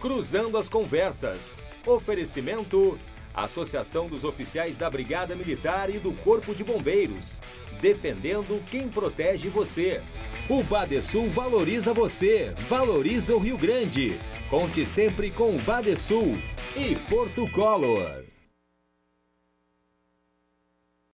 [0.00, 1.56] Cruzando as Conversas.
[1.84, 2.96] Oferecimento:
[3.34, 7.40] Associação dos Oficiais da Brigada Militar e do Corpo de Bombeiros.
[7.80, 10.02] Defendendo quem protege você.
[10.48, 14.20] O Badesul valoriza você, valoriza o Rio Grande.
[14.48, 16.38] Conte sempre com o Badesul
[16.76, 18.29] e Porto Color.